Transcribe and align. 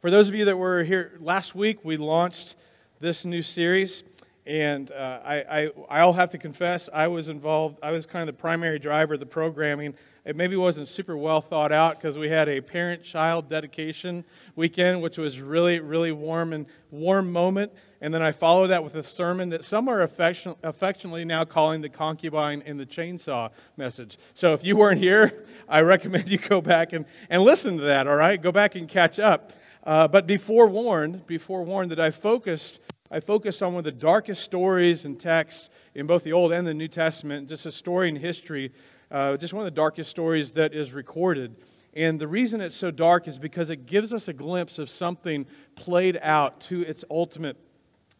For 0.00 0.10
those 0.10 0.28
of 0.28 0.34
you 0.34 0.46
that 0.46 0.56
were 0.56 0.82
here 0.82 1.12
last 1.20 1.54
week, 1.54 1.84
we 1.84 1.98
launched 1.98 2.54
this 3.00 3.26
new 3.26 3.42
series. 3.42 4.02
And 4.46 4.90
uh, 4.90 5.20
I, 5.22 5.34
I, 5.36 5.70
I'll 5.90 6.14
have 6.14 6.30
to 6.30 6.38
confess, 6.38 6.88
I 6.90 7.08
was 7.08 7.28
involved, 7.28 7.78
I 7.82 7.90
was 7.90 8.06
kind 8.06 8.26
of 8.26 8.34
the 8.34 8.40
primary 8.40 8.78
driver 8.78 9.12
of 9.14 9.20
the 9.20 9.26
programming. 9.26 9.92
It 10.24 10.36
maybe 10.36 10.56
wasn't 10.56 10.88
super 10.88 11.18
well 11.18 11.42
thought 11.42 11.70
out 11.70 12.00
because 12.00 12.16
we 12.16 12.30
had 12.30 12.48
a 12.48 12.62
parent 12.62 13.02
child 13.04 13.50
dedication 13.50 14.24
weekend, 14.56 15.02
which 15.02 15.18
was 15.18 15.38
really, 15.38 15.80
really 15.80 16.12
warm 16.12 16.54
and 16.54 16.64
warm 16.90 17.30
moment. 17.30 17.70
And 18.00 18.12
then 18.12 18.22
I 18.22 18.32
followed 18.32 18.68
that 18.68 18.82
with 18.82 18.94
a 18.94 19.04
sermon 19.04 19.50
that 19.50 19.64
some 19.64 19.86
are 19.86 20.00
affection, 20.00 20.54
affectionately 20.62 21.26
now 21.26 21.44
calling 21.44 21.82
the 21.82 21.90
concubine 21.90 22.62
and 22.64 22.80
the 22.80 22.86
chainsaw 22.86 23.50
message. 23.76 24.18
So 24.34 24.54
if 24.54 24.64
you 24.64 24.76
weren't 24.76 24.98
here, 24.98 25.44
I 25.68 25.82
recommend 25.82 26.30
you 26.30 26.38
go 26.38 26.62
back 26.62 26.94
and, 26.94 27.04
and 27.28 27.42
listen 27.42 27.76
to 27.76 27.82
that, 27.84 28.06
all 28.06 28.16
right? 28.16 28.40
Go 28.40 28.50
back 28.50 28.76
and 28.76 28.88
catch 28.88 29.18
up. 29.18 29.52
Uh, 29.84 30.06
but 30.08 30.26
be 30.26 30.36
forewarned, 30.36 31.26
be 31.26 31.38
forewarned 31.38 31.90
that 31.90 32.00
I 32.00 32.10
focused 32.10 32.80
I 33.12 33.18
focused 33.18 33.60
on 33.60 33.72
one 33.72 33.80
of 33.80 33.84
the 33.84 33.90
darkest 33.90 34.44
stories 34.44 35.04
and 35.04 35.18
texts 35.18 35.68
in 35.96 36.06
both 36.06 36.22
the 36.22 36.32
Old 36.32 36.52
and 36.52 36.64
the 36.64 36.72
New 36.72 36.86
Testament, 36.86 37.48
just 37.48 37.66
a 37.66 37.72
story 37.72 38.08
in 38.08 38.14
history, 38.14 38.72
uh, 39.10 39.36
just 39.36 39.52
one 39.52 39.62
of 39.62 39.64
the 39.64 39.76
darkest 39.76 40.10
stories 40.10 40.52
that 40.52 40.74
is 40.74 40.92
recorded. 40.92 41.56
And 41.92 42.20
the 42.20 42.28
reason 42.28 42.60
it's 42.60 42.76
so 42.76 42.92
dark 42.92 43.26
is 43.26 43.36
because 43.36 43.68
it 43.68 43.86
gives 43.86 44.12
us 44.12 44.28
a 44.28 44.32
glimpse 44.32 44.78
of 44.78 44.88
something 44.88 45.46
played 45.74 46.20
out 46.22 46.60
to 46.62 46.82
its 46.82 47.04
ultimate 47.10 47.56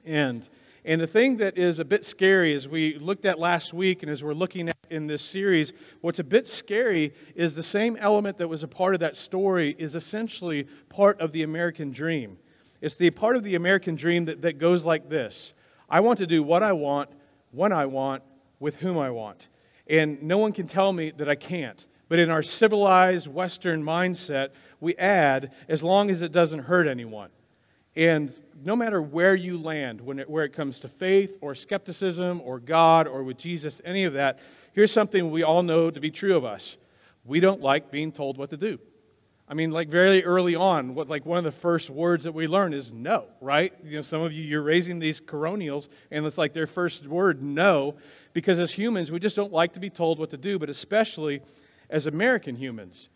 end. 0.05 0.49
And 0.85 1.01
the 1.01 1.07
thing 1.07 1.37
that 1.39 1.59
is 1.59 1.79
a 1.79 1.85
bit 1.85 2.07
scary, 2.07 2.55
as 2.55 2.67
we 2.67 2.99
looked 2.99 3.27
at 3.27 3.39
last 3.39 3.75
week 3.75 4.03
and 4.03 4.11
as 4.11 4.23
we're 4.23 4.33
looking 4.33 4.69
at 4.69 4.77
in 4.89 5.07
this 5.07 5.23
series, 5.23 5.73
what's 6.01 6.19
a 6.19 6.25
bit 6.25 6.49
scary 6.49 7.13
is 7.35 7.55
the 7.55 7.63
same 7.63 7.97
element 7.97 8.39
that 8.39 8.49
was 8.49 8.63
a 8.63 8.69
part 8.69 8.95
of 8.95 9.01
that 9.01 9.17
story 9.17 9.77
is 9.79 9.95
essentially 9.95 10.67
part 10.89 11.21
of 11.21 11.33
the 11.33 11.43
American 11.43 11.91
dream. 11.93 12.39
It's 12.81 12.95
the 12.95 13.11
part 13.11 13.37
of 13.37 13.45
the 13.45 13.55
American 13.55 13.95
dream 13.95 14.25
that, 14.25 14.43
that 14.43 14.59
goes 14.59 14.85
like 14.85 15.09
this 15.09 15.53
I 15.89 16.01
want 16.01 16.19
to 16.19 16.27
do 16.27 16.43
what 16.43 16.63
I 16.63 16.73
want, 16.73 17.11
when 17.51 17.73
I 17.73 17.87
want, 17.87 18.23
with 18.59 18.77
whom 18.77 18.97
I 18.97 19.11
want. 19.11 19.49
And 19.87 20.23
no 20.23 20.39
one 20.39 20.53
can 20.53 20.67
tell 20.67 20.93
me 20.93 21.11
that 21.17 21.29
I 21.29 21.35
can't. 21.35 21.85
But 22.09 22.19
in 22.19 22.31
our 22.31 22.43
civilized 22.43 23.27
Western 23.27 23.83
mindset, 23.83 24.51
we 24.81 24.97
add, 24.97 25.53
as 25.69 25.83
long 25.83 26.11
as 26.11 26.23
it 26.23 26.33
doesn't 26.33 26.61
hurt 26.61 26.87
anyone. 26.87 27.31
And 27.97 28.33
no 28.63 28.77
matter 28.77 29.03
where 29.03 29.35
you 29.35 29.59
land, 29.59 30.01
when 30.01 30.19
it, 30.21 30.31
where 30.31 30.45
it 30.45 30.53
comes 30.53 30.81
to 30.81 30.89
faith 30.89 31.39
or 31.41 31.55
skepticism 31.55 32.41
or 32.45 32.61
God 32.61 33.09
or 33.09 33.23
with 33.23 33.39
Jesus, 33.39 33.81
any 33.85 34.05
of 34.05 34.13
that, 34.15 34.39
here's 34.73 34.93
something 34.93 35.31
we 35.31 35.43
all 35.43 35.63
know 35.63 35.91
to 35.91 36.01
be 36.01 36.11
true 36.11 36.37
of 36.37 36.45
us. 36.45 36.77
We 37.25 37.41
don't 37.41 37.61
like 37.61 37.91
being 37.91 38.13
told 38.13 38.39
what 38.39 38.51
to 38.51 38.57
do. 38.57 38.79
I 39.51 39.55
mean, 39.55 39.73
like 39.73 39.89
very 39.89 40.25
early 40.25 40.55
on, 40.55 40.95
what 40.95 41.09
like 41.09 41.27
one 41.27 41.37
of 41.37 41.43
the 41.43 41.51
first 41.51 41.91
words 41.91 42.23
that 42.23 42.33
we 42.33 42.47
learn 42.47 42.73
is 42.73 42.93
no, 42.93 43.27
right? 43.41 43.73
You 43.83 43.97
know, 43.97 44.03
some 44.03 44.23
of 44.23 44.33
you 44.33 44.45
you're 44.45 44.63
raising 44.63 45.01
these 45.01 45.21
coronials, 45.21 45.89
and 46.13 46.25
it's 46.25 46.39
like 46.39 46.53
their 46.53 46.69
first 46.69 47.05
word 47.09 47.43
no, 47.43 47.97
because 48.33 48.61
as 48.61 48.71
humans 48.71 49.11
we 49.11 49.19
just 49.19 49.35
don't 49.35 49.53
like 49.53 49.73
to 49.73 49.81
be 49.81 49.91
told 49.91 50.21
what 50.21 50.31
to 50.31 50.37
do, 50.37 50.57
but 50.57 50.71
especially 50.71 51.43
as 51.91 52.07
American 52.07 52.55
humans. 52.55 53.09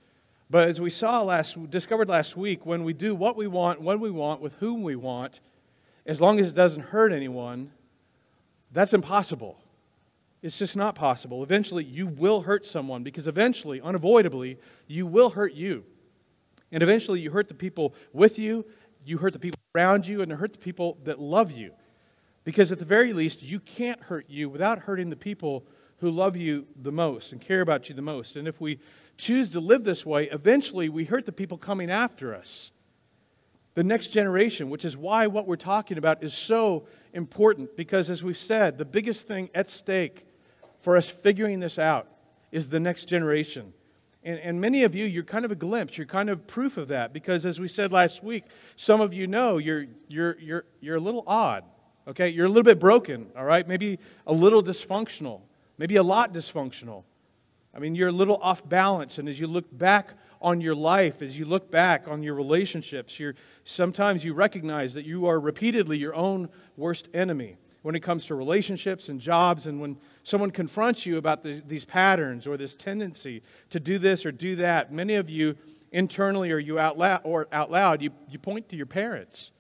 But 0.51 0.69
as 0.69 0.81
we 0.81 0.91
saw 0.91 1.23
last, 1.23 1.71
discovered 1.71 2.09
last 2.09 2.37
week, 2.37 2.67
when 2.67 2.85
we 2.85 2.93
do 2.93 3.15
what 3.15 3.37
we 3.37 3.47
want, 3.47 3.81
when 3.81 4.01
we 4.01 4.11
want, 4.11 4.41
with 4.41 4.55
whom 4.55 4.83
we 4.83 4.97
want, 4.97 5.41
as 6.07 6.21
long 6.21 6.39
as 6.39 6.49
it 6.49 6.55
doesn't 6.55 6.81
hurt 6.81 7.13
anyone, 7.13 7.71
that's 8.73 8.93
impossible. 8.93 9.59
It's 10.43 10.59
just 10.59 10.77
not 10.77 10.95
possible. 10.95 11.43
Eventually, 11.43 11.85
you 11.85 12.07
will 12.07 12.43
hurt 12.43 12.67
someone 12.67 13.03
because 13.03 13.27
eventually, 13.27 13.81
unavoidably, 13.81 14.59
you 14.87 15.07
will 15.07 15.31
hurt 15.31 15.55
you. 15.55 15.85
And 16.71 16.83
eventually, 16.83 17.21
you 17.21 17.31
hurt 17.31 17.49
the 17.49 17.55
people 17.55 17.95
with 18.13 18.39
you, 18.39 18.67
you 19.07 19.17
hurt 19.17 19.33
the 19.33 19.39
people 19.39 19.59
around 19.75 20.07
you, 20.07 20.21
and 20.21 20.31
you 20.31 20.37
hurt 20.37 20.53
the 20.53 20.59
people 20.59 20.99
that 21.05 21.19
love 21.19 21.51
you. 21.51 21.73
Because 22.45 22.71
at 22.73 22.79
the 22.79 22.85
very 22.85 23.15
least, 23.15 23.43
you 23.43 23.59
can't 23.59 24.01
hurt 24.03 24.27
you 24.29 24.51
without 24.51 24.81
hurting 24.81 25.09
the 25.09 25.17
people 25.17 25.65
who 25.99 26.11
love 26.11 26.37
you 26.37 26.67
the 26.83 26.93
most 26.93 27.33
and 27.33 27.41
care 27.41 27.61
about 27.61 27.89
you 27.89 27.95
the 27.95 28.03
most. 28.03 28.37
And 28.37 28.47
if 28.49 28.61
we 28.61 28.79
choose 29.17 29.51
to 29.51 29.61
live 29.61 29.85
this 29.85 30.05
way, 30.05 30.29
eventually 30.31 30.89
we 30.89 31.05
hurt 31.05 31.27
the 31.27 31.33
people 31.33 31.57
coming 31.57 31.91
after 31.91 32.35
us. 32.35 32.71
The 33.75 33.85
next 33.85 34.09
generation, 34.09 34.71
which 34.71 34.85
is 34.85 34.97
why 34.97 35.27
what 35.27 35.47
we're 35.47 35.57
talking 35.57 35.99
about 35.99 36.23
is 36.23 36.33
so 36.33 36.87
important. 37.13 37.77
Because 37.77 38.09
as 38.11 38.23
we've 38.23 38.39
said, 38.39 38.79
the 38.79 38.85
biggest 38.85 39.27
thing 39.27 39.51
at 39.55 39.71
stake 39.71 40.27
for 40.83 40.97
us 40.97 41.09
figuring 41.09 41.61
this 41.61 41.79
out 41.79 42.07
is 42.53 42.69
the 42.69 42.79
next 42.79 43.07
generation. 43.07 43.73
And, 44.23 44.39
and 44.39 44.61
many 44.61 44.85
of 44.85 44.95
you, 44.95 45.05
you're 45.05 45.25
kind 45.25 45.45
of 45.45 45.51
a 45.51 45.57
glimpse. 45.57 45.99
You're 45.99 46.07
kind 46.07 46.31
of 46.31 46.47
proof 46.47 46.77
of 46.77 46.89
that 46.89 47.13
because, 47.13 47.45
as 47.45 47.61
we 47.61 47.69
said 47.69 47.93
last 47.93 48.23
week, 48.23 48.45
some 48.77 49.01
of 49.01 49.13
you 49.13 49.27
know 49.27 49.59
you're, 49.59 49.87
you're, 50.09 50.39
you're, 50.41 50.65
you're 50.81 50.97
a 50.97 51.01
little 51.01 51.25
odd, 51.27 51.65
okay? 52.09 52.29
You're 52.29 52.47
a 52.47 52.49
little 52.49 52.63
bit 52.63 52.79
broken, 52.79 53.27
all 53.37 53.45
right? 53.45 53.67
Maybe 53.67 53.99
a 54.27 54.33
little 54.33 54.63
dysfunctional, 54.63 55.41
maybe 55.79 55.97
a 55.97 56.03
lot 56.03 56.33
dysfunctional. 56.33 57.05
I 57.75 57.79
mean, 57.81 57.95
you're 57.95 58.09
a 58.09 58.13
little 58.13 58.39
off 58.41 58.67
balance. 58.69 59.19
And 59.19 59.29
as 59.29 59.39
you 59.39 59.47
look 59.47 59.67
back 59.77 60.11
on 60.41 60.61
your 60.61 60.75
life, 60.75 61.23
as 61.23 61.37
you 61.37 61.45
look 61.45 61.71
back 61.71 62.07
on 62.07 62.23
your 62.23 62.35
relationships, 62.35 63.19
you're, 63.19 63.35
sometimes 63.65 64.25
you 64.25 64.35
recognize 64.35 64.95
that 64.95 65.05
you 65.05 65.27
are 65.27 65.41
repeatedly 65.41 65.99
your 65.99 66.15
own 66.15 66.49
worst 66.77 67.09
enemy 67.15 67.57
when 67.85 67.95
it 67.95 68.01
comes 68.01 68.25
to 68.25 68.35
relationships 68.35 69.11
and 69.11 69.21
jobs, 69.21 69.67
and 69.67 69.79
when 69.79 69.95
someone 70.23 70.51
confronts 70.51 71.05
you 71.05 71.19
about 71.19 71.43
the, 71.43 71.63
these 71.69 71.85
patterns 71.85 72.47
or 72.47 72.57
this 72.57 72.75
tendency 72.75 73.43
to 73.69 73.79
do 73.79 73.99
this 73.99 74.25
or 74.25 74.33
do 74.33 74.57
that, 74.57 74.91
many 74.91 75.17
of 75.17 75.29
you 75.29 75.55
internally 75.93 76.51
or 76.51 76.59
you 76.59 76.79
out 76.79 76.97
loud, 76.97 77.21
or 77.25 77.47
out 77.53 77.71
loud 77.71 78.01
you, 78.01 78.09
you 78.31 78.39
point 78.39 78.71
to 78.71 78.77
your 78.77 78.87
parents, 78.87 79.51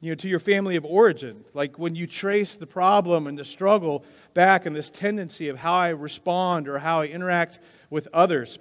you 0.00 0.10
know, 0.10 0.14
to 0.14 0.26
your 0.26 0.38
family 0.38 0.76
of 0.76 0.86
origin. 0.86 1.44
Like 1.52 1.78
when 1.78 1.94
you 1.94 2.06
trace 2.06 2.56
the 2.56 2.66
problem 2.66 3.26
and 3.26 3.38
the 3.38 3.44
struggle 3.44 4.06
back 4.34 4.66
and 4.66 4.74
this 4.74 4.90
tendency 4.90 5.48
of 5.48 5.56
how 5.56 5.74
I 5.74 5.88
respond 5.88 6.68
or 6.68 6.78
how 6.78 7.00
I 7.00 7.06
interact 7.06 7.60
with 7.88 8.08
others, 8.12 8.58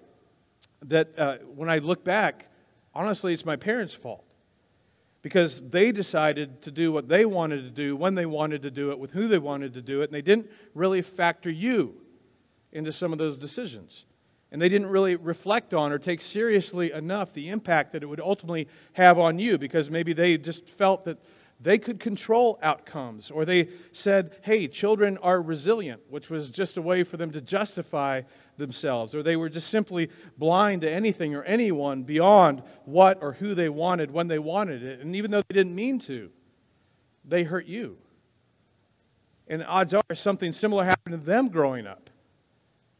that 0.85 1.17
uh, 1.17 1.37
when 1.55 1.69
I 1.69 1.79
look 1.79 2.03
back, 2.03 2.47
honestly, 2.93 3.33
it's 3.33 3.45
my 3.45 3.55
parents' 3.55 3.93
fault. 3.93 4.23
Because 5.21 5.61
they 5.61 5.91
decided 5.93 6.61
to 6.63 6.71
do 6.71 6.91
what 6.91 7.07
they 7.07 7.25
wanted 7.25 7.63
to 7.63 7.69
do 7.69 7.95
when 7.95 8.13
they 8.13 8.25
wanted 8.25 8.61
to 8.63 8.71
do 8.71 8.91
it 8.91 8.99
with 8.99 9.11
who 9.11 9.27
they 9.29 9.37
wanted 9.37 9.73
to 9.73 9.81
do 9.81 10.01
it 10.01 10.05
and 10.05 10.13
they 10.13 10.21
didn't 10.21 10.49
really 10.73 11.01
factor 11.01 11.49
you 11.49 11.95
into 12.73 12.91
some 12.91 13.13
of 13.13 13.19
those 13.19 13.37
decisions. 13.37 14.05
And 14.51 14.61
they 14.61 14.67
didn't 14.67 14.87
really 14.87 15.15
reflect 15.15 15.73
on 15.73 15.93
or 15.93 15.97
take 15.97 16.21
seriously 16.21 16.91
enough 16.91 17.33
the 17.33 17.49
impact 17.49 17.93
that 17.93 18.03
it 18.03 18.05
would 18.05 18.19
ultimately 18.19 18.67
have 18.93 19.17
on 19.17 19.39
you 19.39 19.57
because 19.57 19.89
maybe 19.89 20.11
they 20.11 20.37
just 20.37 20.67
felt 20.67 21.05
that 21.05 21.17
they 21.63 21.77
could 21.77 21.99
control 21.99 22.59
outcomes 22.61 23.31
or 23.31 23.45
they 23.45 23.69
said 23.91 24.37
hey 24.43 24.67
children 24.67 25.17
are 25.17 25.41
resilient 25.41 26.01
which 26.09 26.29
was 26.29 26.51
just 26.51 26.77
a 26.77 26.81
way 26.81 27.03
for 27.03 27.17
them 27.17 27.31
to 27.31 27.41
justify 27.41 28.21
themselves, 28.57 29.15
or 29.15 29.23
they 29.23 29.35
were 29.35 29.49
just 29.49 29.69
simply 29.69 30.09
blind 30.37 30.81
to 30.81 30.91
anything 30.91 31.35
or 31.35 31.43
anyone 31.43 32.03
beyond 32.03 32.63
what 32.85 33.19
or 33.21 33.33
who 33.33 33.55
they 33.55 33.69
wanted 33.69 34.11
when 34.11 34.27
they 34.27 34.39
wanted 34.39 34.83
it. 34.83 34.99
And 34.99 35.15
even 35.15 35.31
though 35.31 35.41
they 35.47 35.53
didn't 35.53 35.75
mean 35.75 35.99
to, 35.99 36.29
they 37.25 37.43
hurt 37.43 37.65
you. 37.65 37.97
And 39.47 39.63
odds 39.63 39.93
are 39.93 40.15
something 40.15 40.51
similar 40.51 40.85
happened 40.85 41.19
to 41.19 41.25
them 41.25 41.49
growing 41.49 41.87
up. 41.87 42.09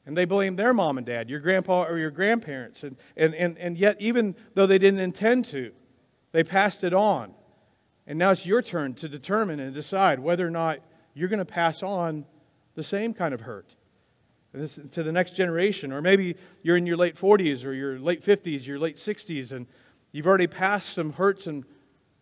And 0.05 0.17
they 0.17 0.25
blame 0.25 0.57
their 0.57 0.73
mom 0.73 0.97
and 0.97 1.07
dad, 1.07 1.29
your 1.29 1.39
grandpa 1.39 1.85
or 1.85 1.97
your 1.97 2.11
grandparents. 2.11 2.83
And, 2.83 2.97
and, 3.15 3.33
and, 3.33 3.57
and 3.57 3.77
yet, 3.77 3.95
even 3.99 4.35
though 4.53 4.67
they 4.67 4.77
didn't 4.77 4.99
intend 4.99 5.45
to, 5.45 5.71
they 6.33 6.43
passed 6.43 6.83
it 6.83 6.93
on. 6.93 7.33
And 8.05 8.19
now 8.19 8.31
it's 8.31 8.45
your 8.45 8.61
turn 8.61 8.93
to 8.95 9.07
determine 9.07 9.59
and 9.59 9.73
decide 9.73 10.19
whether 10.19 10.45
or 10.45 10.51
not 10.51 10.79
you're 11.13 11.29
going 11.29 11.39
to 11.39 11.45
pass 11.45 11.83
on 11.83 12.25
the 12.75 12.83
same 12.83 13.13
kind 13.13 13.33
of 13.33 13.41
hurt 13.41 13.75
to 14.91 15.03
the 15.03 15.11
next 15.11 15.35
generation. 15.35 15.91
Or 15.91 16.01
maybe 16.01 16.35
you're 16.61 16.77
in 16.77 16.85
your 16.85 16.97
late 16.97 17.15
40s 17.15 17.65
or 17.65 17.73
your 17.73 17.99
late 17.99 18.23
50s, 18.23 18.65
your 18.65 18.79
late 18.79 18.97
60s, 18.97 19.51
and 19.51 19.67
you've 20.11 20.27
already 20.27 20.47
passed 20.47 20.93
some 20.93 21.13
hurts 21.13 21.47
and 21.47 21.65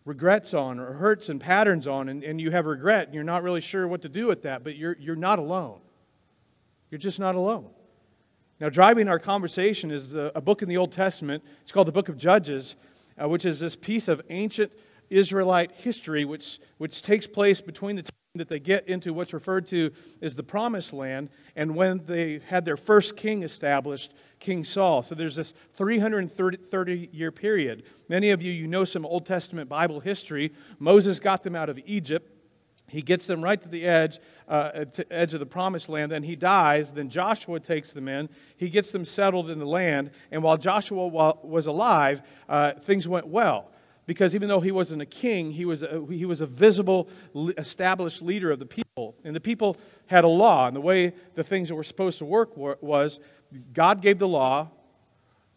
regrets 0.04 0.52
on, 0.54 0.80
or 0.80 0.94
hurts 0.94 1.28
and 1.28 1.40
patterns 1.40 1.86
on, 1.86 2.08
and, 2.08 2.24
and 2.24 2.40
you 2.40 2.50
have 2.50 2.66
regret, 2.66 3.06
and 3.06 3.14
you're 3.14 3.22
not 3.22 3.42
really 3.42 3.60
sure 3.60 3.86
what 3.86 4.02
to 4.02 4.08
do 4.08 4.26
with 4.26 4.42
that, 4.42 4.64
but 4.64 4.76
you're, 4.76 4.96
you're 4.98 5.14
not 5.14 5.38
alone. 5.38 5.78
You're 6.90 6.98
just 6.98 7.18
not 7.18 7.34
alone. 7.34 7.68
Now, 8.60 8.68
driving 8.68 9.08
our 9.08 9.18
conversation 9.18 9.90
is 9.90 10.08
the, 10.08 10.32
a 10.36 10.40
book 10.40 10.62
in 10.62 10.68
the 10.68 10.76
Old 10.76 10.92
Testament. 10.92 11.42
It's 11.62 11.72
called 11.72 11.88
the 11.88 11.92
Book 11.92 12.08
of 12.08 12.16
Judges, 12.16 12.74
uh, 13.20 13.28
which 13.28 13.44
is 13.44 13.60
this 13.60 13.76
piece 13.76 14.08
of 14.08 14.20
ancient 14.28 14.72
Israelite 15.12 15.72
history 15.72 16.24
which, 16.24 16.58
which 16.78 17.02
takes 17.02 17.26
place 17.26 17.60
between 17.60 17.96
the 17.96 18.02
time 18.02 18.12
that 18.34 18.48
they 18.48 18.58
get 18.58 18.88
into 18.88 19.12
what's 19.12 19.34
referred 19.34 19.68
to 19.68 19.90
as 20.22 20.34
the 20.34 20.42
promised 20.42 20.94
land 20.94 21.28
and 21.54 21.76
when 21.76 22.02
they 22.06 22.40
had 22.46 22.64
their 22.64 22.78
first 22.78 23.14
king 23.14 23.42
established 23.42 24.14
king 24.40 24.64
saul. 24.64 25.02
So 25.02 25.14
there's 25.14 25.36
this 25.36 25.52
330 25.76 27.10
year 27.12 27.30
period. 27.30 27.82
Many 28.08 28.30
of 28.30 28.40
you 28.40 28.50
you 28.50 28.66
know 28.66 28.84
some 28.84 29.04
old 29.04 29.26
testament 29.26 29.68
bible 29.68 30.00
history. 30.00 30.50
Moses 30.78 31.20
got 31.20 31.42
them 31.42 31.54
out 31.54 31.68
of 31.68 31.78
egypt. 31.84 32.30
He 32.88 33.02
gets 33.02 33.26
them 33.26 33.42
right 33.42 33.62
to 33.62 33.68
the 33.68 33.84
edge 33.84 34.18
uh, 34.48 34.86
to 34.86 35.12
edge 35.12 35.34
of 35.34 35.40
the 35.40 35.46
promised 35.46 35.90
land 35.90 36.10
then 36.10 36.22
he 36.22 36.34
dies 36.34 36.90
then 36.90 37.10
joshua 37.10 37.60
takes 37.60 37.90
them 37.90 38.08
in. 38.08 38.30
He 38.56 38.70
gets 38.70 38.92
them 38.92 39.04
settled 39.04 39.50
in 39.50 39.58
the 39.58 39.66
land 39.66 40.10
and 40.30 40.42
while 40.42 40.56
joshua 40.56 41.06
was 41.06 41.66
alive 41.66 42.22
uh, 42.48 42.72
things 42.80 43.06
went 43.06 43.26
well 43.26 43.71
because 44.06 44.34
even 44.34 44.48
though 44.48 44.60
he 44.60 44.72
wasn't 44.72 45.00
a 45.00 45.06
king, 45.06 45.52
he 45.52 45.64
was 45.64 45.82
a, 45.82 46.04
he 46.10 46.24
was 46.24 46.40
a 46.40 46.46
visible, 46.46 47.08
established 47.56 48.20
leader 48.20 48.50
of 48.50 48.58
the 48.58 48.66
people. 48.66 49.14
And 49.24 49.34
the 49.34 49.40
people 49.40 49.76
had 50.06 50.24
a 50.24 50.28
law. 50.28 50.66
And 50.66 50.76
the 50.76 50.80
way 50.80 51.12
the 51.34 51.44
things 51.44 51.68
that 51.68 51.74
were 51.74 51.84
supposed 51.84 52.18
to 52.18 52.24
work 52.24 52.56
was 52.56 53.20
God 53.72 54.02
gave 54.02 54.18
the 54.18 54.28
law, 54.28 54.70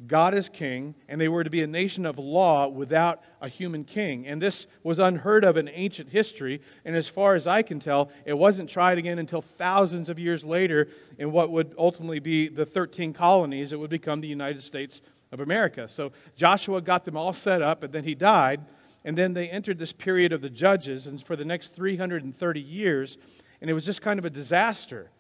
God 0.08 0.34
is 0.36 0.50
king, 0.50 0.94
and 1.08 1.20
they 1.22 1.30
were 1.30 1.44
to 1.44 1.50
be 1.50 1.64
a 1.64 1.68
nation 1.68 2.06
of 2.06 2.18
law 2.18 2.68
without 2.68 3.24
a 3.42 3.48
human 3.48 3.86
king. 3.86 4.28
And 4.28 4.42
this 4.42 4.68
was 4.84 5.00
unheard 5.00 5.46
of 5.46 5.56
in 5.56 5.70
ancient 5.70 6.10
history. 6.10 6.62
And 6.84 6.96
as 6.96 7.08
far 7.08 7.36
as 7.36 7.48
I 7.48 7.62
can 7.62 7.80
tell, 7.80 8.12
it 8.26 8.34
wasn't 8.34 8.70
tried 8.70 8.98
again 8.98 9.20
until 9.20 9.42
thousands 9.42 10.10
of 10.10 10.20
years 10.20 10.44
later 10.44 10.90
in 11.18 11.32
what 11.32 11.50
would 11.50 11.74
ultimately 11.78 12.20
be 12.20 12.50
the 12.50 12.66
13 12.66 13.14
colonies 13.14 13.70
that 13.70 13.80
would 13.80 13.90
become 13.90 14.20
the 14.20 14.28
United 14.28 14.64
States 14.64 15.02
of 15.32 15.40
America. 15.40 15.88
So 15.88 16.12
Joshua 16.36 16.82
got 16.82 17.06
them 17.06 17.18
all 17.18 17.34
set 17.34 17.62
up, 17.62 17.84
and 17.84 17.94
then 17.94 18.04
he 18.04 18.16
died. 18.16 18.62
And 19.04 19.18
then 19.18 19.34
they 19.34 19.50
entered 19.50 19.78
this 19.78 19.94
period 19.94 20.34
of 20.34 20.42
the 20.42 20.50
judges, 20.50 21.08
and 21.08 21.24
for 21.24 21.36
the 21.36 21.46
next 21.46 21.76
330 21.76 22.60
years, 22.60 23.18
and 23.62 23.70
it 23.70 23.74
was 23.74 23.86
just 23.86 24.02
kind 24.02 24.18
of 24.18 24.26
a 24.26 24.30
disaster. 24.30 25.12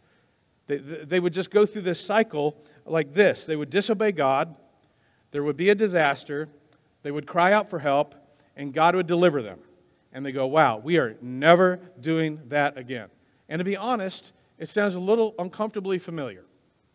They, 0.67 0.77
they 0.77 1.19
would 1.19 1.33
just 1.33 1.51
go 1.51 1.65
through 1.65 1.83
this 1.83 2.03
cycle 2.03 2.57
like 2.87 3.13
this 3.13 3.45
they 3.45 3.55
would 3.55 3.69
disobey 3.69 4.11
God 4.11 4.55
there 5.35 5.43
would 5.43 5.57
be 5.57 5.69
a 5.69 5.75
disaster, 5.75 6.47
they 7.03 7.11
would 7.11 7.27
cry 7.27 7.51
out 7.51 7.69
for 7.69 7.77
help, 7.77 8.15
and 8.55 8.73
God 8.73 8.95
would 8.95 9.05
deliver 9.05 9.41
them. 9.41 9.59
And 10.13 10.25
they 10.25 10.31
go, 10.31 10.47
wow, 10.47 10.77
we 10.77 10.97
are 10.97 11.17
never 11.21 11.77
doing 11.99 12.39
that 12.47 12.77
again. 12.77 13.09
And 13.49 13.59
to 13.59 13.65
be 13.65 13.75
honest, 13.75 14.31
it 14.57 14.69
sounds 14.69 14.95
a 14.95 14.99
little 15.01 15.35
uncomfortably 15.37 15.99
familiar, 15.99 16.45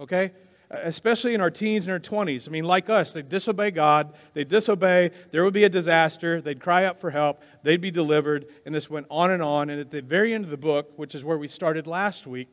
okay? 0.00 0.32
Especially 0.70 1.34
in 1.34 1.40
our 1.40 1.50
teens 1.50 1.86
and 1.86 1.92
our 1.92 1.98
20s. 1.98 2.46
I 2.46 2.50
mean, 2.50 2.64
like 2.64 2.88
us, 2.88 3.12
they 3.12 3.22
disobey 3.22 3.72
God, 3.72 4.14
they 4.34 4.44
disobey, 4.44 5.10
there 5.32 5.42
would 5.42 5.52
be 5.52 5.64
a 5.64 5.68
disaster, 5.68 6.40
they'd 6.40 6.60
cry 6.60 6.84
out 6.84 7.00
for 7.00 7.10
help, 7.10 7.42
they'd 7.64 7.80
be 7.80 7.90
delivered, 7.90 8.46
and 8.64 8.72
this 8.72 8.88
went 8.88 9.06
on 9.10 9.32
and 9.32 9.42
on. 9.42 9.70
And 9.70 9.80
at 9.80 9.90
the 9.90 10.00
very 10.00 10.32
end 10.32 10.44
of 10.44 10.50
the 10.50 10.56
book, 10.56 10.92
which 10.96 11.16
is 11.16 11.24
where 11.24 11.38
we 11.38 11.48
started 11.48 11.88
last 11.88 12.26
week, 12.26 12.48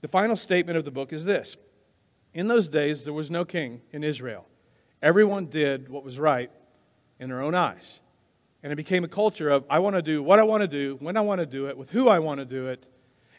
the 0.00 0.08
final 0.08 0.36
statement 0.36 0.78
of 0.78 0.86
the 0.86 0.90
book 0.90 1.12
is 1.12 1.24
this 1.24 1.56
In 2.32 2.48
those 2.48 2.68
days, 2.68 3.04
there 3.04 3.12
was 3.12 3.30
no 3.30 3.44
king 3.44 3.82
in 3.92 4.02
Israel. 4.02 4.46
Everyone 5.02 5.46
did 5.46 5.90
what 5.90 6.04
was 6.04 6.18
right 6.18 6.50
in 7.20 7.28
their 7.28 7.42
own 7.42 7.54
eyes. 7.54 8.00
And 8.62 8.72
it 8.72 8.76
became 8.76 9.04
a 9.04 9.08
culture 9.08 9.50
of, 9.50 9.64
I 9.68 9.78
want 9.78 9.94
to 9.96 10.02
do 10.02 10.22
what 10.22 10.38
I 10.38 10.42
want 10.42 10.62
to 10.62 10.68
do, 10.68 10.96
when 11.00 11.16
I 11.16 11.20
want 11.20 11.40
to 11.40 11.46
do 11.46 11.68
it, 11.68 11.76
with 11.76 11.90
who 11.90 12.08
I 12.08 12.18
want 12.18 12.40
to 12.40 12.44
do 12.44 12.68
it. 12.68 12.84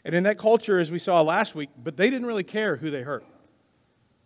And 0.04 0.14
in 0.14 0.22
that 0.22 0.38
culture, 0.38 0.78
as 0.78 0.90
we 0.90 0.98
saw 0.98 1.20
last 1.20 1.54
week, 1.54 1.70
but 1.82 1.96
they 1.96 2.08
didn't 2.08 2.26
really 2.26 2.44
care 2.44 2.76
who 2.76 2.90
they 2.90 3.02
hurt. 3.02 3.24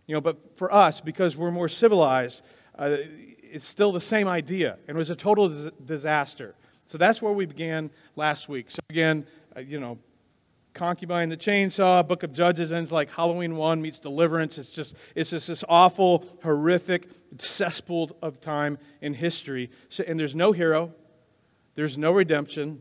You 0.06 0.14
know, 0.14 0.20
but 0.20 0.56
for 0.56 0.72
us, 0.72 1.00
because 1.00 1.36
we're 1.36 1.50
more 1.50 1.68
civilized, 1.68 2.42
uh, 2.78 2.96
it's 3.42 3.66
still 3.66 3.92
the 3.92 4.00
same 4.00 4.28
idea. 4.28 4.78
And 4.88 4.96
it 4.96 4.98
was 4.98 5.10
a 5.10 5.16
total 5.16 5.70
disaster. 5.84 6.54
So 6.86 6.98
that's 6.98 7.22
where 7.22 7.32
we 7.32 7.46
began 7.46 7.90
last 8.16 8.48
week. 8.48 8.70
So 8.70 8.78
again, 8.90 9.26
uh, 9.56 9.60
you 9.60 9.78
know, 9.78 9.98
concubine 10.74 11.28
the 11.28 11.36
chainsaw 11.36 12.06
book 12.06 12.22
of 12.22 12.32
judges 12.32 12.72
ends 12.72 12.90
like 12.90 13.10
halloween 13.10 13.56
1 13.56 13.82
meets 13.82 13.98
deliverance 13.98 14.56
it's 14.56 14.70
just 14.70 14.94
it's 15.14 15.30
just 15.30 15.46
this 15.46 15.62
awful 15.68 16.24
horrific 16.42 17.08
cesspool 17.38 18.16
of 18.22 18.40
time 18.40 18.78
in 19.02 19.12
history 19.12 19.70
so, 19.90 20.02
and 20.06 20.18
there's 20.18 20.34
no 20.34 20.50
hero 20.50 20.90
there's 21.74 21.98
no 21.98 22.10
redemption 22.10 22.80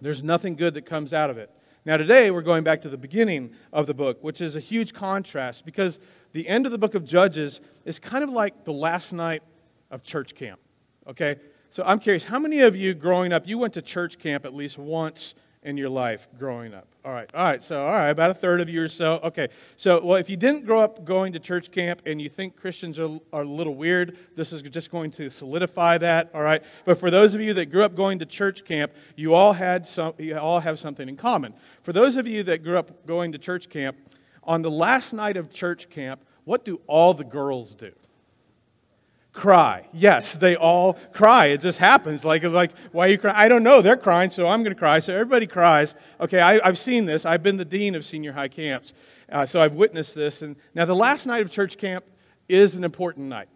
there's 0.00 0.22
nothing 0.22 0.54
good 0.54 0.74
that 0.74 0.86
comes 0.86 1.12
out 1.12 1.28
of 1.28 1.36
it 1.36 1.50
now 1.84 1.96
today 1.96 2.30
we're 2.30 2.42
going 2.42 2.62
back 2.62 2.80
to 2.82 2.88
the 2.88 2.96
beginning 2.96 3.52
of 3.72 3.88
the 3.88 3.94
book 3.94 4.22
which 4.22 4.40
is 4.40 4.54
a 4.54 4.60
huge 4.60 4.92
contrast 4.94 5.64
because 5.64 5.98
the 6.36 6.46
end 6.48 6.66
of 6.66 6.72
the 6.72 6.78
book 6.78 6.94
of 6.94 7.04
judges 7.04 7.60
is 7.84 7.98
kind 7.98 8.22
of 8.22 8.30
like 8.30 8.64
the 8.64 8.72
last 8.72 9.12
night 9.12 9.42
of 9.90 10.02
church 10.02 10.34
camp 10.34 10.60
okay 11.08 11.36
so 11.70 11.82
i'm 11.84 11.98
curious 11.98 12.22
how 12.22 12.38
many 12.38 12.60
of 12.60 12.76
you 12.76 12.94
growing 12.94 13.32
up 13.32 13.46
you 13.46 13.58
went 13.58 13.74
to 13.74 13.82
church 13.82 14.18
camp 14.18 14.44
at 14.44 14.54
least 14.54 14.78
once 14.78 15.34
in 15.66 15.76
your 15.76 15.88
life 15.88 16.28
growing 16.38 16.72
up? 16.72 16.86
All 17.04 17.12
right, 17.12 17.28
all 17.34 17.44
right, 17.44 17.62
so 17.62 17.84
all 17.84 17.90
right, 17.90 18.08
about 18.08 18.30
a 18.30 18.34
third 18.34 18.60
of 18.60 18.68
you 18.68 18.82
or 18.82 18.88
so. 18.88 19.14
Okay, 19.24 19.48
so 19.76 20.02
well, 20.02 20.16
if 20.16 20.30
you 20.30 20.36
didn't 20.36 20.64
grow 20.64 20.80
up 20.80 21.04
going 21.04 21.32
to 21.32 21.40
church 21.40 21.72
camp 21.72 22.02
and 22.06 22.22
you 22.22 22.28
think 22.28 22.56
Christians 22.56 23.00
are, 23.00 23.18
are 23.32 23.42
a 23.42 23.48
little 23.48 23.74
weird, 23.74 24.16
this 24.36 24.52
is 24.52 24.62
just 24.62 24.92
going 24.92 25.10
to 25.12 25.28
solidify 25.28 25.98
that. 25.98 26.30
All 26.32 26.42
right, 26.42 26.62
but 26.84 27.00
for 27.00 27.10
those 27.10 27.34
of 27.34 27.40
you 27.40 27.52
that 27.54 27.66
grew 27.66 27.84
up 27.84 27.96
going 27.96 28.20
to 28.20 28.26
church 28.26 28.64
camp, 28.64 28.92
you 29.16 29.34
all 29.34 29.52
had 29.52 29.86
some, 29.86 30.14
you 30.18 30.38
all 30.38 30.60
have 30.60 30.78
something 30.78 31.08
in 31.08 31.16
common. 31.16 31.52
For 31.82 31.92
those 31.92 32.16
of 32.16 32.28
you 32.28 32.44
that 32.44 32.62
grew 32.62 32.78
up 32.78 33.04
going 33.04 33.32
to 33.32 33.38
church 33.38 33.68
camp, 33.68 33.96
on 34.44 34.62
the 34.62 34.70
last 34.70 35.12
night 35.12 35.36
of 35.36 35.52
church 35.52 35.90
camp, 35.90 36.24
what 36.46 36.64
do 36.64 36.80
all 36.86 37.12
the 37.12 37.24
girls 37.24 37.74
do? 37.74 37.92
cry. 39.36 39.86
Yes, 39.92 40.34
they 40.34 40.56
all 40.56 40.94
cry. 41.12 41.46
It 41.46 41.60
just 41.60 41.78
happens. 41.78 42.24
Like, 42.24 42.42
like 42.42 42.72
why 42.90 43.06
you 43.06 43.18
cry? 43.18 43.32
I 43.36 43.48
don't 43.48 43.62
know. 43.62 43.82
They're 43.82 43.96
crying, 43.96 44.30
so 44.30 44.48
I'm 44.48 44.62
going 44.62 44.74
to 44.74 44.78
cry. 44.78 44.98
So 44.98 45.12
everybody 45.12 45.46
cries. 45.46 45.94
Okay, 46.20 46.40
I, 46.40 46.66
have 46.66 46.78
seen 46.78 47.04
this. 47.04 47.24
I've 47.24 47.42
been 47.42 47.56
the 47.56 47.64
dean 47.64 47.94
of 47.94 48.04
senior 48.04 48.32
high 48.32 48.48
camps, 48.48 48.94
uh, 49.30 49.46
so 49.46 49.60
I've 49.60 49.74
witnessed 49.74 50.14
this. 50.14 50.42
And 50.42 50.56
now 50.74 50.86
the 50.86 50.96
last 50.96 51.26
night 51.26 51.42
of 51.42 51.50
church 51.50 51.78
camp 51.78 52.04
is 52.48 52.74
an 52.74 52.82
important 52.82 53.28
night. 53.28 53.48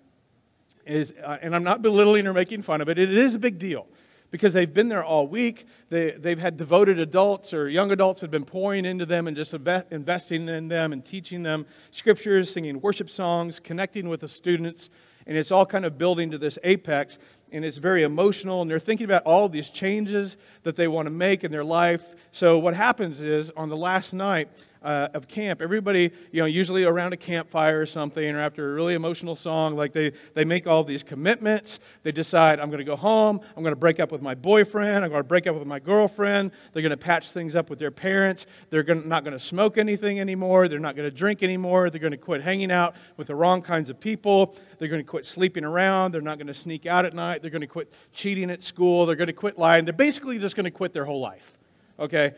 Is, 0.87 1.13
uh, 1.25 1.39
and 1.43 1.55
I'm 1.55 1.65
not 1.65 1.83
belittling 1.83 2.27
or 2.27 2.33
making 2.33 2.63
fun 2.63 2.81
of 2.81 2.89
it. 2.89 2.99
It 2.99 3.13
is 3.13 3.35
a 3.35 3.39
big 3.39 3.59
deal 3.59 3.87
because 4.31 4.53
they've 4.53 4.73
been 4.73 4.89
there 4.89 5.05
all 5.05 5.27
week. 5.27 5.67
They, 5.89 6.13
they've 6.13 6.39
had 6.39 6.57
devoted 6.57 6.99
adults 6.99 7.53
or 7.53 7.69
young 7.69 7.91
adults 7.91 8.21
have 8.21 8.31
been 8.31 8.45
pouring 8.45 8.85
into 8.85 9.07
them 9.07 9.27
and 9.27 9.37
just 9.37 9.53
investing 9.55 10.49
in 10.49 10.69
them 10.69 10.93
and 10.93 11.05
teaching 11.05 11.43
them 11.43 11.67
scriptures, 11.91 12.51
singing 12.51 12.81
worship 12.81 13.11
songs, 13.11 13.61
connecting 13.61 14.09
with 14.09 14.21
the 14.21 14.29
students. 14.29 14.91
And 15.27 15.37
it's 15.37 15.51
all 15.51 15.67
kind 15.67 15.85
of 15.85 15.99
building 15.99 16.31
to 16.31 16.39
this 16.39 16.59
apex. 16.65 17.19
And 17.53 17.65
it's 17.65 17.79
very 17.79 18.05
emotional. 18.05 18.63
And 18.63 18.71
they're 18.71 18.79
thinking 18.79 19.05
about 19.05 19.25
all 19.25 19.49
these 19.49 19.69
changes 19.69 20.37
that 20.63 20.77
they 20.77 20.89
want 20.89 21.07
to 21.07 21.11
make 21.11 21.45
in 21.45 21.51
their 21.51 21.65
life. 21.65 22.05
So 22.33 22.59
what 22.59 22.75
happens 22.75 23.23
is 23.23 23.51
on 23.57 23.69
the 23.69 23.77
last 23.77 24.13
night 24.13 24.49
uh, 24.83 25.09
of 25.15 25.29
camp. 25.29 25.61
Everybody 25.61 26.11
you 26.33 26.41
know 26.41 26.47
usually 26.47 26.85
around 26.85 27.13
a 27.13 27.17
campfire 27.17 27.81
or 27.81 27.87
something 27.87 28.35
or 28.35 28.41
after 28.41 28.71
a 28.71 28.75
really 28.75 28.95
emotional 28.95 29.37
song 29.37 29.77
like 29.77 29.93
they, 29.93 30.13
they 30.35 30.45
make 30.45 30.67
all 30.67 30.85
these 30.85 31.03
commitments. 31.03 31.81
They 32.03 32.13
decide 32.13 32.61
i'm 32.61 32.71
going 32.71 32.79
to 32.79 32.85
go 32.85 32.97
home. 32.97 33.41
I'm 33.57 33.63
going 33.63 33.75
to 33.75 33.81
break 33.81 34.01
up 34.01 34.13
with 34.13 34.23
my 34.23 34.35
boyfriend. 34.35 35.05
I'm 35.05 35.11
going 35.11 35.23
to 35.23 35.29
break 35.29 35.47
up 35.47 35.55
with 35.55 35.67
my 35.67 35.79
girlfriend. 35.79 36.53
They're 36.73 36.83
going 36.83 36.91
to 36.91 36.97
patch 36.97 37.31
things 37.31 37.55
up 37.55 37.71
with 37.71 37.79
their 37.79 37.91
parents. 37.91 38.47
They're 38.71 38.83
going 38.83 39.09
not 39.09 39.25
going 39.25 39.37
to 39.37 39.45
smoke 39.45 39.79
anything 39.79 40.21
anymore. 40.21 40.69
They're 40.69 40.79
not 40.79 40.97
going 40.97 41.09
to 41.09 41.17
drink 41.17 41.43
anymore. 41.43 41.91
They're 41.91 42.01
going 42.01 42.13
to 42.13 42.17
quit 42.17 42.43
hanging 42.43 42.73
out 42.73 42.95
with 43.17 43.27
the 43.27 43.35
wrong 43.35 43.63
kinds 43.63 43.91
of 43.91 44.01
people. 44.01 44.57
They're 44.79 44.89
going 44.89 45.03
to 45.03 45.09
quit 45.09 45.27
sleeping 45.27 45.65
around. 45.65 46.13
They're 46.13 46.21
not 46.21 46.39
going 46.39 46.47
to 46.47 46.55
sneak 46.55 46.87
out 46.87 47.05
at 47.05 47.15
night. 47.15 47.43
They're 47.43 47.51
going 47.51 47.61
to 47.61 47.67
quit 47.67 47.93
cheating 48.13 48.51
at 48.51 48.63
school. 48.63 49.07
They're 49.07 49.17
going 49.17 49.27
to 49.27 49.33
quit 49.33 49.59
lying. 49.59 49.85
They're 49.85 49.93
basically 49.93 50.39
just 50.39 50.57
going 50.57 50.65
to 50.65 50.71
quit 50.71 50.93
their 50.93 51.05
whole 51.05 51.21
life 51.21 51.53
okay 52.01 52.33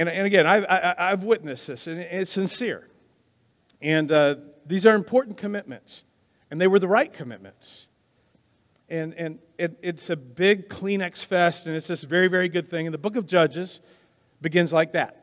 and, 0.00 0.08
and 0.08 0.26
again, 0.26 0.46
I've, 0.46 0.64
I, 0.64 1.10
have 1.10 1.24
witnessed 1.24 1.66
this, 1.66 1.86
and 1.86 2.00
it's 2.00 2.32
sincere. 2.32 2.88
And 3.82 4.10
uh, 4.10 4.36
these 4.64 4.86
are 4.86 4.94
important 4.94 5.36
commitments, 5.36 6.04
and 6.50 6.58
they 6.58 6.66
were 6.66 6.78
the 6.78 6.88
right 6.88 7.12
commitments. 7.12 7.86
And, 8.88 9.12
and 9.12 9.40
it, 9.58 9.78
it's 9.82 10.08
a 10.08 10.16
big 10.16 10.70
Kleenex 10.70 11.18
fest, 11.18 11.66
and 11.66 11.76
it's 11.76 11.86
this 11.86 12.00
very, 12.00 12.28
very 12.28 12.48
good 12.48 12.70
thing. 12.70 12.86
And 12.86 12.94
the 12.94 12.98
book 12.98 13.16
of 13.16 13.26
Judges 13.26 13.80
begins 14.40 14.72
like 14.72 14.92
that. 14.92 15.19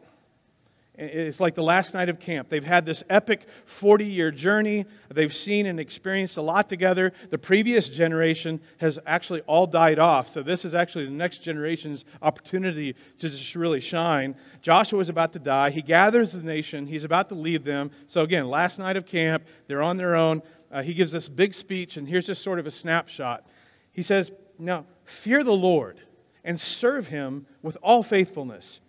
It's 1.00 1.40
like 1.40 1.54
the 1.54 1.64
last 1.64 1.94
night 1.94 2.10
of 2.10 2.20
camp. 2.20 2.50
They've 2.50 2.64
had 2.64 2.84
this 2.84 3.04
epic 3.08 3.46
40 3.66 4.04
year 4.06 4.32
journey. 4.32 4.86
They've 5.14 5.34
seen 5.34 5.68
and 5.68 5.80
experienced 5.80 6.38
a 6.38 6.42
lot 6.42 6.70
together. 6.70 7.14
The 7.30 7.38
previous 7.38 7.88
generation 7.88 8.60
has 8.78 8.98
actually 9.06 9.42
all 9.42 9.68
died 9.68 10.00
off. 10.00 10.28
So, 10.28 10.42
this 10.42 10.66
is 10.66 10.74
actually 10.74 11.06
the 11.06 11.12
next 11.12 11.44
generation's 11.44 12.04
opportunity 12.24 12.96
to 13.20 13.30
just 13.30 13.54
really 13.54 13.80
shine. 13.80 14.36
Joshua 14.64 15.00
is 15.00 15.10
about 15.10 15.34
to 15.34 15.40
die. 15.40 15.70
He 15.70 15.84
gathers 15.84 16.32
the 16.32 16.42
nation. 16.42 16.88
He's 16.88 17.04
about 17.04 17.30
to 17.30 17.36
lead 17.36 17.64
them. 17.64 17.92
So, 18.08 18.22
again, 18.22 18.48
last 18.50 18.80
night 18.80 18.98
of 18.98 19.06
camp, 19.06 19.46
they're 19.68 19.84
on 19.84 19.98
their 19.98 20.16
own. 20.16 20.42
Uh, 20.72 20.82
he 20.82 20.96
gives 20.96 21.12
this 21.12 21.30
big 21.30 21.54
speech, 21.54 21.98
and 21.98 22.08
here's 22.08 22.26
just 22.26 22.42
sort 22.42 22.58
of 22.58 22.66
a 22.66 22.72
snapshot. 22.72 23.46
He 23.92 24.02
says, 24.02 24.32
Now, 24.58 24.86
fear 25.06 25.44
the 25.44 25.54
Lord 25.54 26.02
and 26.44 26.60
serve 26.60 27.08
him 27.08 27.46
with 27.62 27.78
all 27.84 28.02
faithfulness 28.02 28.80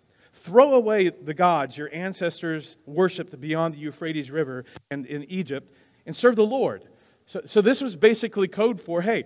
Throw 0.43 0.73
away 0.73 1.09
the 1.09 1.33
gods 1.33 1.77
your 1.77 1.93
ancestors 1.93 2.77
worshiped 2.85 3.39
beyond 3.39 3.73
the 3.73 3.79
Euphrates 3.79 4.31
River 4.31 4.65
and 4.89 5.05
in 5.05 5.23
Egypt 5.25 5.73
and 6.05 6.15
serve 6.15 6.35
the 6.35 6.45
Lord. 6.45 6.83
So, 7.25 7.41
so 7.45 7.61
this 7.61 7.81
was 7.81 7.95
basically 7.95 8.47
code 8.47 8.81
for 8.81 9.01
hey, 9.01 9.25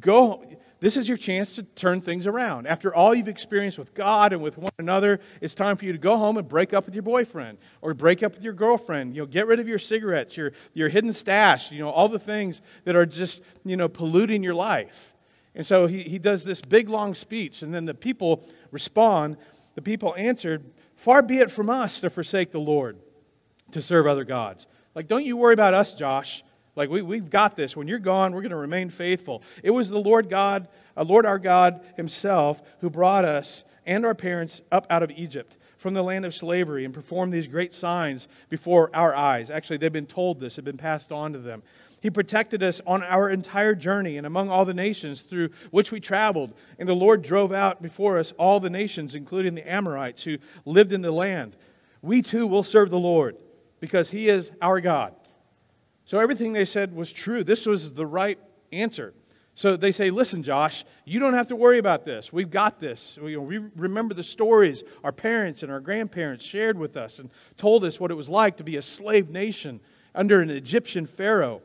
go. 0.00 0.44
This 0.80 0.96
is 0.96 1.08
your 1.08 1.16
chance 1.16 1.52
to 1.52 1.62
turn 1.62 2.00
things 2.00 2.26
around. 2.26 2.66
After 2.66 2.92
all 2.92 3.14
you've 3.14 3.28
experienced 3.28 3.78
with 3.78 3.94
God 3.94 4.32
and 4.32 4.42
with 4.42 4.58
one 4.58 4.72
another, 4.80 5.20
it's 5.40 5.54
time 5.54 5.76
for 5.76 5.84
you 5.84 5.92
to 5.92 5.98
go 5.98 6.16
home 6.16 6.36
and 6.36 6.48
break 6.48 6.72
up 6.72 6.86
with 6.86 6.94
your 6.94 7.04
boyfriend 7.04 7.58
or 7.80 7.94
break 7.94 8.24
up 8.24 8.34
with 8.34 8.42
your 8.42 8.52
girlfriend. 8.52 9.14
You 9.14 9.22
know, 9.22 9.26
get 9.26 9.46
rid 9.46 9.60
of 9.60 9.68
your 9.68 9.78
cigarettes, 9.78 10.36
your, 10.36 10.50
your 10.74 10.88
hidden 10.88 11.12
stash, 11.12 11.70
you 11.70 11.78
know, 11.78 11.90
all 11.90 12.08
the 12.08 12.18
things 12.18 12.60
that 12.84 12.96
are 12.96 13.06
just, 13.06 13.42
you 13.64 13.76
know, 13.76 13.88
polluting 13.88 14.42
your 14.42 14.54
life. 14.54 15.14
And 15.54 15.64
so 15.64 15.86
he, 15.86 16.02
he 16.02 16.18
does 16.18 16.42
this 16.42 16.60
big 16.60 16.88
long 16.88 17.14
speech, 17.14 17.62
and 17.62 17.72
then 17.72 17.84
the 17.84 17.94
people 17.94 18.44
respond 18.72 19.36
the 19.74 19.82
people 19.82 20.14
answered, 20.16 20.64
Far 20.96 21.22
be 21.22 21.38
it 21.38 21.50
from 21.50 21.70
us 21.70 22.00
to 22.00 22.10
forsake 22.10 22.52
the 22.52 22.60
Lord 22.60 22.96
to 23.72 23.82
serve 23.82 24.06
other 24.06 24.24
gods. 24.24 24.66
Like, 24.94 25.08
don't 25.08 25.24
you 25.24 25.36
worry 25.36 25.54
about 25.54 25.74
us, 25.74 25.94
Josh. 25.94 26.44
Like, 26.76 26.90
we, 26.90 27.02
we've 27.02 27.30
got 27.30 27.56
this. 27.56 27.76
When 27.76 27.88
you're 27.88 27.98
gone, 27.98 28.32
we're 28.32 28.42
going 28.42 28.50
to 28.50 28.56
remain 28.56 28.90
faithful. 28.90 29.42
It 29.62 29.70
was 29.70 29.88
the 29.88 29.98
Lord 29.98 30.28
God, 30.28 30.68
uh, 30.96 31.04
Lord 31.04 31.26
our 31.26 31.38
God 31.38 31.80
Himself, 31.96 32.62
who 32.80 32.90
brought 32.90 33.24
us 33.24 33.64
and 33.84 34.06
our 34.06 34.14
parents 34.14 34.60
up 34.70 34.86
out 34.90 35.02
of 35.02 35.10
Egypt 35.10 35.56
from 35.78 35.94
the 35.94 36.02
land 36.02 36.24
of 36.24 36.34
slavery 36.34 36.84
and 36.84 36.94
performed 36.94 37.32
these 37.32 37.48
great 37.48 37.74
signs 37.74 38.28
before 38.48 38.88
our 38.94 39.14
eyes. 39.14 39.50
Actually, 39.50 39.78
they've 39.78 39.92
been 39.92 40.06
told 40.06 40.38
this, 40.38 40.56
have 40.56 40.64
been 40.64 40.76
passed 40.76 41.10
on 41.10 41.32
to 41.32 41.40
them. 41.40 41.62
He 42.02 42.10
protected 42.10 42.64
us 42.64 42.80
on 42.84 43.04
our 43.04 43.30
entire 43.30 43.76
journey 43.76 44.16
and 44.16 44.26
among 44.26 44.50
all 44.50 44.64
the 44.64 44.74
nations 44.74 45.22
through 45.22 45.50
which 45.70 45.92
we 45.92 46.00
traveled. 46.00 46.52
And 46.80 46.88
the 46.88 46.94
Lord 46.94 47.22
drove 47.22 47.52
out 47.52 47.80
before 47.80 48.18
us 48.18 48.32
all 48.38 48.58
the 48.58 48.68
nations, 48.68 49.14
including 49.14 49.54
the 49.54 49.72
Amorites 49.72 50.24
who 50.24 50.38
lived 50.64 50.92
in 50.92 51.00
the 51.00 51.12
land. 51.12 51.56
We 52.02 52.20
too 52.20 52.48
will 52.48 52.64
serve 52.64 52.90
the 52.90 52.98
Lord 52.98 53.36
because 53.78 54.10
He 54.10 54.28
is 54.28 54.50
our 54.60 54.80
God. 54.80 55.14
So 56.04 56.18
everything 56.18 56.52
they 56.52 56.64
said 56.64 56.92
was 56.92 57.12
true. 57.12 57.44
This 57.44 57.66
was 57.66 57.92
the 57.92 58.04
right 58.04 58.40
answer. 58.72 59.14
So 59.54 59.76
they 59.76 59.92
say, 59.92 60.10
Listen, 60.10 60.42
Josh, 60.42 60.84
you 61.04 61.20
don't 61.20 61.34
have 61.34 61.46
to 61.48 61.56
worry 61.56 61.78
about 61.78 62.04
this. 62.04 62.32
We've 62.32 62.50
got 62.50 62.80
this. 62.80 63.16
We, 63.22 63.36
we, 63.36 63.58
remember 63.76 64.12
the 64.12 64.24
stories 64.24 64.82
our 65.04 65.12
parents 65.12 65.62
and 65.62 65.70
our 65.70 65.78
grandparents 65.78 66.44
shared 66.44 66.76
with 66.76 66.96
us 66.96 67.20
and 67.20 67.30
told 67.58 67.84
us 67.84 68.00
what 68.00 68.10
it 68.10 68.14
was 68.14 68.28
like 68.28 68.56
to 68.56 68.64
be 68.64 68.74
a 68.74 68.82
slave 68.82 69.30
nation 69.30 69.78
under 70.16 70.40
an 70.42 70.50
Egyptian 70.50 71.06
Pharaoh 71.06 71.62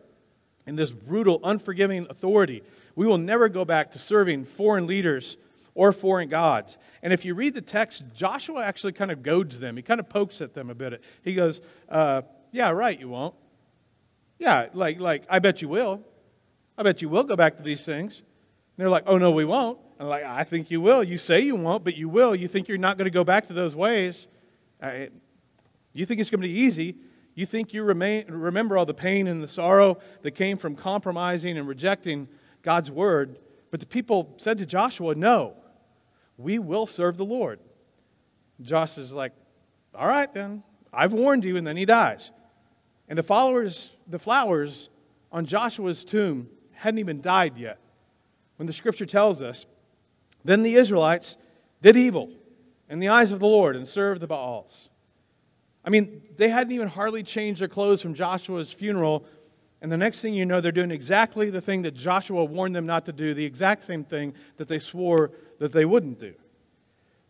and 0.68 0.78
this 0.78 0.92
brutal, 0.92 1.40
unforgiving 1.44 2.06
authority. 2.10 2.62
We 2.96 3.08
will 3.08 3.18
never 3.18 3.50
go 3.50 3.66
back 3.66 3.94
to 3.94 4.00
serving 4.00 4.46
foreign 4.46 4.86
leaders 4.86 5.38
or 5.74 5.92
foreign 5.92 6.30
gods. 6.30 6.78
And 7.02 7.14
if 7.14 7.24
you 7.24 7.34
read 7.34 7.54
the 7.54 7.62
text, 7.62 8.04
Joshua 8.14 8.64
actually 8.64 8.94
kind 8.94 9.12
of 9.12 9.24
goads 9.24 9.60
them. 9.60 9.78
He 9.78 9.82
kind 9.82 10.00
of 10.00 10.10
pokes 10.10 10.42
at 10.42 10.54
them 10.54 10.70
a 10.70 10.76
bit. 10.76 11.02
He 11.24 11.34
goes, 11.34 11.62
uh, 11.90 12.24
Yeah, 12.52 12.72
right, 12.72 13.00
you 13.00 13.10
won't. 13.10 13.34
Yeah, 14.40 14.68
like, 14.74 15.00
like, 15.00 15.24
I 15.30 15.40
bet 15.40 15.62
you 15.62 15.70
will. 15.70 16.02
I 16.78 16.84
bet 16.84 17.02
you 17.02 17.10
will 17.10 17.24
go 17.24 17.36
back 17.36 17.58
to 17.58 17.64
these 17.64 17.84
things. 17.84 18.18
And 18.18 18.26
they're 18.78 18.90
like, 18.90 19.04
Oh, 19.08 19.18
no, 19.18 19.32
we 19.32 19.46
won't. 19.46 19.80
I'm 20.00 20.08
like, 20.08 20.24
I 20.24 20.44
think 20.44 20.70
you 20.70 20.82
will. 20.82 21.04
You 21.04 21.18
say 21.18 21.40
you 21.40 21.56
won't, 21.56 21.84
but 21.84 21.96
you 21.96 22.10
will. 22.10 22.36
You 22.36 22.48
think 22.48 22.68
you're 22.68 22.78
not 22.78 22.98
going 22.98 23.06
to 23.06 23.12
go 23.12 23.24
back 23.24 23.48
to 23.48 23.54
those 23.54 23.76
ways. 23.76 24.28
I, 24.82 25.10
you 25.94 26.06
think 26.06 26.20
it's 26.20 26.30
going 26.30 26.42
to 26.42 26.48
be 26.48 26.54
easy. 26.54 26.98
You 27.38 27.46
think 27.46 27.72
you 27.72 27.84
remain, 27.84 28.26
remember 28.30 28.80
all 28.80 28.88
the 28.88 28.96
pain 28.96 29.28
and 29.28 29.44
the 29.44 29.48
sorrow 29.48 30.00
that 30.24 30.32
came 30.32 30.58
from 30.58 30.76
compromising 30.76 31.56
and 31.60 31.68
rejecting 31.68 32.28
God's 32.64 32.90
word. 32.90 33.38
But 33.70 33.80
the 33.80 33.86
people 33.86 34.34
said 34.38 34.58
to 34.58 34.66
Joshua, 34.66 35.14
No, 35.14 35.54
we 36.38 36.58
will 36.58 36.88
serve 36.88 37.16
the 37.16 37.24
Lord. 37.24 37.60
Joshua 38.60 39.04
is 39.04 39.12
like, 39.12 39.34
All 39.94 40.08
right, 40.08 40.34
then. 40.34 40.64
I've 40.92 41.14
warned 41.14 41.44
you. 41.44 41.58
And 41.58 41.68
then 41.68 41.78
he 41.78 41.86
dies. 41.86 42.32
And 43.08 43.20
the 43.20 43.24
followers, 43.24 43.92
the 44.08 44.18
flowers 44.18 44.90
on 45.32 45.46
Joshua's 45.46 46.04
tomb 46.04 46.50
hadn't 46.72 46.98
even 46.98 47.22
died 47.22 47.56
yet. 47.56 47.78
When 48.56 48.66
the 48.66 48.74
scripture 48.74 49.06
tells 49.06 49.44
us, 49.44 49.68
Then 50.44 50.64
the 50.64 50.74
Israelites 50.74 51.38
did 51.84 51.98
evil 51.98 52.32
in 52.90 52.98
the 52.98 53.10
eyes 53.10 53.32
of 53.32 53.40
the 53.40 53.46
Lord 53.46 53.76
and 53.76 53.88
served 53.88 54.22
the 54.22 54.28
Baals. 54.28 54.87
I 55.88 55.90
mean, 55.90 56.22
they 56.36 56.50
hadn't 56.50 56.74
even 56.74 56.90
hardly 56.90 57.24
changed 57.24 57.62
their 57.62 57.70
clothes 57.70 58.02
from 58.02 58.14
Joshua's 58.14 58.70
funeral. 58.70 59.26
And 59.82 59.90
the 59.90 59.96
next 59.96 60.20
thing 60.20 60.34
you 60.34 60.46
know, 60.46 60.60
they're 60.60 60.74
doing 60.74 60.92
exactly 60.92 61.50
the 61.50 61.62
thing 61.62 61.84
that 61.84 61.94
Joshua 61.94 62.44
warned 62.44 62.76
them 62.76 62.86
not 62.86 63.06
to 63.06 63.14
do, 63.14 63.34
the 63.34 63.46
exact 63.46 63.86
same 63.86 64.04
thing 64.04 64.34
that 64.58 64.68
they 64.68 64.80
swore 64.80 65.32
that 65.60 65.72
they 65.72 65.86
wouldn't 65.86 66.20
do. 66.20 66.34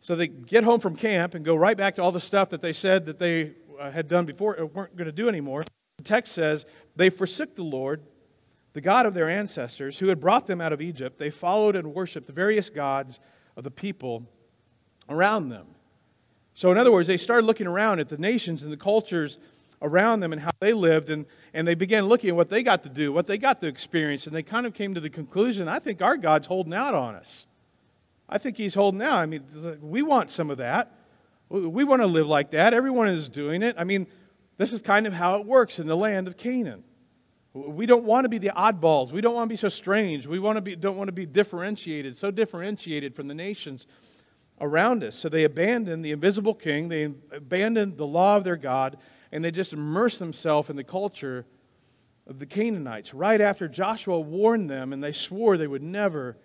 So 0.01 0.15
they 0.15 0.25
get 0.25 0.63
home 0.63 0.79
from 0.79 0.95
camp 0.95 1.35
and 1.35 1.45
go 1.45 1.55
right 1.55 1.77
back 1.77 1.95
to 1.95 2.01
all 2.01 2.11
the 2.11 2.19
stuff 2.19 2.49
that 2.49 2.63
they 2.63 2.73
said 2.73 3.05
that 3.05 3.19
they 3.19 3.51
uh, 3.79 3.91
had 3.91 4.07
done 4.07 4.25
before, 4.25 4.57
or 4.57 4.65
weren't 4.65 4.97
going 4.97 5.05
to 5.05 5.11
do 5.11 5.29
anymore. 5.29 5.63
The 5.97 6.03
text 6.03 6.33
says, 6.33 6.65
They 6.95 7.11
forsook 7.11 7.55
the 7.55 7.63
Lord, 7.63 8.01
the 8.73 8.81
God 8.81 9.05
of 9.05 9.13
their 9.13 9.29
ancestors, 9.29 9.99
who 9.99 10.07
had 10.07 10.19
brought 10.19 10.47
them 10.47 10.61
out 10.61 10.73
of 10.73 10.81
Egypt. 10.81 11.19
They 11.19 11.29
followed 11.29 11.75
and 11.75 11.93
worshiped 11.93 12.25
the 12.25 12.33
various 12.33 12.69
gods 12.71 13.19
of 13.55 13.63
the 13.63 13.71
people 13.71 14.25
around 15.07 15.49
them. 15.49 15.67
So, 16.57 16.71
in 16.71 16.79
other 16.79 16.91
words, 16.91 17.07
they 17.07 17.17
started 17.17 17.45
looking 17.45 17.67
around 17.67 17.99
at 17.99 18.09
the 18.09 18.17
nations 18.17 18.63
and 18.63 18.71
the 18.71 18.77
cultures 18.77 19.37
around 19.79 20.21
them 20.21 20.33
and 20.33 20.41
how 20.41 20.49
they 20.59 20.73
lived, 20.73 21.11
and, 21.11 21.27
and 21.53 21.67
they 21.67 21.75
began 21.75 22.07
looking 22.07 22.31
at 22.31 22.35
what 22.35 22.49
they 22.49 22.63
got 22.63 22.81
to 22.81 22.89
do, 22.89 23.13
what 23.13 23.27
they 23.27 23.37
got 23.37 23.61
to 23.61 23.67
experience, 23.67 24.25
and 24.25 24.35
they 24.35 24.41
kind 24.41 24.65
of 24.65 24.73
came 24.73 24.95
to 24.95 24.99
the 24.99 25.11
conclusion 25.11 25.67
I 25.67 25.77
think 25.77 26.01
our 26.01 26.17
God's 26.17 26.47
holding 26.47 26.73
out 26.73 26.95
on 26.95 27.13
us. 27.13 27.45
I 28.27 28.39
think 28.39 28.57
He's 28.57 28.73
holding 28.73 29.03
out. 29.03 29.19
I 29.19 29.27
mean, 29.27 29.43
we 29.83 30.01
want 30.01 30.31
some 30.31 30.49
of 30.49 30.57
that. 30.57 30.95
We 31.47 31.83
want 31.83 32.01
to 32.01 32.07
live 32.07 32.25
like 32.25 32.49
that. 32.51 32.73
Everyone 32.73 33.07
is 33.07 33.29
doing 33.29 33.61
it. 33.61 33.75
I 33.77 33.83
mean, 33.83 34.07
this 34.57 34.73
is 34.73 34.81
kind 34.81 35.05
of 35.05 35.13
how 35.13 35.39
it 35.39 35.45
works 35.45 35.77
in 35.77 35.85
the 35.85 35.95
land 35.95 36.27
of 36.27 36.37
Canaan. 36.37 36.83
We 37.53 37.85
don't 37.85 38.03
want 38.03 38.25
to 38.25 38.29
be 38.29 38.39
the 38.39 38.49
oddballs. 38.49 39.11
We 39.11 39.21
don't 39.21 39.35
want 39.35 39.47
to 39.47 39.53
be 39.53 39.57
so 39.57 39.69
strange. 39.69 40.25
We 40.25 40.39
want 40.39 40.55
to 40.55 40.61
be, 40.61 40.75
don't 40.75 40.97
want 40.97 41.09
to 41.09 41.13
be 41.13 41.27
differentiated, 41.27 42.17
so 42.17 42.31
differentiated 42.31 43.15
from 43.15 43.27
the 43.27 43.35
nations 43.35 43.85
around 44.59 45.03
us. 45.03 45.15
So 45.15 45.29
they 45.29 45.43
abandoned 45.43 46.03
the 46.03 46.11
invisible 46.11 46.53
king, 46.53 46.89
they 46.89 47.03
abandoned 47.31 47.97
the 47.97 48.07
law 48.07 48.37
of 48.37 48.43
their 48.43 48.55
God, 48.55 48.97
and 49.31 49.43
they 49.43 49.51
just 49.51 49.73
immersed 49.73 50.19
themselves 50.19 50.69
in 50.69 50.75
the 50.75 50.83
culture 50.83 51.45
of 52.27 52.39
the 52.39 52.45
Canaanites 52.45 53.13
right 53.13 53.39
after 53.39 53.67
Joshua 53.67 54.19
warned 54.19 54.69
them 54.69 54.93
and 54.93 55.03
they 55.03 55.11
swore 55.11 55.57
they 55.57 55.67
would 55.67 55.83
never, 55.83 56.37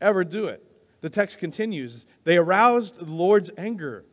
ever 0.00 0.24
do 0.24 0.46
it. 0.46 0.64
The 1.00 1.10
text 1.10 1.38
continues 1.38 2.06
They 2.24 2.36
aroused 2.36 2.98
the 2.98 3.04
Lord's 3.04 3.50
anger 3.56 4.04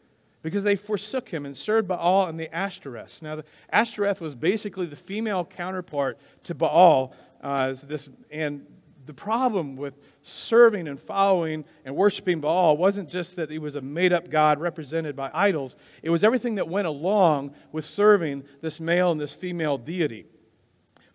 because 0.43 0.63
they 0.63 0.75
forsook 0.75 1.29
him 1.29 1.45
and 1.45 1.57
served 1.57 1.87
Baal 1.87 2.27
and 2.27 2.39
the 2.39 2.53
Ashtoreth. 2.55 3.21
Now, 3.21 3.37
the 3.37 3.45
Ashtoreth 3.71 4.21
was 4.21 4.35
basically 4.35 4.85
the 4.85 4.95
female 4.95 5.43
counterpart 5.43 6.19
to 6.43 6.53
Baal. 6.53 7.15
Uh, 7.41 7.73
this, 7.83 8.09
and 8.29 8.65
the 9.05 9.13
problem 9.13 9.75
with 9.75 9.93
serving 10.24 10.88
and 10.88 11.00
following 11.00 11.65
and 11.83 11.95
worshiping 11.95 12.41
Baal 12.41 12.77
wasn't 12.77 13.09
just 13.09 13.35
that 13.35 13.50
he 13.50 13.59
was 13.59 13.75
a 13.75 13.81
made 13.81 14.13
up 14.13 14.29
God 14.29 14.59
represented 14.59 15.15
by 15.15 15.29
idols, 15.33 15.75
it 16.01 16.09
was 16.09 16.24
everything 16.24 16.55
that 16.55 16.67
went 16.67 16.88
along 16.88 17.53
with 17.71 17.85
serving 17.85 18.43
this 18.62 18.79
male 18.79 19.12
and 19.12 19.21
this 19.21 19.33
female 19.33 19.77
deity. 19.77 20.25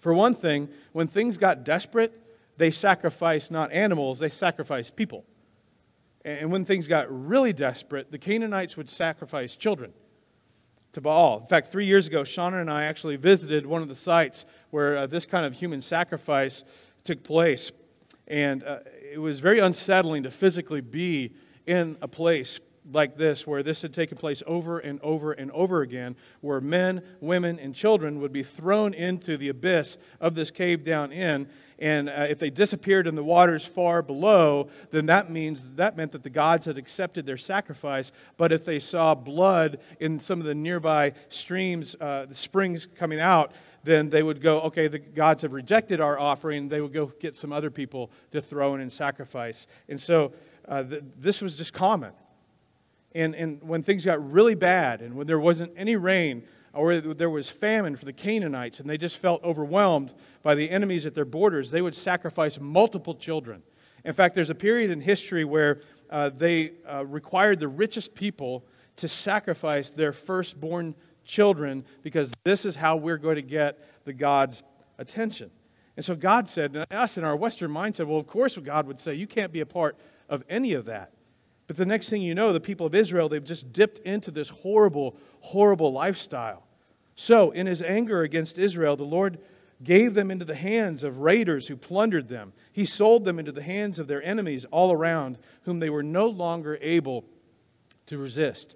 For 0.01 0.15
one 0.15 0.35
thing, 0.35 0.69
when 0.93 1.09
things 1.09 1.37
got 1.37 1.65
desperate, 1.65 2.13
they 2.57 2.71
sacrificed 2.71 3.51
not 3.51 3.73
animals, 3.73 4.19
they 4.19 4.31
sacrificed 4.31 4.97
people. 4.97 5.25
And 6.25 6.53
when 6.53 6.65
things 6.65 6.87
got 6.87 7.07
really 7.11 7.53
desperate, 7.53 8.11
the 8.11 8.19
Canaanites 8.19 8.77
would 8.77 8.91
sacrifice 8.91 9.57
children 9.57 9.93
to 10.93 11.01
Baal. 11.01 11.41
In 11.41 11.47
fact, 11.47 11.71
three 11.71 11.87
years 11.87 12.07
ago, 12.07 12.23
Shauna 12.23 12.61
and 12.61 12.71
I 12.71 12.85
actually 12.85 13.17
visited 13.17 13.65
one 13.65 13.81
of 13.81 13.89
the 13.89 13.95
sites 13.95 14.45
where 14.71 14.99
uh, 14.99 15.07
this 15.07 15.25
kind 15.25 15.47
of 15.47 15.55
human 15.55 15.81
sacrifice 15.81 16.65
took 17.05 17.23
place. 17.23 17.73
And 18.31 18.63
uh, 18.63 18.79
it 19.13 19.19
was 19.19 19.41
very 19.41 19.59
unsettling 19.59 20.23
to 20.23 20.31
physically 20.31 20.81
be 20.81 21.33
in 21.67 21.99
a 22.01 22.09
place 22.09 22.61
like 22.93 23.17
this, 23.17 23.47
where 23.47 23.63
this 23.63 23.83
had 23.83 23.93
taken 23.93 24.17
place 24.17 24.43
over 24.47 24.79
and 24.79 25.01
over 25.03 25.33
and 25.33 25.51
over 25.51 25.83
again, 25.83 26.17
where 26.41 26.61
men, 26.61 27.03
women, 27.21 27.59
and 27.59 27.75
children 27.75 28.21
would 28.21 28.33
be 28.33 28.43
thrown 28.43 28.95
into 28.95 29.37
the 29.37 29.49
abyss 29.49 29.99
of 30.21 30.35
this 30.35 30.51
cave 30.51 30.85
down 30.85 31.13
in. 31.13 31.49
And 31.79 32.09
uh, 32.09 32.27
if 32.29 32.39
they 32.39 32.51
disappeared 32.51 33.07
in 33.07 33.15
the 33.15 33.25
waters 33.25 33.65
far 33.65 34.03
below, 34.03 34.71
then 34.91 35.07
that 35.07 35.31
means 35.31 35.65
that 35.77 35.97
meant 35.97 36.13
that 36.13 36.23
the 36.23 36.31
gods 36.31 36.67
had 36.67 36.79
accepted 36.79 37.27
their 37.27 37.39
sacrifice. 37.39 38.13
But 38.37 38.53
if 38.53 38.65
they 38.65 38.79
saw 38.81 39.15
blood 39.15 39.79
in 39.99 40.21
some 40.21 40.41
of 40.41 40.47
the 40.47 40.55
nearby 40.55 41.15
streams, 41.31 41.97
uh, 42.01 42.27
the 42.29 42.35
springs 42.35 42.87
coming 42.99 43.21
out, 43.21 43.53
then 43.83 44.11
they 44.11 44.23
would 44.23 44.43
go, 44.43 44.61
okay, 44.63 44.89
the 44.89 44.99
gods 44.99 45.43
have 45.43 45.53
rejected 45.53 46.01
our 46.01 46.19
offering. 46.19 46.69
They 46.69 46.81
would 46.81 46.93
go 46.93 47.07
get 47.07 47.35
some 47.35 47.53
other 47.53 47.71
people 47.71 48.11
to 48.33 48.43
throw 48.43 48.75
in 48.75 48.81
and 48.81 48.93
sacrifice. 48.93 49.67
And 49.89 50.01
so 50.01 50.33
uh, 50.69 50.83
th- 50.83 51.03
this 51.19 51.41
was 51.41 51.57
just 51.57 51.73
common. 51.73 52.13
And, 53.15 53.35
and 53.35 53.63
when 53.63 53.83
things 53.83 54.05
got 54.05 54.33
really 54.33 54.55
bad 54.55 55.01
and 55.01 55.15
when 55.15 55.27
there 55.27 55.41
wasn't 55.41 55.73
any 55.77 55.97
rain 55.97 56.45
or 56.73 57.01
there 57.01 57.31
was 57.31 57.49
famine 57.49 57.97
for 57.97 58.05
the 58.05 58.13
Canaanites 58.13 58.79
and 58.81 58.89
they 58.89 58.99
just 58.99 59.17
felt 59.17 59.43
overwhelmed 59.43 60.13
by 60.43 60.55
the 60.55 60.71
enemies 60.71 61.07
at 61.07 61.15
their 61.15 61.25
borders, 61.25 61.71
they 61.71 61.83
would 61.83 61.97
sacrifice 61.97 62.61
multiple 62.61 63.15
children. 63.15 63.63
In 64.05 64.15
fact, 64.15 64.35
there's 64.35 64.51
a 64.51 64.55
period 64.55 64.91
in 64.91 65.01
history 65.01 65.45
where 65.45 65.81
uh, 66.11 66.31
they 66.37 66.73
uh, 66.89 67.05
required 67.05 67.61
the 67.61 67.69
richest 67.69 68.15
people 68.15 68.65
to 68.97 69.09
sacrifice 69.09 69.91
their 69.91 70.13
firstborn 70.13 70.95
children 71.31 71.85
because 72.03 72.31
this 72.45 72.65
is 72.65 72.75
how 72.77 72.97
we're 72.97 73.17
going 73.17 73.37
to 73.37 73.43
get 73.43 73.79
the 74.05 74.13
God's 74.13 74.63
attention. 74.99 75.51
And 75.97 76.05
so 76.05 76.15
God 76.15 76.49
said, 76.49 76.75
and 76.75 76.85
us 76.91 77.17
in 77.17 77.25
our 77.25 77.37
Western 77.37 77.71
mindset, 77.71 78.07
well, 78.07 78.19
of 78.19 78.27
course, 78.27 78.57
God 78.57 78.87
would 78.87 79.01
say, 79.01 79.15
you 79.15 79.27
can't 79.27 79.53
be 79.53 79.61
a 79.61 79.67
part 79.67 79.97
of 80.29 80.43
any 80.49 80.73
of 80.73 80.87
that. 80.87 81.13
But 81.67 81.77
the 81.77 81.87
next 81.87 82.09
thing 82.09 82.23
you 82.23 82.35
know, 82.35 82.53
the 82.53 82.61
people 82.61 82.87
of 82.87 82.95
Israel, 82.95 83.29
they've 83.29 83.45
just 83.45 83.73
dipped 83.73 84.01
into 84.01 84.31
this 84.31 84.49
horrible, 84.49 85.17
horrible 85.41 85.93
lifestyle. 85.93 86.65
So, 87.15 87.51
in 87.51 87.67
his 87.67 87.83
anger 87.83 88.23
against 88.23 88.59
Israel, 88.59 88.97
the 88.97 89.05
Lord 89.05 89.39
gave 89.85 90.15
them 90.15 90.31
into 90.31 90.45
the 90.45 90.55
hands 90.55 91.05
of 91.05 91.19
raiders 91.19 91.69
who 91.69 91.77
plundered 91.77 92.29
them. 92.29 92.53
He 92.73 92.85
sold 92.85 93.25
them 93.25 93.39
into 93.39 93.53
the 93.53 93.63
hands 93.63 93.99
of 93.99 94.09
their 94.09 94.23
enemies 94.23 94.65
all 94.71 94.91
around, 94.91 95.39
whom 95.63 95.79
they 95.79 95.91
were 95.91 96.03
no 96.03 96.27
longer 96.27 96.79
able 96.81 97.25
to 98.07 98.19
resist. 98.19 98.75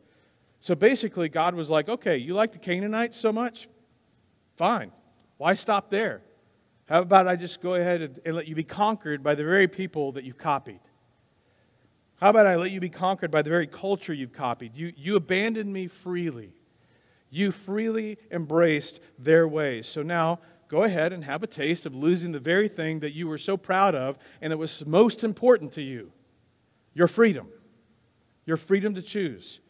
So 0.64 0.75
basically, 0.75 1.28
God 1.28 1.54
was 1.54 1.68
like, 1.68 1.90
okay, 1.90 2.16
you 2.16 2.33
like 2.33 2.52
the 2.52 2.59
Canaanites 2.59 3.21
so 3.21 3.30
much? 3.30 3.68
Fine. 4.56 4.92
Why 5.37 5.52
stop 5.52 5.90
there? 5.90 6.23
How 6.87 7.02
about 7.02 7.28
I 7.28 7.37
just 7.37 7.61
go 7.61 7.75
ahead 7.75 8.00
and, 8.00 8.18
and 8.25 8.35
let 8.35 8.49
you 8.49 8.54
be 8.54 8.64
conquered 8.64 9.23
by 9.23 9.35
the 9.35 9.44
very 9.44 9.68
people 9.68 10.12
that 10.12 10.25
you've 10.25 10.38
copied? 10.38 10.80
How 12.16 12.30
about 12.30 12.47
I 12.47 12.56
let 12.56 12.71
you 12.71 12.80
be 12.80 12.88
conquered 12.88 13.30
by 13.30 13.42
the 13.42 13.50
very 13.50 13.66
culture 13.66 14.14
you've 14.14 14.33
copied? 14.33 14.75
You, 14.75 14.94
you 14.97 15.16
abandoned 15.16 15.71
me 15.71 15.87
freely. 15.87 16.54
You 17.28 17.52
freely 17.52 18.16
embraced 18.30 19.00
their 19.18 19.47
ways. 19.47 19.87
So 19.87 20.02
now 20.02 20.38
go 20.68 20.85
ahead 20.85 21.12
and 21.12 21.26
have 21.26 21.42
a 21.42 21.47
taste 21.47 21.85
of 21.85 21.94
losing 21.94 22.33
the 22.33 22.40
very 22.40 22.68
thing 22.68 23.00
that 23.00 23.12
you 23.12 23.28
were 23.28 23.37
so 23.37 23.59
proud 23.59 23.94
of 23.94 24.16
and 24.40 24.50
that 24.50 24.56
was 24.56 24.83
most 24.87 25.25
important 25.25 25.73
to 25.73 25.83
you 25.83 26.11
your 26.94 27.09
freedom. 27.09 27.49
Your 28.47 28.56
freedom 28.56 28.94
to 28.94 29.02
choose. 29.02 29.61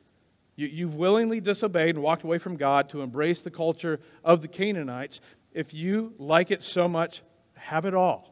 You, 0.57 0.67
you've 0.67 0.95
willingly 0.95 1.41
disobeyed 1.41 1.97
and 1.97 2.03
walked 2.03 2.23
away 2.23 2.39
from 2.39 2.57
God 2.57 2.89
to 2.91 3.03
embrace 3.03 3.41
the 3.41 3.51
culture 3.51 4.01
of 4.23 4.43
the 4.43 4.49
Canaanites. 4.49 5.21
If 5.53 5.75
you 5.75 6.15
like 6.19 6.51
it 6.51 6.63
so 6.63 6.89
much, 6.89 7.23
have 7.55 7.85
it 7.85 7.95
all. 7.95 8.31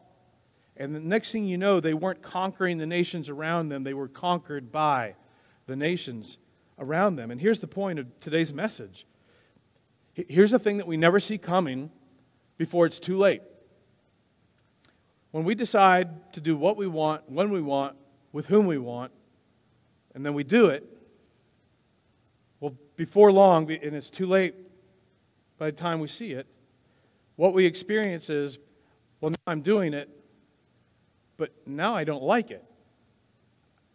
And 0.76 0.94
the 0.94 1.00
next 1.00 1.32
thing 1.32 1.44
you 1.44 1.58
know, 1.58 1.80
they 1.80 1.94
weren't 1.94 2.22
conquering 2.22 2.78
the 2.78 2.86
nations 2.86 3.28
around 3.28 3.68
them, 3.68 3.84
they 3.84 3.94
were 3.94 4.08
conquered 4.08 4.72
by 4.72 5.14
the 5.66 5.76
nations 5.76 6.38
around 6.78 7.16
them. 7.16 7.30
And 7.30 7.40
here's 7.40 7.58
the 7.58 7.66
point 7.66 7.98
of 7.98 8.06
today's 8.20 8.52
message 8.52 9.06
here's 10.14 10.50
the 10.50 10.58
thing 10.58 10.76
that 10.76 10.86
we 10.86 10.96
never 10.98 11.18
see 11.18 11.38
coming 11.38 11.90
before 12.58 12.84
it's 12.84 12.98
too 12.98 13.16
late. 13.16 13.40
When 15.30 15.44
we 15.44 15.54
decide 15.54 16.32
to 16.34 16.40
do 16.40 16.54
what 16.54 16.76
we 16.76 16.86
want, 16.86 17.30
when 17.30 17.50
we 17.50 17.62
want, 17.62 17.96
with 18.30 18.46
whom 18.46 18.66
we 18.66 18.76
want, 18.76 19.10
and 20.14 20.24
then 20.24 20.34
we 20.34 20.44
do 20.44 20.66
it, 20.66 20.86
before 22.96 23.32
long, 23.32 23.70
and 23.70 23.94
it's 23.94 24.10
too 24.10 24.26
late 24.26 24.54
by 25.58 25.70
the 25.70 25.76
time 25.76 26.00
we 26.00 26.08
see 26.08 26.32
it, 26.32 26.46
what 27.36 27.54
we 27.54 27.64
experience 27.66 28.28
is, 28.30 28.58
well, 29.20 29.30
now 29.30 29.52
I'm 29.52 29.62
doing 29.62 29.94
it, 29.94 30.08
but 31.36 31.52
now 31.66 31.94
I 31.94 32.04
don't 32.04 32.22
like 32.22 32.50
it. 32.50 32.64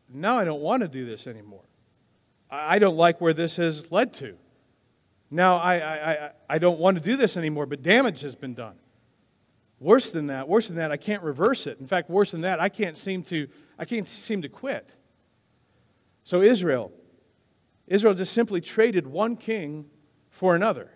Now 0.09 0.37
I 0.37 0.45
don't 0.45 0.61
want 0.61 0.81
to 0.81 0.87
do 0.87 1.05
this 1.05 1.27
anymore. 1.27 1.63
I 2.49 2.79
don't 2.79 2.95
like 2.95 3.19
where 3.19 3.33
this 3.33 3.57
has 3.57 3.91
led 3.91 4.13
to. 4.15 4.37
Now 5.29 5.57
I, 5.57 5.75
I, 5.79 6.11
I, 6.11 6.29
I 6.49 6.57
don't 6.57 6.79
want 6.79 6.95
to 6.95 7.03
do 7.03 7.17
this 7.17 7.35
anymore, 7.35 7.65
but 7.65 7.81
damage 7.81 8.21
has 8.21 8.35
been 8.35 8.53
done. 8.53 8.75
Worse 9.79 10.09
than 10.09 10.27
that, 10.27 10.47
worse 10.47 10.67
than 10.67 10.77
that, 10.77 10.91
I 10.91 10.97
can't 10.97 11.21
reverse 11.21 11.67
it. 11.67 11.79
In 11.79 11.87
fact, 11.87 12.09
worse 12.09 12.31
than 12.31 12.41
that, 12.41 12.59
I 12.59 12.69
can't 12.69 12.97
seem 12.97 13.23
to, 13.25 13.47
I 13.77 13.85
can't 13.85 14.07
seem 14.07 14.41
to 14.41 14.49
quit. 14.49 14.89
So 16.23 16.41
Israel, 16.41 16.91
Israel 17.87 18.13
just 18.13 18.33
simply 18.33 18.61
traded 18.61 19.07
one 19.07 19.37
king 19.37 19.85
for 20.29 20.55
another. 20.55 20.89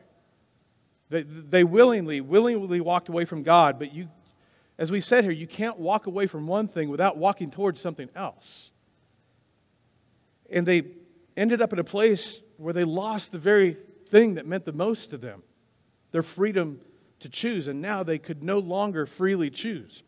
They, 1.10 1.24
they 1.24 1.63
willingly, 1.63 2.21
willingly 2.21 2.81
walked 2.81 3.10
away 3.10 3.25
from 3.25 3.43
God, 3.43 3.79
but 3.79 3.93
you, 3.93 4.10
as 4.77 4.91
we 4.91 5.01
said 5.01 5.24
here, 5.24 5.33
you 5.33 5.48
can't 5.48 5.77
walk 5.77 6.07
away 6.07 6.27
from 6.27 6.48
one 6.48 6.67
thing 6.67 6.89
without 6.89 7.17
walking 7.17 7.51
towards 7.51 7.81
something 7.81 8.10
else. 8.15 8.71
And 10.50 10.65
they 10.65 10.83
ended 11.36 11.62
up 11.62 11.74
in 11.74 11.79
a 11.79 11.83
place 11.83 12.39
where 12.57 12.74
they 12.74 12.83
lost 12.83 13.31
the 13.31 13.38
very 13.38 13.77
thing 14.10 14.36
that 14.36 14.45
meant 14.45 14.65
the 14.65 14.74
most 14.74 15.10
to 15.12 15.17
them 15.17 15.43
their 16.12 16.24
freedom 16.24 16.81
to 17.21 17.29
choose. 17.29 17.67
And 17.67 17.81
now 17.81 18.03
they 18.03 18.17
could 18.17 18.43
no 18.43 18.60
longer 18.60 19.05
freely 19.05 19.50
choose. 19.50 20.03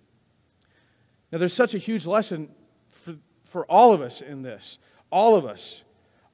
Now, 1.32 1.38
there's 1.38 1.54
such 1.54 1.74
a 1.74 1.78
huge 1.78 2.06
lesson 2.06 2.50
for, 2.92 3.16
for 3.46 3.66
all 3.66 3.94
of 3.94 4.02
us 4.02 4.22
in 4.22 4.42
this. 4.42 4.78
All 5.10 5.36
of 5.36 5.46
us. 5.46 5.82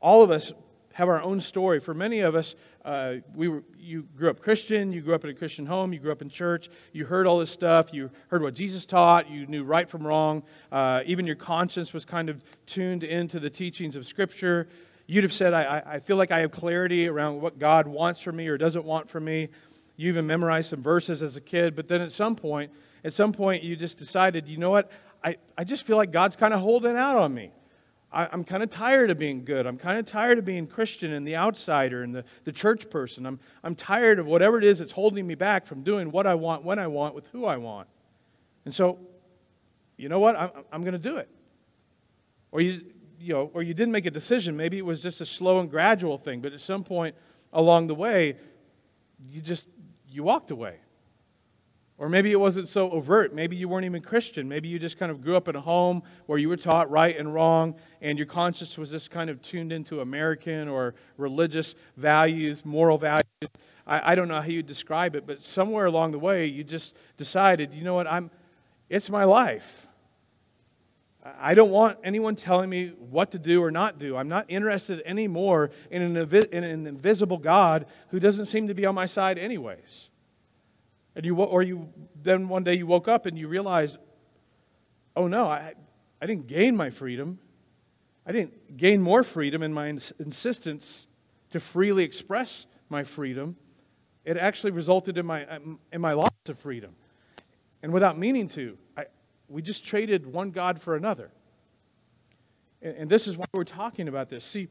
All 0.02 0.22
of 0.24 0.32
us 0.32 0.52
have 0.94 1.08
our 1.08 1.22
own 1.22 1.40
story. 1.40 1.80
For 1.80 1.94
many 1.94 2.20
of 2.20 2.36
us, 2.36 2.56
uh, 2.84 3.16
we 3.34 3.48
were, 3.48 3.64
you 3.78 4.08
grew 4.18 4.30
up 4.30 4.42
Christian, 4.42 4.92
you 4.92 5.02
grew 5.02 5.16
up 5.16 5.24
in 5.24 5.30
a 5.30 5.34
Christian 5.34 5.66
home, 5.66 5.94
you 5.94 6.00
grew 6.00 6.12
up 6.12 6.22
in 6.22 6.30
church, 6.30 6.70
you 6.92 7.06
heard 7.06 7.28
all 7.28 7.40
this 7.40 7.52
stuff, 7.52 7.94
you 7.94 8.10
heard 8.28 8.42
what 8.42 8.54
Jesus 8.54 8.86
taught, 8.86 9.30
you 9.30 9.46
knew 9.48 9.64
right 9.64 9.90
from 9.90 10.06
wrong. 10.06 10.44
Uh, 10.72 11.02
even 11.06 11.26
your 11.26 11.36
conscience 11.36 11.94
was 11.94 12.06
kind 12.06 12.30
of 12.30 12.44
tuned 12.66 13.04
into 13.04 13.40
the 13.40 13.50
teachings 13.50 13.96
of 13.96 14.08
Scripture. 14.08 14.68
You'd 15.08 15.24
have 15.24 15.34
said, 15.34 15.54
I, 15.54 15.82
I 15.86 16.00
feel 16.00 16.18
like 16.18 16.32
I 16.32 16.42
have 16.42 16.52
clarity 16.52 17.08
around 17.08 17.42
what 17.42 17.60
God 17.60 17.88
wants 17.88 18.20
for 18.20 18.32
me 18.32 18.48
or 18.48 18.58
doesn't 18.58 18.86
want 18.86 19.10
for 19.10 19.20
me. 19.20 19.50
You 19.96 20.10
even 20.10 20.28
memorized 20.28 20.70
some 20.70 20.84
verses 20.84 21.24
as 21.24 21.36
a 21.36 21.42
kid, 21.42 21.76
but 21.76 21.88
then 21.88 22.02
at 22.02 22.12
some 22.14 22.36
point, 22.36 22.72
at 23.04 23.14
some 23.14 23.32
point, 23.32 23.64
you 23.64 23.76
just 23.76 23.98
decided, 23.98 24.48
you 24.48 24.58
know 24.58 24.70
what? 24.70 24.92
I, 25.24 25.38
I 25.58 25.64
just 25.64 25.84
feel 25.84 25.98
like 25.98 26.12
God's 26.12 26.36
kind 26.36 26.54
of 26.54 26.62
holding 26.62 26.96
out 26.96 27.18
on 27.18 27.34
me. 27.34 27.52
I, 28.12 28.28
am 28.34 28.44
kind 28.44 28.64
of 28.64 28.70
tired 28.70 29.12
of 29.12 29.20
being 29.20 29.46
good. 29.46 29.68
I'm 29.68 29.78
kind 29.78 30.00
of 30.00 30.06
tired 30.06 30.40
of 30.40 30.46
being 30.46 30.66
Christian 30.66 31.14
and 31.14 31.28
the 31.28 31.36
outsider 31.36 32.04
and 32.04 32.14
the, 32.14 32.24
the 32.44 32.52
church 32.52 32.90
person. 32.90 33.26
I'm, 33.26 33.40
I'm 33.64 33.76
tired 33.76 34.20
of 34.20 34.26
whatever 34.26 34.58
it 34.58 34.64
is 34.64 34.80
that's 34.80 34.92
holding 34.92 35.28
me 35.28 35.36
back 35.36 35.68
from 35.68 35.84
doing 35.84 36.12
what 36.12 36.26
I 36.26 36.34
want, 36.34 36.64
when 36.64 36.80
I 36.80 36.88
want, 36.88 37.14
with 37.14 37.28
who 37.28 37.46
I 37.46 37.58
want. 37.58 37.88
And 38.66 38.74
so, 38.74 39.00
you 39.98 40.10
know 40.10 40.20
what? 40.20 40.36
I'm, 40.36 40.50
I'm 40.72 40.82
going 40.82 40.94
to 40.94 41.00
do 41.00 41.18
it. 41.18 41.30
Or 42.52 42.62
you, 42.62 42.82
you 43.20 43.34
know, 43.34 43.52
or 43.54 43.62
you 43.62 43.74
didn't 43.74 43.92
make 43.92 44.06
a 44.06 44.12
decision. 44.12 44.58
Maybe 44.58 44.78
it 44.78 44.86
was 44.86 45.02
just 45.02 45.22
a 45.22 45.26
slow 45.26 45.60
and 45.60 45.70
gradual 45.70 46.18
thing, 46.18 46.42
but 46.42 46.54
at 46.54 46.62
some 46.62 46.84
point 46.84 47.16
along 47.54 47.88
the 47.88 47.96
way, 47.96 48.38
you 49.30 49.42
just 49.42 49.68
you 50.08 50.24
walked 50.24 50.52
away. 50.52 50.78
Or 52.00 52.08
maybe 52.08 52.32
it 52.32 52.40
wasn't 52.40 52.70
so 52.70 52.90
overt. 52.92 53.36
Maybe 53.36 53.58
you 53.58 53.68
weren't 53.68 53.86
even 53.86 54.02
Christian. 54.02 54.48
Maybe 54.48 54.70
you 54.70 54.80
just 54.80 54.98
kind 54.98 55.12
of 55.12 55.22
grew 55.22 55.36
up 55.36 55.50
in 55.50 55.58
a 55.58 55.62
home 55.62 56.02
where 56.28 56.40
you 56.40 56.48
were 56.48 56.58
taught 56.58 56.90
right 56.90 57.16
and 57.16 57.34
wrong, 57.34 57.76
and 58.02 58.18
your 58.18 58.26
conscience 58.26 58.78
was 58.78 58.90
just 58.90 59.12
kind 59.12 59.30
of 59.30 59.42
tuned 59.42 59.74
into 59.74 60.00
American 60.00 60.70
or 60.70 60.96
religious 61.18 61.76
values, 61.98 62.64
moral 62.64 62.98
values. 62.98 63.26
I, 63.86 64.14
I 64.14 64.16
don't 64.16 64.30
know 64.30 64.40
how 64.40 64.48
you 64.48 64.64
describe 64.64 65.14
it, 65.16 65.28
but 65.28 65.46
somewhere 65.46 65.86
along 65.86 66.14
the 66.14 66.20
way, 66.20 66.46
you 66.46 66.64
just 66.64 66.96
decided, 67.18 67.74
you 67.74 67.84
know 67.84 67.96
what, 67.96 68.08
I'm, 68.08 68.32
it's 68.90 69.10
my 69.10 69.26
life. 69.26 69.88
I 71.38 71.54
don't 71.54 71.70
want 71.70 71.98
anyone 72.02 72.38
telling 72.38 72.70
me 72.70 72.94
what 73.10 73.32
to 73.32 73.40
do 73.40 73.62
or 73.62 73.72
not 73.72 74.00
do. 74.00 74.16
I'm 74.16 74.30
not 74.30 74.46
interested 74.48 75.02
anymore 75.06 75.70
in 75.92 76.02
an, 76.02 76.16
in 76.16 76.64
an 76.64 76.88
invisible 76.88 77.38
God 77.38 77.88
who 78.08 78.22
doesn't 78.22 78.46
seem 78.46 78.70
to 78.70 78.74
be 78.74 78.86
on 78.86 78.96
my 78.96 79.06
side, 79.06 79.38
anyways. 79.38 80.09
And 81.20 81.26
you, 81.26 81.36
or 81.36 81.62
you, 81.62 81.90
then 82.24 82.48
one 82.48 82.64
day 82.64 82.76
you 82.76 82.88
woke 82.88 83.10
up 83.10 83.26
and 83.26 83.38
you 83.38 83.50
realized, 83.50 83.98
oh 85.18 85.28
no, 85.28 85.50
I, 85.50 85.74
I 86.22 86.26
didn't 86.26 86.48
gain 86.48 86.78
my 86.78 86.92
freedom. 86.92 87.40
I 88.26 88.32
didn't 88.32 88.78
gain 88.78 89.02
more 89.02 89.26
freedom 89.26 89.62
in 89.62 89.74
my 89.74 89.90
ins- 89.90 90.14
insistence 90.18 91.08
to 91.52 91.60
freely 91.60 92.06
express 92.06 92.68
my 92.88 93.04
freedom. 93.04 93.58
It 94.24 94.38
actually 94.38 94.72
resulted 94.72 95.18
in 95.18 95.26
my, 95.26 95.46
um, 95.48 95.80
in 95.92 96.00
my 96.00 96.14
loss 96.14 96.30
of 96.48 96.58
freedom. 96.58 96.96
And 97.84 97.92
without 97.92 98.18
meaning 98.18 98.48
to, 98.52 98.78
I, 98.96 99.08
we 99.50 99.62
just 99.62 99.84
traded 99.84 100.26
one 100.26 100.52
God 100.52 100.82
for 100.82 100.96
another. 100.96 101.32
And, 102.82 102.96
and 102.96 103.12
this 103.12 103.28
is 103.28 103.36
why 103.36 103.44
we're 103.52 103.66
talking 103.66 104.08
about 104.08 104.30
this. 104.30 104.46
See, 104.46 104.70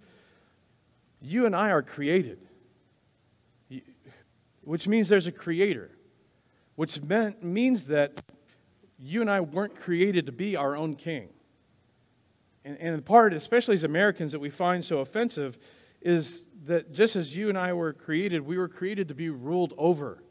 you 1.20 1.44
and 1.44 1.54
I 1.54 1.72
are 1.72 1.82
created, 1.82 2.38
which 4.62 4.88
means 4.88 5.10
there's 5.10 5.26
a 5.26 5.32
creator 5.32 5.90
which 6.78 7.02
meant, 7.02 7.42
means 7.42 7.86
that 7.86 8.22
you 9.00 9.20
and 9.20 9.28
I 9.28 9.40
weren't 9.40 9.80
created 9.80 10.26
to 10.26 10.32
be 10.32 10.54
our 10.54 10.76
own 10.76 10.94
king. 10.94 11.28
And, 12.64 12.78
and 12.78 12.96
the 12.96 13.02
part, 13.02 13.34
especially 13.34 13.74
as 13.74 13.82
Americans, 13.82 14.30
that 14.30 14.38
we 14.38 14.48
find 14.48 14.84
so 14.84 15.00
offensive 15.00 15.58
is 16.00 16.44
that 16.66 16.92
just 16.92 17.16
as 17.16 17.34
you 17.34 17.48
and 17.48 17.58
I 17.58 17.72
were 17.72 17.92
created, 17.92 18.42
we 18.42 18.56
were 18.56 18.68
created 18.68 19.08
to 19.08 19.14
be 19.16 19.28
ruled 19.28 19.74
over. 19.76 20.22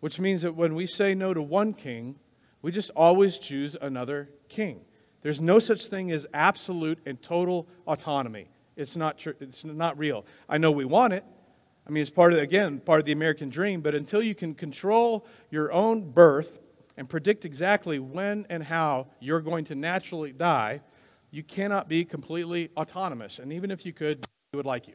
Which 0.00 0.18
means 0.18 0.40
that 0.40 0.54
when 0.54 0.74
we 0.74 0.86
say 0.86 1.14
no 1.14 1.34
to 1.34 1.42
one 1.42 1.74
king, 1.74 2.14
we 2.62 2.72
just 2.72 2.88
always 2.96 3.36
choose 3.36 3.76
another 3.78 4.30
king. 4.48 4.80
There's 5.20 5.42
no 5.42 5.58
such 5.58 5.88
thing 5.88 6.10
as 6.10 6.26
absolute 6.32 7.00
and 7.04 7.20
total 7.20 7.68
autonomy. 7.86 8.48
It's 8.76 8.96
not, 8.96 9.18
tr- 9.18 9.32
it's 9.40 9.62
not 9.62 9.98
real. 9.98 10.24
I 10.48 10.56
know 10.56 10.70
we 10.70 10.86
want 10.86 11.12
it, 11.12 11.22
I 11.86 11.90
mean, 11.90 12.02
it's 12.02 12.10
part 12.10 12.32
of, 12.32 12.38
again, 12.38 12.80
part 12.80 13.00
of 13.00 13.06
the 13.06 13.12
American 13.12 13.50
dream, 13.50 13.80
but 13.80 13.94
until 13.94 14.22
you 14.22 14.34
can 14.34 14.54
control 14.54 15.26
your 15.50 15.70
own 15.72 16.10
birth 16.10 16.58
and 16.96 17.08
predict 17.08 17.44
exactly 17.44 17.98
when 17.98 18.46
and 18.48 18.62
how 18.62 19.08
you're 19.20 19.40
going 19.40 19.64
to 19.66 19.74
naturally 19.74 20.32
die, 20.32 20.80
you 21.30 21.42
cannot 21.42 21.88
be 21.88 22.04
completely 22.04 22.70
autonomous. 22.76 23.38
And 23.38 23.52
even 23.52 23.70
if 23.70 23.84
you 23.84 23.92
could, 23.92 24.24
we 24.52 24.56
would 24.56 24.66
like 24.66 24.88
you. 24.88 24.94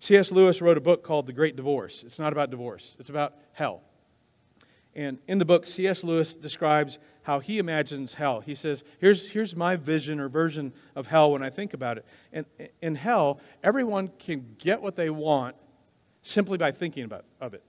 C.S. 0.00 0.30
Lewis 0.30 0.60
wrote 0.60 0.76
a 0.76 0.80
book 0.80 1.02
called 1.02 1.26
The 1.26 1.32
Great 1.32 1.56
Divorce. 1.56 2.04
It's 2.06 2.18
not 2.18 2.32
about 2.32 2.50
divorce, 2.50 2.96
it's 3.00 3.10
about 3.10 3.34
hell. 3.52 3.82
And 4.94 5.18
in 5.28 5.38
the 5.38 5.44
book, 5.44 5.66
C.S. 5.66 6.04
Lewis 6.04 6.34
describes 6.34 6.98
how 7.28 7.40
he 7.40 7.58
imagines 7.58 8.14
hell. 8.14 8.40
He 8.40 8.54
says, 8.54 8.82
here's, 9.00 9.26
here's 9.26 9.54
my 9.54 9.76
vision 9.76 10.18
or 10.18 10.30
version 10.30 10.72
of 10.96 11.06
hell 11.06 11.32
when 11.32 11.42
I 11.42 11.50
think 11.50 11.74
about 11.74 11.98
it. 11.98 12.06
And 12.32 12.46
in 12.80 12.94
hell, 12.94 13.38
everyone 13.62 14.10
can 14.18 14.56
get 14.56 14.80
what 14.80 14.96
they 14.96 15.10
want 15.10 15.54
simply 16.22 16.56
by 16.56 16.72
thinking 16.72 17.04
about 17.04 17.26
of 17.38 17.52
it. 17.52 17.62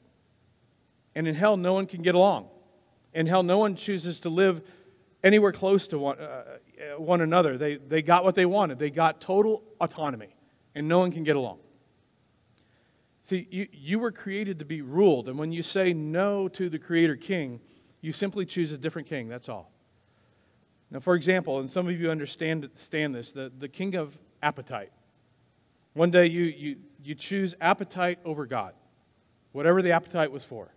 And 1.13 1.27
in 1.27 1.35
hell, 1.35 1.57
no 1.57 1.73
one 1.73 1.87
can 1.87 2.01
get 2.01 2.15
along. 2.15 2.47
In 3.13 3.25
hell, 3.25 3.43
no 3.43 3.57
one 3.57 3.75
chooses 3.75 4.21
to 4.21 4.29
live 4.29 4.61
anywhere 5.25 5.51
close 5.51 5.87
to 5.87 5.99
one, 5.99 6.19
uh, 6.19 6.43
one 6.97 7.19
another. 7.19 7.57
They, 7.57 7.75
they 7.75 8.01
got 8.01 8.23
what 8.23 8.35
they 8.35 8.45
wanted. 8.45 8.79
They 8.79 8.89
got 8.89 9.19
total 9.19 9.61
autonomy, 9.81 10.33
and 10.73 10.87
no 10.87 10.99
one 10.99 11.11
can 11.11 11.25
get 11.25 11.35
along. 11.35 11.57
See, 13.25 13.45
you, 13.51 13.67
you 13.73 13.99
were 13.99 14.13
created 14.13 14.59
to 14.59 14.65
be 14.65 14.81
ruled, 14.81 15.27
and 15.27 15.37
when 15.37 15.51
you 15.51 15.63
say 15.63 15.91
no 15.91 16.47
to 16.47 16.69
the 16.69 16.79
Creator 16.79 17.17
King, 17.17 17.59
you 18.01 18.11
simply 18.11 18.45
choose 18.45 18.71
a 18.71 18.77
different 18.77 19.07
king. 19.07 19.27
That's 19.27 19.49
all. 19.49 19.71
Now, 20.91 20.99
for 20.99 21.15
example, 21.15 21.59
and 21.59 21.69
some 21.69 21.87
of 21.87 21.99
you 21.99 22.09
understand, 22.09 22.63
understand 22.65 23.13
this, 23.13 23.31
the, 23.31 23.51
the 23.59 23.67
king 23.67 23.95
of 23.95 24.17
appetite. 24.41 24.91
One 25.93 26.11
day 26.11 26.27
you, 26.27 26.43
you, 26.43 26.75
you 27.03 27.15
choose 27.15 27.53
appetite 27.61 28.19
over 28.25 28.45
God, 28.45 28.73
whatever 29.51 29.81
the 29.81 29.91
appetite 29.91 30.31
was 30.31 30.43
for. 30.43 30.69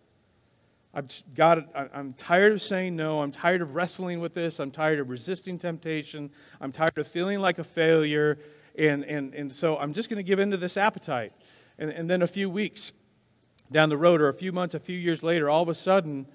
I've, 0.94 1.10
God, 1.34 1.68
I'm 1.74 2.12
tired 2.12 2.52
of 2.52 2.60
saying 2.60 2.96
no. 2.96 3.22
I'm 3.22 3.32
tired 3.32 3.62
of 3.62 3.74
wrestling 3.74 4.20
with 4.20 4.34
this. 4.34 4.60
I'm 4.60 4.70
tired 4.70 4.98
of 4.98 5.08
resisting 5.08 5.58
temptation. 5.58 6.30
I'm 6.60 6.70
tired 6.70 6.98
of 6.98 7.06
feeling 7.06 7.38
like 7.38 7.58
a 7.58 7.64
failure. 7.64 8.38
And, 8.76 9.02
and, 9.04 9.34
and 9.34 9.54
so 9.54 9.78
I'm 9.78 9.94
just 9.94 10.10
going 10.10 10.18
to 10.18 10.22
give 10.22 10.38
in 10.38 10.50
to 10.50 10.58
this 10.58 10.76
appetite. 10.76 11.32
And, 11.78 11.90
and 11.90 12.10
then 12.10 12.20
a 12.20 12.26
few 12.26 12.50
weeks 12.50 12.92
down 13.70 13.88
the 13.88 13.96
road, 13.96 14.20
or 14.20 14.28
a 14.28 14.34
few 14.34 14.52
months, 14.52 14.74
a 14.74 14.80
few 14.80 14.98
years 14.98 15.22
later, 15.22 15.48
all 15.48 15.62
of 15.62 15.70
a 15.70 15.74
sudden, 15.74 16.26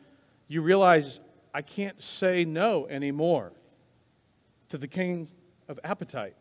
you 0.48 0.62
realize 0.62 1.20
I 1.54 1.62
can't 1.62 2.02
say 2.02 2.46
no 2.46 2.88
anymore 2.88 3.52
to 4.70 4.78
the 4.78 4.88
king 4.88 5.30
of 5.68 5.80
appetite. 5.84 6.36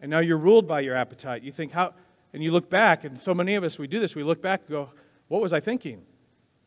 And 0.00 0.10
now 0.10 0.20
you're 0.20 0.38
ruled 0.38 0.66
by 0.66 0.80
your 0.80 0.96
appetite. 0.96 1.42
You 1.42 1.52
think, 1.52 1.72
how, 1.72 1.94
and 2.32 2.42
you 2.42 2.52
look 2.52 2.70
back, 2.70 3.04
and 3.04 3.18
so 3.18 3.34
many 3.34 3.54
of 3.54 3.64
us, 3.64 3.78
we 3.78 3.86
do 3.86 4.00
this. 4.00 4.14
We 4.14 4.22
look 4.22 4.40
back 4.40 4.60
and 4.60 4.70
go, 4.70 4.90
what 5.28 5.42
was 5.42 5.52
I 5.52 5.60
thinking? 5.60 6.02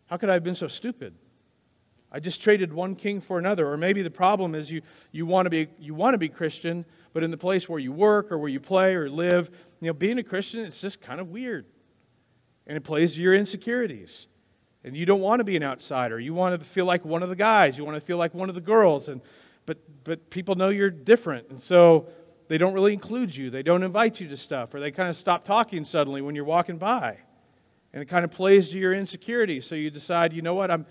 How 0.07 0.17
could 0.17 0.29
I 0.29 0.33
have 0.33 0.43
been 0.43 0.55
so 0.55 0.67
stupid? 0.67 1.15
I 2.11 2.19
just 2.19 2.41
traded 2.41 2.71
one 2.71 2.95
king 2.95 3.21
for 3.21 3.39
another. 3.39 3.67
Or 3.67 3.75
maybe 3.75 4.03
the 4.03 4.11
problem 4.11 4.53
is 4.53 4.69
you, 4.69 4.81
you, 5.11 5.25
want 5.25 5.47
to 5.47 5.49
be, 5.49 5.67
you 5.79 5.95
want 5.95 6.13
to 6.13 6.19
be 6.19 6.29
Christian, 6.29 6.85
but 7.11 7.23
in 7.23 7.31
the 7.31 7.37
place 7.37 7.67
where 7.67 7.79
you 7.79 7.91
work 7.91 8.31
or 8.31 8.37
where 8.37 8.49
you 8.49 8.59
play 8.59 8.93
or 8.93 9.09
live, 9.09 9.49
you 9.81 9.87
know, 9.87 9.93
being 9.93 10.19
a 10.19 10.23
Christian, 10.23 10.63
it's 10.63 10.79
just 10.79 11.01
kind 11.01 11.19
of 11.19 11.29
weird. 11.29 11.65
And 12.67 12.77
it 12.77 12.81
plays 12.81 13.15
to 13.15 13.21
your 13.21 13.33
insecurities. 13.33 14.27
And 14.83 14.97
you 14.97 15.05
don't 15.05 15.21
want 15.21 15.39
to 15.39 15.43
be 15.43 15.55
an 15.55 15.63
outsider. 15.63 16.19
You 16.19 16.33
want 16.33 16.59
to 16.59 16.65
feel 16.65 16.85
like 16.85 17.05
one 17.05 17.23
of 17.23 17.29
the 17.29 17.35
guys. 17.35 17.77
You 17.77 17.85
want 17.85 17.95
to 17.95 18.05
feel 18.05 18.17
like 18.17 18.33
one 18.33 18.49
of 18.49 18.55
the 18.55 18.61
girls. 18.61 19.07
And, 19.07 19.21
but, 19.65 19.77
but 20.03 20.29
people 20.29 20.55
know 20.55 20.69
you're 20.69 20.89
different. 20.89 21.49
And 21.49 21.61
so 21.61 22.07
they 22.49 22.57
don't 22.57 22.73
really 22.73 22.93
include 22.93 23.35
you. 23.35 23.49
They 23.49 23.63
don't 23.63 23.83
invite 23.83 24.19
you 24.19 24.27
to 24.27 24.37
stuff. 24.37 24.73
Or 24.73 24.79
they 24.79 24.91
kind 24.91 25.09
of 25.09 25.15
stop 25.15 25.45
talking 25.45 25.85
suddenly 25.85 26.21
when 26.21 26.35
you're 26.35 26.43
walking 26.43 26.77
by. 26.77 27.17
And 27.93 28.01
it 28.01 28.07
kind 28.07 28.25
of 28.25 28.31
plays 28.31 28.69
to 28.69 28.77
your 28.77 28.93
insecurity. 28.93 29.61
So 29.61 29.75
you 29.75 29.89
decide, 29.89 30.33
you 30.33 30.41
know 30.41 30.55
what, 30.55 30.69
I'm, 30.69 30.85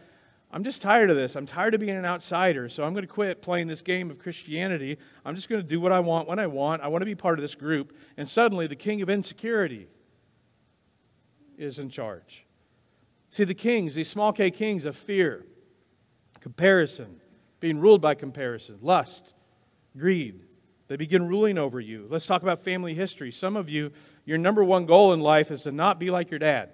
I'm 0.51 0.65
just 0.65 0.81
tired 0.81 1.11
of 1.11 1.17
this. 1.17 1.35
I'm 1.35 1.47
tired 1.47 1.75
of 1.75 1.81
being 1.81 1.97
an 1.97 2.07
outsider. 2.07 2.69
So 2.71 2.85
I'm 2.85 2.95
going 2.95 3.07
to 3.07 3.13
quit 3.13 3.43
playing 3.43 3.67
this 3.67 3.83
game 3.83 4.11
of 4.11 4.19
Christianity. 4.19 4.99
I'm 5.25 5.35
just 5.35 5.49
going 5.49 5.61
to 5.61 5.67
do 5.69 5.81
what 5.81 5.93
I 5.93 6.01
want 6.01 6.29
when 6.29 6.39
I 6.39 6.47
want. 6.47 6.81
I 6.81 6.89
want 6.89 7.03
to 7.03 7.07
be 7.07 7.15
part 7.15 7.39
of 7.39 7.43
this 7.43 7.55
group. 7.55 7.95
And 8.17 8.29
suddenly 8.29 8.67
the 8.67 8.77
king 8.77 9.03
of 9.03 9.11
insecurity 9.11 9.89
is 11.59 11.79
in 11.79 11.91
charge. 11.91 12.42
See, 13.33 13.45
the 13.45 13.55
kings, 13.55 13.95
these 13.95 14.09
small 14.09 14.31
k 14.31 14.51
kings 14.51 14.85
of 14.85 14.95
fear, 14.95 15.47
comparison, 16.41 17.19
being 17.61 17.79
ruled 17.79 18.03
by 18.03 18.15
comparison, 18.15 18.79
lust, 18.83 19.33
greed, 19.97 20.43
they 20.89 20.97
begin 20.97 21.27
ruling 21.27 21.57
over 21.57 21.81
you. 21.81 22.07
Let's 22.11 22.27
talk 22.27 22.43
about 22.43 22.63
family 22.63 22.93
history. 22.93 23.33
Some 23.33 23.57
of 23.57 23.71
you, 23.71 23.91
your 24.27 24.37
number 24.37 24.63
one 24.63 24.85
goal 24.85 25.15
in 25.15 25.21
life 25.21 25.51
is 25.51 25.63
to 25.63 25.73
not 25.73 25.99
be 25.99 26.11
like 26.11 26.31
your 26.31 26.41
dad. 26.41 26.69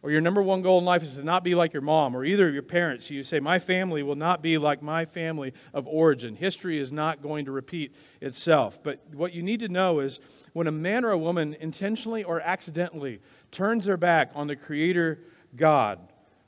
Or 0.00 0.10
your 0.10 0.22
number 0.22 0.42
one 0.42 0.62
goal 0.62 0.78
in 0.78 0.86
life 0.86 1.02
is 1.02 1.14
to 1.16 1.22
not 1.22 1.44
be 1.44 1.54
like 1.54 1.74
your 1.74 1.82
mom 1.82 2.16
or 2.16 2.24
either 2.24 2.48
of 2.48 2.54
your 2.54 2.62
parents. 2.62 3.10
You 3.10 3.22
say, 3.22 3.38
My 3.38 3.58
family 3.58 4.02
will 4.02 4.14
not 4.14 4.40
be 4.40 4.56
like 4.56 4.80
my 4.80 5.04
family 5.04 5.52
of 5.74 5.86
origin. 5.86 6.34
History 6.34 6.78
is 6.78 6.90
not 6.90 7.20
going 7.20 7.44
to 7.44 7.52
repeat 7.52 7.94
itself. 8.22 8.82
But 8.82 9.02
what 9.12 9.34
you 9.34 9.42
need 9.42 9.60
to 9.60 9.68
know 9.68 10.00
is 10.00 10.18
when 10.54 10.66
a 10.66 10.72
man 10.72 11.04
or 11.04 11.10
a 11.10 11.18
woman 11.18 11.54
intentionally 11.60 12.24
or 12.24 12.40
accidentally 12.40 13.20
turns 13.50 13.84
their 13.84 13.98
back 13.98 14.30
on 14.34 14.46
the 14.46 14.56
Creator 14.56 15.18
God, 15.56 15.98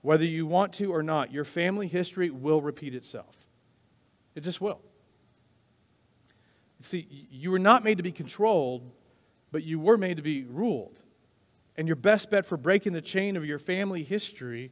whether 0.02 0.24
you 0.24 0.46
want 0.46 0.72
to 0.74 0.92
or 0.92 1.02
not, 1.02 1.32
your 1.32 1.44
family 1.44 1.88
history 1.88 2.30
will 2.30 2.60
repeat 2.60 2.94
itself. 2.94 3.36
It 4.34 4.40
just 4.40 4.60
will. 4.60 4.80
See, 6.82 7.06
you 7.30 7.50
were 7.50 7.58
not 7.58 7.84
made 7.84 7.98
to 7.98 8.02
be 8.02 8.12
controlled, 8.12 8.90
but 9.52 9.62
you 9.62 9.78
were 9.78 9.98
made 9.98 10.16
to 10.16 10.22
be 10.22 10.44
ruled. 10.44 10.98
And 11.76 11.86
your 11.86 11.96
best 11.96 12.30
bet 12.30 12.46
for 12.46 12.56
breaking 12.56 12.92
the 12.92 13.02
chain 13.02 13.36
of 13.36 13.44
your 13.44 13.58
family 13.58 14.02
history 14.02 14.70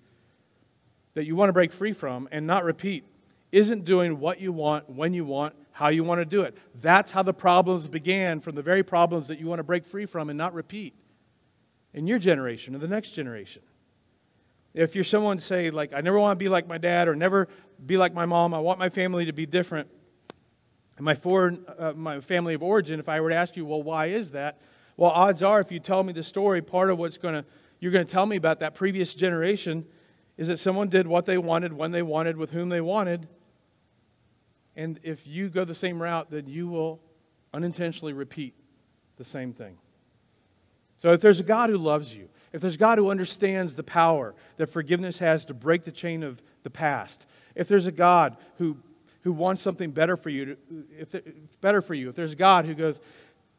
that 1.14 1.25
you 1.25 1.37
want 1.37 1.49
to 1.49 1.53
break 1.53 1.73
free 1.73 1.93
from 1.93 2.29
and 2.33 2.47
not 2.47 2.64
repeat 2.64 3.05
isn't 3.51 3.85
doing 3.85 4.21
what 4.21 4.41
you 4.41 4.53
want, 4.53 4.88
when 4.88 5.14
you 5.14 5.25
want, 5.25 5.55
how 5.73 5.88
you 5.88 6.05
want 6.05 6.21
to 6.21 6.25
do 6.25 6.43
it. 6.43 6.57
That's 6.81 7.11
how 7.11 7.23
the 7.23 7.33
problems 7.33 7.88
began 7.88 8.41
from 8.41 8.55
the 8.55 8.62
very 8.62 8.83
problems 8.83 9.29
that 9.29 9.38
you 9.38 9.47
want 9.47 9.59
to 9.59 9.64
break 9.64 9.87
free 9.87 10.07
from 10.07 10.29
and 10.29 10.37
not 10.37 10.55
repeat 10.55 10.95
in 11.95 12.07
your 12.07 12.19
generation 12.19 12.75
or 12.75 12.79
the 12.79 12.88
next 12.88 13.12
generation. 13.12 13.62
If 14.75 14.95
you're 14.95 15.05
someone 15.05 15.41
say 15.41 15.71
like 15.71 15.93
I 15.93 16.01
never 16.01 16.19
want 16.19 16.39
to 16.39 16.43
be 16.43 16.49
like 16.49 16.67
my 16.67 16.79
dad 16.79 17.09
or 17.09 17.17
never 17.17 17.49
be 17.85 17.97
like 17.97 18.15
my 18.15 18.27
mom, 18.27 18.55
I 18.55 18.59
want 18.59 18.79
my 18.79 18.89
family 18.89 19.27
to 19.27 19.33
be 19.33 19.47
different. 19.47 19.89
And 20.97 21.05
my 21.05 21.15
foreign, 21.15 21.65
uh, 21.79 21.93
my 21.93 22.21
family 22.21 22.55
of 22.55 22.63
origin, 22.63 22.99
if 22.99 23.09
I 23.09 23.21
were 23.21 23.31
to 23.31 23.37
ask 23.37 23.57
you, 23.57 23.65
well, 23.65 23.83
why 23.83 24.07
is 24.07 24.33
that? 24.33 24.61
Well, 24.97 25.13
odds 25.13 25.45
are, 25.45 25.61
if 25.61 25.71
you 25.71 25.79
tell 25.79 26.03
me 26.03 26.13
the 26.13 26.25
story, 26.25 26.61
part 26.61 26.91
of 26.91 26.99
what's 26.99 27.19
going 27.19 27.35
to 27.35 27.45
you're 27.81 27.93
going 27.93 28.07
to 28.07 28.13
tell 28.13 28.27
me 28.27 28.37
about 28.37 28.61
that 28.61 28.75
previous 28.75 29.15
generation 29.15 29.87
is 30.37 30.49
that 30.49 30.59
someone 30.59 30.89
did 30.89 31.07
what 31.07 31.27
they 31.27 31.39
wanted, 31.39 31.73
when 31.73 31.93
they 31.93 32.03
wanted, 32.03 32.37
with 32.37 32.51
whom 32.51 32.69
they 32.69 32.81
wanted. 32.81 33.29
And 34.77 34.99
if 35.03 35.27
you 35.27 35.49
go 35.49 35.65
the 35.65 35.75
same 35.75 36.01
route, 36.01 36.31
then 36.31 36.47
you 36.47 36.69
will 36.69 37.01
unintentionally 37.53 38.13
repeat 38.13 38.55
the 39.17 39.25
same 39.25 39.53
thing. 39.53 39.77
So 40.99 41.13
if 41.13 41.21
there's 41.21 41.41
a 41.41 41.45
God 41.45 41.71
who 41.71 41.79
loves 41.79 42.13
you, 42.13 42.29
if 42.53 42.61
there's 42.61 42.77
God 42.77 42.99
who 42.99 43.11
understands 43.11 43.75
the 43.75 43.83
power 43.83 44.35
that 44.57 44.71
forgiveness 44.71 45.19
has 45.19 45.45
to 45.47 45.55
break 45.55 45.85
the 45.85 45.93
chain 45.93 46.23
of 46.23 46.43
the 46.63 46.71
past, 46.71 47.27
if 47.55 47.69
there's 47.69 47.87
a 47.87 47.93
God 47.93 48.37
who, 48.57 48.77
who 49.23 49.33
wants 49.33 49.63
something 49.63 49.91
better 49.91 50.17
for 50.17 50.31
you, 50.31 50.57
if 50.99 51.15
better 51.61 51.83
for 51.83 51.95
you, 51.95 52.09
if 52.09 52.17
there's 52.17 52.33
a 52.33 52.37
God 52.37 52.65
who 52.65 52.75
goes, 52.75 53.01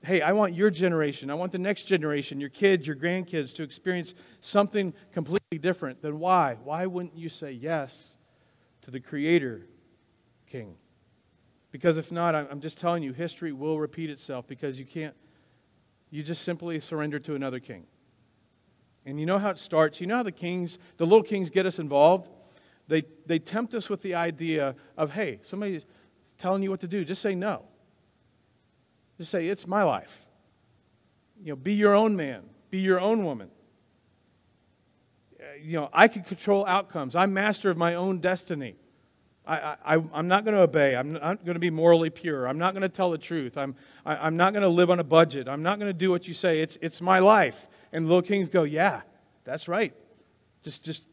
hey, 0.04 0.22
I 0.22 0.32
want 0.32 0.54
your 0.54 0.70
generation, 0.70 1.30
I 1.30 1.34
want 1.34 1.52
the 1.52 1.58
next 1.58 1.84
generation, 1.84 2.40
your 2.40 2.50
kids, 2.50 2.88
your 2.88 2.96
grandkids 2.96 3.54
to 3.56 3.64
experience 3.64 4.14
something 4.42 4.94
completely 5.14 5.58
different, 5.60 6.02
then 6.02 6.20
why? 6.20 6.58
Why 6.64 6.86
wouldn't 6.86 7.18
you 7.18 7.30
say 7.30 7.52
yes 7.52 8.14
to 8.84 8.92
the 8.92 9.00
Creator 9.00 9.66
King? 10.48 10.76
Because 11.72 11.98
if 11.98 12.12
not, 12.12 12.34
I'm 12.34 12.62
just 12.62 12.78
telling 12.78 13.04
you, 13.04 13.14
history 13.14 13.52
will 13.52 13.80
repeat 13.80 14.10
itself 14.10 14.48
because 14.48 14.80
you 14.80 14.86
can't, 14.86 15.14
you 16.10 16.24
just 16.24 16.42
simply 16.44 16.80
surrender 16.80 17.20
to 17.20 17.36
another 17.36 17.60
king. 17.60 17.84
And 19.10 19.20
you 19.20 19.26
know 19.26 19.38
how 19.38 19.50
it 19.50 19.60
starts? 19.60 20.00
You 20.00 20.08
know 20.08 20.18
how 20.18 20.24
the 20.24 20.32
kings, 20.32 20.78
the 20.98 21.06
little 21.06 21.24
kings 21.24 21.50
get 21.50 21.66
us 21.66 21.80
involved? 21.80 22.30
They, 22.88 23.04
they 23.26 23.40
tempt 23.40 23.74
us 23.74 23.90
with 23.90 24.02
the 24.02 24.16
idea 24.16 24.76
of, 24.98 25.12
hey, 25.12 25.40
somebody's 25.44 25.86
telling 26.38 26.64
you 26.64 26.70
what 26.70 26.80
to 26.82 26.88
do. 26.88 27.06
Just 27.06 27.22
say 27.22 27.36
no. 27.36 27.64
Just 29.18 29.32
say, 29.32 29.48
it's 29.48 29.68
my 29.68 29.84
life. 29.84 30.26
You 31.44 31.52
know, 31.52 31.56
be 31.56 31.74
your 31.74 31.94
own 31.94 32.16
man, 32.16 32.44
be 32.70 32.80
your 32.80 33.00
own 33.00 33.24
woman. 33.24 33.50
You 35.62 35.80
know, 35.80 35.90
I 35.94 36.08
can 36.08 36.24
control 36.24 36.66
outcomes. 36.66 37.16
I'm 37.16 37.34
master 37.34 37.70
of 37.70 37.78
my 37.78 37.96
own 37.96 38.20
destiny. 38.20 38.76
I, 39.46 39.76
I, 39.84 40.04
I'm 40.14 40.28
not 40.28 40.46
going 40.46 40.56
to 40.56 40.62
obey. 40.62 40.96
I'm 40.96 41.14
not 41.14 41.44
going 41.44 41.56
to 41.56 41.60
be 41.60 41.72
morally 41.72 42.10
pure. 42.10 42.48
I'm 42.48 42.60
not 42.60 42.74
going 42.74 42.84
to 42.84 42.90
tell 42.90 43.10
the 43.10 43.18
truth. 43.18 43.58
I'm, 43.58 43.76
I, 44.06 44.14
am 44.14 44.20
i 44.22 44.28
am 44.28 44.38
not 44.38 44.54
going 44.54 44.64
to 44.64 44.70
live 44.70 44.92
on 44.92 45.00
a 45.00 45.04
budget. 45.04 45.48
I'm 45.48 45.64
not 45.64 45.80
going 45.80 45.90
to 45.90 45.98
do 45.98 46.12
what 46.12 46.28
you 46.28 46.34
say. 46.34 46.62
It's, 46.62 46.78
it's 46.82 47.02
my 47.02 47.20
life. 47.20 47.68
And 47.92 48.08
little 48.08 48.22
kings 48.22 48.50
go, 48.50 48.64
Yeah, 48.64 49.02
that's 49.44 49.68
right. 49.68 49.94
Just, 50.64 50.84
just 50.84 51.06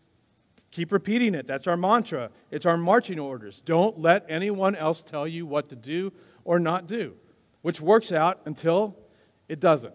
keep 0.70 0.92
repeating 0.92 1.34
it. 1.34 1.46
That's 1.46 1.66
our 1.66 1.76
mantra. 1.76 2.30
It's 2.50 2.66
our 2.66 2.76
marching 2.76 3.18
orders. 3.18 3.62
Don't 3.64 4.00
let 4.00 4.26
anyone 4.28 4.74
else 4.74 5.02
tell 5.02 5.26
you 5.26 5.46
what 5.46 5.68
to 5.70 5.76
do 5.76 6.12
or 6.44 6.58
not 6.58 6.86
do, 6.86 7.14
which 7.62 7.80
works 7.80 8.12
out 8.12 8.40
until 8.44 8.96
it 9.48 9.60
doesn't. 9.60 9.94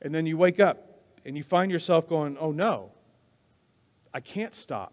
And 0.00 0.14
then 0.14 0.26
you 0.26 0.36
wake 0.36 0.60
up 0.60 1.00
and 1.24 1.36
you 1.36 1.42
find 1.42 1.70
yourself 1.70 2.08
going, 2.08 2.36
Oh 2.40 2.52
no, 2.52 2.92
I 4.14 4.20
can't 4.20 4.54
stop. 4.54 4.92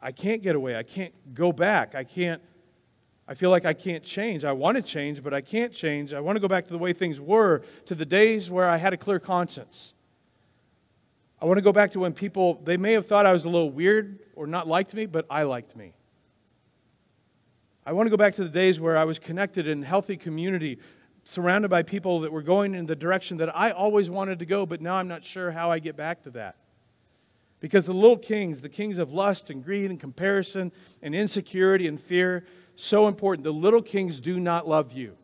I 0.00 0.12
can't 0.12 0.42
get 0.42 0.54
away. 0.54 0.76
I 0.76 0.82
can't 0.82 1.12
go 1.34 1.52
back. 1.52 1.94
I 1.94 2.04
can't 2.04 2.40
I 3.28 3.34
feel 3.34 3.50
like 3.50 3.66
I 3.66 3.74
can't 3.74 4.02
change. 4.02 4.42
I 4.42 4.52
want 4.52 4.76
to 4.76 4.82
change, 4.82 5.22
but 5.22 5.34
I 5.34 5.42
can't 5.42 5.70
change. 5.72 6.14
I 6.14 6.20
want 6.20 6.36
to 6.36 6.40
go 6.40 6.48
back 6.48 6.64
to 6.64 6.72
the 6.72 6.78
way 6.78 6.94
things 6.94 7.20
were, 7.20 7.62
to 7.84 7.94
the 7.94 8.06
days 8.06 8.48
where 8.48 8.66
I 8.66 8.78
had 8.78 8.94
a 8.94 8.96
clear 8.96 9.20
conscience. 9.20 9.92
I 11.40 11.44
want 11.44 11.58
to 11.58 11.62
go 11.62 11.72
back 11.72 11.92
to 11.92 12.00
when 12.00 12.14
people, 12.14 12.60
they 12.64 12.78
may 12.78 12.94
have 12.94 13.06
thought 13.06 13.26
I 13.26 13.32
was 13.32 13.44
a 13.44 13.50
little 13.50 13.70
weird 13.70 14.20
or 14.34 14.46
not 14.46 14.66
liked 14.66 14.94
me, 14.94 15.04
but 15.04 15.26
I 15.28 15.42
liked 15.42 15.76
me. 15.76 15.92
I 17.84 17.92
want 17.92 18.06
to 18.06 18.10
go 18.10 18.16
back 18.16 18.34
to 18.36 18.44
the 18.44 18.50
days 18.50 18.80
where 18.80 18.96
I 18.96 19.04
was 19.04 19.18
connected 19.18 19.68
in 19.68 19.82
healthy 19.82 20.16
community, 20.16 20.78
surrounded 21.24 21.68
by 21.68 21.82
people 21.82 22.20
that 22.20 22.32
were 22.32 22.42
going 22.42 22.74
in 22.74 22.86
the 22.86 22.96
direction 22.96 23.36
that 23.36 23.54
I 23.54 23.70
always 23.70 24.08
wanted 24.08 24.38
to 24.38 24.46
go, 24.46 24.64
but 24.64 24.80
now 24.80 24.94
I'm 24.94 25.08
not 25.08 25.22
sure 25.22 25.50
how 25.50 25.70
I 25.70 25.80
get 25.80 25.96
back 25.96 26.22
to 26.24 26.30
that. 26.30 26.56
Because 27.60 27.84
the 27.84 27.92
little 27.92 28.16
kings, 28.16 28.62
the 28.62 28.68
kings 28.68 28.98
of 28.98 29.12
lust 29.12 29.50
and 29.50 29.62
greed 29.62 29.90
and 29.90 30.00
comparison 30.00 30.72
and 31.02 31.14
insecurity 31.14 31.86
and 31.88 32.00
fear, 32.00 32.46
so 32.80 33.08
important. 33.08 33.42
The 33.42 33.52
little 33.52 33.82
kings 33.82 34.20
do 34.20 34.38
not 34.38 34.68
love 34.68 34.92
you. 34.92 35.16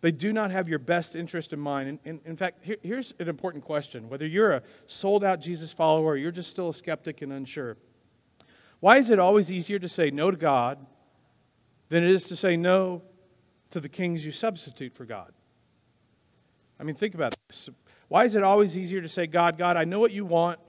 They 0.00 0.12
do 0.12 0.32
not 0.32 0.52
have 0.52 0.68
your 0.68 0.78
best 0.78 1.16
interest 1.16 1.52
in 1.52 1.58
mind. 1.58 1.98
And, 2.04 2.20
in, 2.24 2.36
fact, 2.36 2.60
here, 2.62 2.76
here's 2.82 3.12
an 3.18 3.28
important 3.28 3.64
question 3.64 4.08
whether 4.08 4.24
you're 4.24 4.52
a 4.52 4.62
sold 4.86 5.24
out 5.24 5.40
Jesus 5.40 5.72
follower 5.72 6.12
or 6.12 6.16
you're 6.16 6.30
just 6.30 6.50
still 6.50 6.68
a 6.68 6.74
skeptic 6.74 7.20
and 7.20 7.32
unsure. 7.32 7.76
Why 8.78 8.98
is 8.98 9.10
it 9.10 9.18
always 9.18 9.50
easier 9.50 9.80
to 9.80 9.88
say 9.88 10.10
no 10.10 10.30
to 10.30 10.36
God 10.36 10.78
than 11.88 12.04
it 12.04 12.10
is 12.12 12.26
to 12.28 12.36
say 12.36 12.56
no 12.56 13.02
to 13.72 13.80
the 13.80 13.88
kings 13.88 14.24
you 14.24 14.30
substitute 14.30 14.94
for 14.94 15.04
God? 15.04 15.32
I 16.78 16.84
mean, 16.84 16.94
think 16.94 17.16
about 17.16 17.34
this. 17.48 17.68
Why 18.06 18.24
is 18.24 18.36
it 18.36 18.44
always 18.44 18.76
easier 18.76 19.02
to 19.02 19.08
say, 19.08 19.26
God, 19.26 19.58
God, 19.58 19.76
I 19.76 19.82
know 19.82 19.98
what 19.98 20.12
you 20.12 20.24
want. 20.24 20.60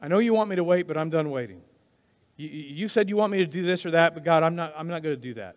I 0.00 0.08
know 0.08 0.20
you 0.20 0.32
want 0.32 0.48
me 0.48 0.56
to 0.56 0.64
wait, 0.64 0.88
but 0.88 0.96
I'm 0.96 1.10
done 1.10 1.30
waiting. 1.30 1.60
You, 2.36 2.48
you 2.48 2.88
said 2.88 3.08
you 3.08 3.16
want 3.16 3.32
me 3.32 3.38
to 3.38 3.46
do 3.46 3.62
this 3.62 3.84
or 3.84 3.92
that, 3.92 4.14
but 4.14 4.24
God, 4.24 4.42
I'm 4.42 4.56
not, 4.56 4.74
I'm 4.76 4.88
not 4.88 5.02
going 5.02 5.14
to 5.14 5.20
do 5.20 5.34
that. 5.34 5.56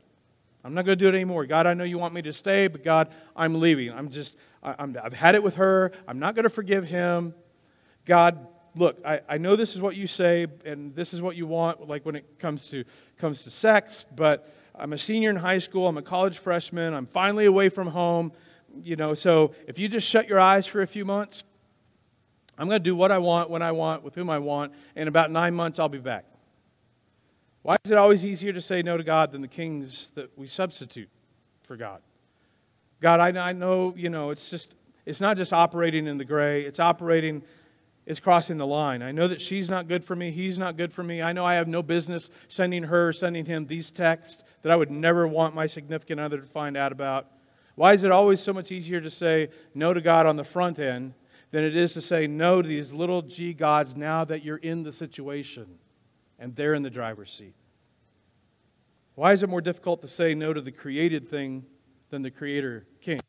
I'm 0.63 0.73
not 0.73 0.85
going 0.85 0.97
to 0.97 1.03
do 1.03 1.07
it 1.07 1.13
anymore. 1.13 1.45
God, 1.45 1.67
I 1.67 1.75
know 1.75 1.83
you 1.83 1.99
want 1.99 2.13
me 2.13 2.23
to 2.23 2.33
stay, 2.33 2.67
but 2.67 2.83
God, 2.83 3.09
I'm 3.35 3.59
leaving. 3.59 3.91
I'm 3.91 4.09
just, 4.09 4.35
I, 4.63 4.75
am 4.79 4.97
I've 5.01 5.13
had 5.13 5.35
it 5.35 5.43
with 5.43 5.55
her. 5.55 5.91
I'm 6.07 6.17
not 6.17 6.33
going 6.35 6.43
to 6.43 6.49
forgive 6.49 6.85
him. 6.85 7.35
God, 8.05 8.47
look, 8.75 8.97
I, 9.05 9.21
I 9.29 9.37
know 9.37 9.55
this 9.55 9.75
is 9.75 9.81
what 9.81 9.95
you 9.95 10.07
say, 10.07 10.47
and 10.65 10.95
this 10.95 11.13
is 11.13 11.21
what 11.21 11.35
you 11.35 11.45
want, 11.45 11.87
like 11.87 12.05
when 12.05 12.15
it 12.15 12.39
comes 12.39 12.69
to, 12.69 12.83
comes 13.19 13.43
to 13.43 13.51
sex, 13.51 14.05
but 14.15 14.51
I'm 14.77 14.93
a 14.93 14.97
senior 14.97 15.29
in 15.29 15.35
high 15.35 15.59
school. 15.59 15.87
I'm 15.87 15.97
a 15.97 16.01
college 16.01 16.37
freshman. 16.39 16.93
I'm 16.93 17.07
finally 17.07 17.45
away 17.45 17.69
from 17.69 17.87
home. 17.87 18.31
You 18.83 18.95
know, 18.97 19.13
so 19.13 19.53
if 19.67 19.79
you 19.79 19.87
just 19.87 20.07
shut 20.07 20.27
your 20.27 20.39
eyes 20.39 20.65
for 20.65 20.81
a 20.81 20.87
few 20.87 21.05
months, 21.05 21.43
I'm 22.57 22.67
going 22.67 22.81
to 22.81 22.83
do 22.83 22.95
what 22.95 23.11
I 23.11 23.19
want, 23.19 23.49
when 23.49 23.61
I 23.61 23.71
want, 23.71 24.03
with 24.03 24.15
whom 24.15 24.29
I 24.29 24.39
want. 24.39 24.73
In 24.95 25.07
about 25.07 25.31
nine 25.31 25.53
months, 25.53 25.79
I'll 25.79 25.89
be 25.89 25.97
back. 25.99 26.25
Why 27.65 27.77
is 27.83 27.89
it 27.89 27.97
always 27.97 28.23
easier 28.23 28.53
to 28.53 28.61
say 28.61 28.83
no 28.83 28.95
to 28.95 29.03
God 29.03 29.31
than 29.31 29.41
the 29.41 29.47
kings 29.47 30.11
that 30.13 30.37
we 30.37 30.45
substitute 30.45 31.09
for 31.63 31.75
God? 31.75 32.03
God, 33.01 33.19
I, 33.19 33.29
I 33.49 33.53
know, 33.53 33.91
you 33.97 34.07
know, 34.07 34.29
it's 34.29 34.51
just, 34.51 34.75
it's 35.03 35.19
not 35.19 35.35
just 35.35 35.51
operating 35.51 36.05
in 36.05 36.19
the 36.19 36.25
gray, 36.25 36.61
it's 36.61 36.79
operating, 36.79 37.41
it's 38.05 38.19
crossing 38.19 38.57
the 38.57 38.67
line. 38.67 39.01
I 39.01 39.11
know 39.11 39.27
that 39.27 39.41
she's 39.41 39.67
not 39.67 39.87
good 39.87 40.05
for 40.05 40.15
me, 40.15 40.29
he's 40.29 40.59
not 40.59 40.77
good 40.77 40.93
for 40.93 41.01
me. 41.01 41.23
I 41.23 41.33
know 41.33 41.43
I 41.43 41.55
have 41.55 41.67
no 41.67 41.81
business 41.81 42.29
sending 42.49 42.83
her, 42.83 43.11
sending 43.11 43.45
him 43.45 43.65
these 43.65 43.89
texts 43.89 44.43
that 44.61 44.71
I 44.71 44.75
would 44.75 44.91
never 44.91 45.27
want 45.27 45.55
my 45.55 45.65
significant 45.65 46.19
other 46.19 46.37
to 46.37 46.45
find 46.45 46.77
out 46.77 46.91
about. 46.91 47.31
Why 47.73 47.93
is 47.93 48.03
it 48.03 48.11
always 48.11 48.39
so 48.39 48.53
much 48.53 48.71
easier 48.71 49.01
to 49.01 49.09
say 49.09 49.49
no 49.73 49.91
to 49.91 50.01
God 50.01 50.27
on 50.27 50.35
the 50.35 50.43
front 50.43 50.77
end 50.77 51.15
than 51.49 51.63
it 51.63 51.75
is 51.75 51.93
to 51.93 52.01
say 52.01 52.27
no 52.27 52.61
to 52.61 52.67
these 52.67 52.93
little 52.93 53.23
g 53.23 53.53
gods 53.53 53.95
now 53.95 54.23
that 54.23 54.43
you're 54.43 54.57
in 54.57 54.83
the 54.83 54.91
situation? 54.91 55.79
And 56.39 56.55
they're 56.55 56.73
in 56.73 56.83
the 56.83 56.89
driver's 56.89 57.31
seat. 57.31 57.55
Why 59.15 59.31
is 59.31 59.43
it 59.43 59.49
more 59.49 59.61
difficult 59.61 60.01
to 60.01 60.07
say 60.07 60.35
no 60.35 60.53
to 60.53 60.61
the 60.61 60.71
created 60.71 61.29
thing 61.29 61.65
than 62.09 62.21
the 62.21 62.31
creator 62.31 62.85
king? 63.01 63.21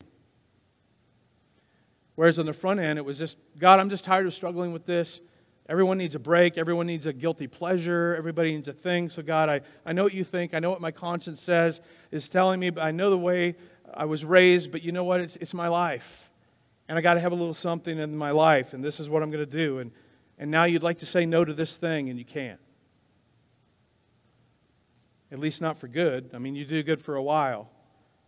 Whereas 2.16 2.38
on 2.38 2.46
the 2.46 2.52
front 2.52 2.80
end, 2.80 2.98
it 2.98 3.04
was 3.04 3.18
just, 3.18 3.36
God, 3.58 3.78
I'm 3.78 3.90
just 3.90 4.04
tired 4.04 4.26
of 4.26 4.34
struggling 4.34 4.72
with 4.72 4.86
this. 4.86 5.20
Everyone 5.68 5.98
needs 5.98 6.14
a 6.14 6.18
break. 6.18 6.58
Everyone 6.58 6.86
needs 6.86 7.06
a 7.06 7.12
guilty 7.12 7.46
pleasure. 7.46 8.14
Everybody 8.16 8.54
needs 8.54 8.68
a 8.68 8.72
thing. 8.72 9.08
So, 9.08 9.22
God, 9.22 9.48
I, 9.48 9.60
I 9.84 9.92
know 9.92 10.04
what 10.04 10.14
you 10.14 10.24
think. 10.24 10.54
I 10.54 10.58
know 10.58 10.70
what 10.70 10.80
my 10.80 10.92
conscience 10.92 11.42
says, 11.42 11.80
is 12.10 12.28
telling 12.28 12.58
me, 12.58 12.70
but 12.70 12.82
I 12.82 12.90
know 12.90 13.10
the 13.10 13.18
way 13.18 13.56
I 13.92 14.06
was 14.06 14.24
raised, 14.24 14.72
but 14.72 14.82
you 14.82 14.92
know 14.92 15.04
what? 15.04 15.20
It's, 15.20 15.36
it's 15.36 15.54
my 15.54 15.68
life. 15.68 16.30
And 16.88 16.96
I 16.96 17.00
got 17.00 17.14
to 17.14 17.20
have 17.20 17.32
a 17.32 17.34
little 17.34 17.54
something 17.54 17.98
in 17.98 18.16
my 18.16 18.30
life, 18.30 18.72
and 18.72 18.82
this 18.82 19.00
is 19.00 19.08
what 19.08 19.22
I'm 19.22 19.30
going 19.30 19.44
to 19.44 19.50
do. 19.50 19.80
And, 19.80 19.90
and 20.38 20.50
now 20.50 20.64
you'd 20.64 20.84
like 20.84 20.98
to 20.98 21.06
say 21.06 21.26
no 21.26 21.44
to 21.44 21.52
this 21.52 21.76
thing, 21.76 22.08
and 22.10 22.18
you 22.18 22.24
can't. 22.24 22.60
At 25.32 25.38
least 25.38 25.60
not 25.60 25.78
for 25.78 25.88
good. 25.88 26.30
I 26.34 26.38
mean, 26.38 26.54
you 26.54 26.64
do 26.64 26.82
good 26.82 27.02
for 27.02 27.16
a 27.16 27.22
while, 27.22 27.70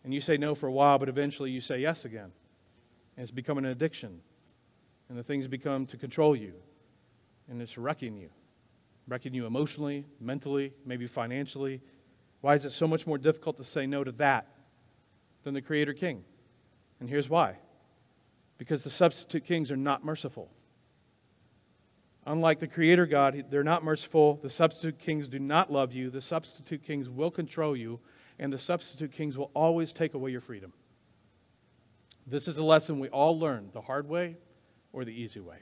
and 0.04 0.12
you 0.12 0.20
say 0.20 0.36
no 0.36 0.54
for 0.54 0.66
a 0.66 0.72
while, 0.72 0.98
but 0.98 1.08
eventually 1.08 1.50
you 1.50 1.60
say 1.60 1.78
yes 1.78 2.04
again. 2.04 2.32
And 3.16 3.22
it's 3.22 3.30
become 3.30 3.58
an 3.58 3.66
addiction. 3.66 4.20
And 5.08 5.18
the 5.18 5.22
things 5.22 5.46
become 5.46 5.86
to 5.86 5.96
control 5.96 6.36
you. 6.36 6.54
And 7.48 7.62
it's 7.62 7.78
wrecking 7.78 8.16
you. 8.16 8.30
Wrecking 9.06 9.32
you 9.32 9.46
emotionally, 9.46 10.04
mentally, 10.20 10.72
maybe 10.84 11.06
financially. 11.06 11.80
Why 12.40 12.54
is 12.54 12.64
it 12.64 12.72
so 12.72 12.86
much 12.86 13.06
more 13.06 13.18
difficult 13.18 13.56
to 13.56 13.64
say 13.64 13.86
no 13.86 14.04
to 14.04 14.12
that 14.12 14.46
than 15.44 15.54
the 15.54 15.62
Creator 15.62 15.94
King? 15.94 16.24
And 17.00 17.08
here's 17.08 17.28
why 17.28 17.56
because 18.58 18.82
the 18.82 18.90
substitute 18.90 19.44
kings 19.44 19.70
are 19.70 19.76
not 19.76 20.04
merciful. 20.04 20.50
Unlike 22.28 22.58
the 22.58 22.66
Creator 22.66 23.06
God, 23.06 23.46
they're 23.48 23.64
not 23.64 23.82
merciful. 23.82 24.38
The 24.42 24.50
substitute 24.50 24.98
kings 24.98 25.28
do 25.28 25.38
not 25.38 25.72
love 25.72 25.94
you. 25.94 26.10
The 26.10 26.20
substitute 26.20 26.82
kings 26.82 27.08
will 27.08 27.30
control 27.30 27.74
you, 27.74 28.00
and 28.38 28.52
the 28.52 28.58
substitute 28.58 29.12
kings 29.12 29.38
will 29.38 29.50
always 29.54 29.94
take 29.94 30.12
away 30.12 30.30
your 30.30 30.42
freedom. 30.42 30.74
This 32.26 32.46
is 32.46 32.58
a 32.58 32.62
lesson 32.62 33.00
we 33.00 33.08
all 33.08 33.38
learn 33.38 33.70
the 33.72 33.80
hard 33.80 34.10
way 34.10 34.36
or 34.92 35.06
the 35.06 35.10
easy 35.10 35.40
way. 35.40 35.60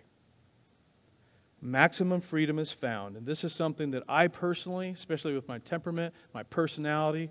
Maximum 1.61 2.21
freedom 2.21 2.59
is 2.59 2.73
found, 2.73 3.17
and 3.17 3.25
this 3.25 3.45
is 3.45 3.55
something 3.55 3.93
that 3.93 4.03
I 4.09 4.27
personally, 4.27 4.91
especially 4.91 5.35
with 5.35 5.47
my 5.47 5.59
temperament, 5.59 6.15
my 6.35 6.43
personality, 6.43 7.31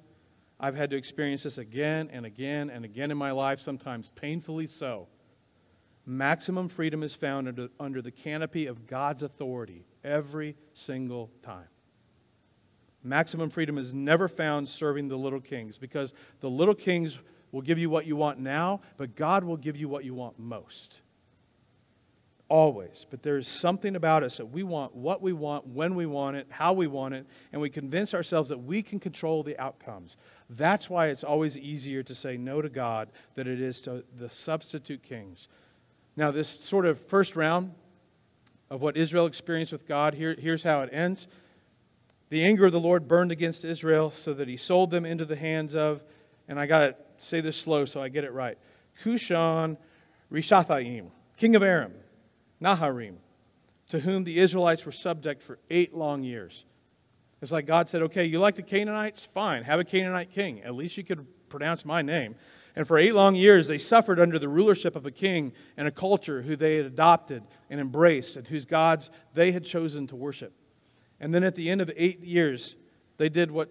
I've 0.61 0.77
had 0.77 0.89
to 0.91 0.95
experience 0.95 1.43
this 1.43 1.57
again 1.57 2.09
and 2.13 2.25
again 2.25 2.69
and 2.69 2.85
again 2.85 3.11
in 3.11 3.17
my 3.17 3.31
life, 3.31 3.59
sometimes 3.59 4.09
painfully 4.15 4.67
so. 4.67 5.09
Maximum 6.05 6.69
freedom 6.69 7.01
is 7.01 7.15
found 7.15 7.47
under, 7.47 7.69
under 7.79 8.01
the 8.01 8.11
canopy 8.11 8.67
of 8.67 8.85
God's 8.85 9.23
authority 9.23 9.85
every 10.03 10.55
single 10.73 11.31
time. 11.41 11.65
Maximum 13.03 13.49
freedom 13.49 13.77
is 13.77 13.93
never 13.93 14.27
found 14.27 14.69
serving 14.69 15.07
the 15.07 15.15
little 15.15 15.39
kings 15.39 15.77
because 15.77 16.13
the 16.41 16.49
little 16.49 16.75
kings 16.75 17.19
will 17.51 17.61
give 17.61 17.77
you 17.77 17.89
what 17.89 18.05
you 18.05 18.15
want 18.15 18.39
now, 18.39 18.81
but 18.97 19.15
God 19.15 19.43
will 19.43 19.57
give 19.57 19.77
you 19.77 19.87
what 19.87 20.03
you 20.03 20.13
want 20.13 20.37
most. 20.37 21.01
Always. 22.49 23.07
But 23.09 23.23
there's 23.23 23.47
something 23.47 23.95
about 23.95 24.23
us 24.23 24.37
that 24.37 24.47
we 24.47 24.61
want 24.61 24.95
what 24.95 25.21
we 25.21 25.33
want, 25.33 25.65
when 25.67 25.95
we 25.95 26.05
want 26.05 26.37
it, 26.37 26.45
how 26.49 26.73
we 26.73 26.85
want 26.85 27.15
it, 27.15 27.25
and 27.51 27.59
we 27.59 27.71
convince 27.71 28.13
ourselves 28.13 28.49
that 28.49 28.63
we 28.63 28.83
can 28.83 28.99
control 28.99 29.41
the 29.41 29.57
outcomes. 29.59 30.17
That's 30.49 30.87
why 30.87 31.07
it's 31.07 31.23
always 31.23 31.57
easier 31.57 32.03
to 32.03 32.13
say 32.13 32.37
no 32.37 32.61
to 32.61 32.69
God 32.69 33.09
than 33.33 33.47
it 33.47 33.59
is 33.59 33.81
to 33.83 34.03
the 34.15 34.29
substitute 34.29 35.01
kings 35.01 35.47
now, 36.17 36.31
this 36.31 36.55
sort 36.59 36.85
of 36.85 36.99
first 37.07 37.35
round 37.35 37.73
of 38.69 38.81
what 38.81 38.95
Israel 38.95 39.25
experienced 39.25 39.71
with 39.71 39.87
God, 39.87 40.13
here, 40.13 40.35
here's 40.37 40.63
how 40.63 40.81
it 40.81 40.89
ends. 40.93 41.27
The 42.29 42.43
anger 42.43 42.65
of 42.65 42.71
the 42.71 42.79
Lord 42.79 43.07
burned 43.07 43.31
against 43.31 43.65
Israel 43.65 44.11
so 44.11 44.33
that 44.33 44.47
he 44.47 44.57
sold 44.57 44.91
them 44.91 45.05
into 45.05 45.25
the 45.25 45.35
hands 45.35 45.75
of, 45.75 46.01
and 46.47 46.59
I 46.59 46.65
got 46.65 46.79
to 46.79 46.95
say 47.17 47.41
this 47.41 47.57
slow 47.57 47.85
so 47.85 48.01
I 48.01 48.09
get 48.09 48.23
it 48.23 48.33
right 48.33 48.57
Cushan 49.03 49.77
Rishathaim, 50.31 51.07
king 51.37 51.55
of 51.55 51.63
Aram, 51.63 51.93
Naharim, 52.61 53.15
to 53.89 53.99
whom 53.99 54.23
the 54.23 54.39
Israelites 54.39 54.85
were 54.85 54.91
subject 54.91 55.43
for 55.43 55.59
eight 55.69 55.93
long 55.93 56.23
years. 56.23 56.65
It's 57.41 57.51
like 57.51 57.67
God 57.67 57.89
said, 57.89 58.03
okay, 58.03 58.25
you 58.25 58.39
like 58.39 58.55
the 58.55 58.63
Canaanites? 58.63 59.27
Fine, 59.33 59.63
have 59.63 59.79
a 59.79 59.83
Canaanite 59.83 60.31
king. 60.31 60.61
At 60.63 60.73
least 60.73 60.97
you 60.97 61.03
could 61.03 61.27
pronounce 61.49 61.85
my 61.85 62.01
name. 62.01 62.35
And 62.75 62.85
for 62.85 62.97
eight 62.97 63.15
long 63.15 63.35
years, 63.35 63.67
they 63.67 63.77
suffered 63.77 64.19
under 64.19 64.37
the 64.37 64.49
rulership 64.49 64.95
of 64.95 65.05
a 65.05 65.11
king 65.11 65.53
and 65.77 65.87
a 65.87 65.91
culture 65.91 66.41
who 66.41 66.55
they 66.55 66.75
had 66.75 66.85
adopted 66.85 67.43
and 67.69 67.79
embraced 67.79 68.35
and 68.35 68.45
whose 68.45 68.65
gods 68.65 69.09
they 69.33 69.53
had 69.53 69.63
chosen 69.63 70.07
to 70.07 70.15
worship. 70.15 70.53
And 71.19 71.33
then 71.33 71.43
at 71.43 71.55
the 71.55 71.69
end 71.69 71.79
of 71.79 71.89
eight 71.95 72.21
years, 72.21 72.75
they 73.17 73.29
did 73.29 73.49
what 73.49 73.69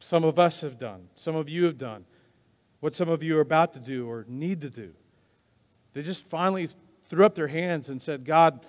some 0.00 0.24
of 0.24 0.38
us 0.38 0.62
have 0.62 0.78
done, 0.78 1.08
some 1.16 1.36
of 1.36 1.48
you 1.48 1.64
have 1.64 1.76
done, 1.76 2.06
what 2.80 2.94
some 2.94 3.08
of 3.08 3.22
you 3.22 3.36
are 3.36 3.42
about 3.42 3.74
to 3.74 3.80
do 3.80 4.08
or 4.08 4.24
need 4.28 4.62
to 4.62 4.70
do. 4.70 4.94
They 5.92 6.02
just 6.02 6.24
finally 6.28 6.70
threw 7.08 7.26
up 7.26 7.34
their 7.34 7.48
hands 7.48 7.88
and 7.88 8.00
said, 8.00 8.24
God, 8.24 8.64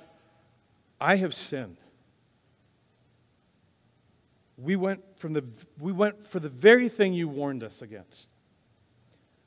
I 0.99 1.15
have 1.15 1.33
sinned. 1.33 1.77
We 4.57 4.75
went, 4.75 5.01
from 5.19 5.33
the, 5.33 5.43
we 5.79 5.91
went 5.91 6.27
for 6.27 6.39
the 6.39 6.49
very 6.49 6.89
thing 6.89 7.13
you 7.13 7.27
warned 7.27 7.63
us 7.63 7.81
against. 7.81 8.27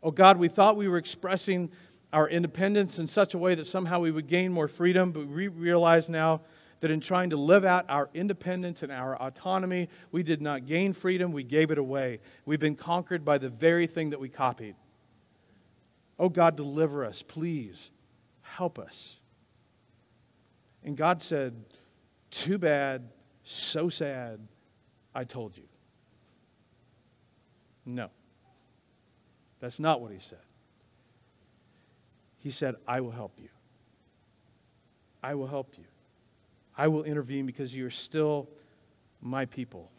Oh 0.02 0.10
God, 0.10 0.38
we 0.38 0.48
thought 0.48 0.76
we 0.76 0.88
were 0.88 0.98
expressing 0.98 1.70
our 2.12 2.28
independence 2.28 2.98
in 2.98 3.06
such 3.06 3.34
a 3.34 3.38
way 3.38 3.54
that 3.54 3.66
somehow 3.66 4.00
we 4.00 4.10
would 4.10 4.26
gain 4.26 4.52
more 4.52 4.68
freedom, 4.68 5.12
but 5.12 5.26
we 5.26 5.48
realize 5.48 6.08
now 6.08 6.40
that 6.80 6.90
in 6.90 7.00
trying 7.00 7.30
to 7.30 7.36
live 7.36 7.64
out 7.64 7.84
our 7.88 8.08
independence 8.14 8.82
and 8.82 8.90
our 8.90 9.20
autonomy, 9.20 9.88
we 10.10 10.22
did 10.22 10.40
not 10.40 10.66
gain 10.66 10.92
freedom, 10.92 11.32
we 11.32 11.44
gave 11.44 11.70
it 11.70 11.78
away. 11.78 12.20
We've 12.46 12.60
been 12.60 12.76
conquered 12.76 13.24
by 13.24 13.38
the 13.38 13.50
very 13.50 13.86
thing 13.86 14.10
that 14.10 14.20
we 14.20 14.28
copied. 14.28 14.74
Oh 16.18 16.28
God, 16.28 16.56
deliver 16.56 17.04
us, 17.04 17.22
please. 17.22 17.90
Help 18.42 18.78
us. 18.78 19.16
And 20.82 20.96
God 20.96 21.22
said, 21.22 21.54
Too 22.30 22.58
bad, 22.58 23.10
so 23.44 23.88
sad, 23.88 24.40
I 25.14 25.24
told 25.24 25.56
you. 25.56 25.64
No. 27.84 28.10
That's 29.60 29.78
not 29.78 30.00
what 30.00 30.12
he 30.12 30.18
said. 30.18 30.38
He 32.38 32.50
said, 32.50 32.76
I 32.88 33.00
will 33.00 33.10
help 33.10 33.32
you. 33.38 33.48
I 35.22 35.34
will 35.34 35.46
help 35.46 35.74
you. 35.76 35.84
I 36.76 36.88
will 36.88 37.04
intervene 37.04 37.44
because 37.44 37.74
you 37.74 37.86
are 37.86 37.90
still 37.90 38.48
my 39.20 39.44
people. 39.44 39.90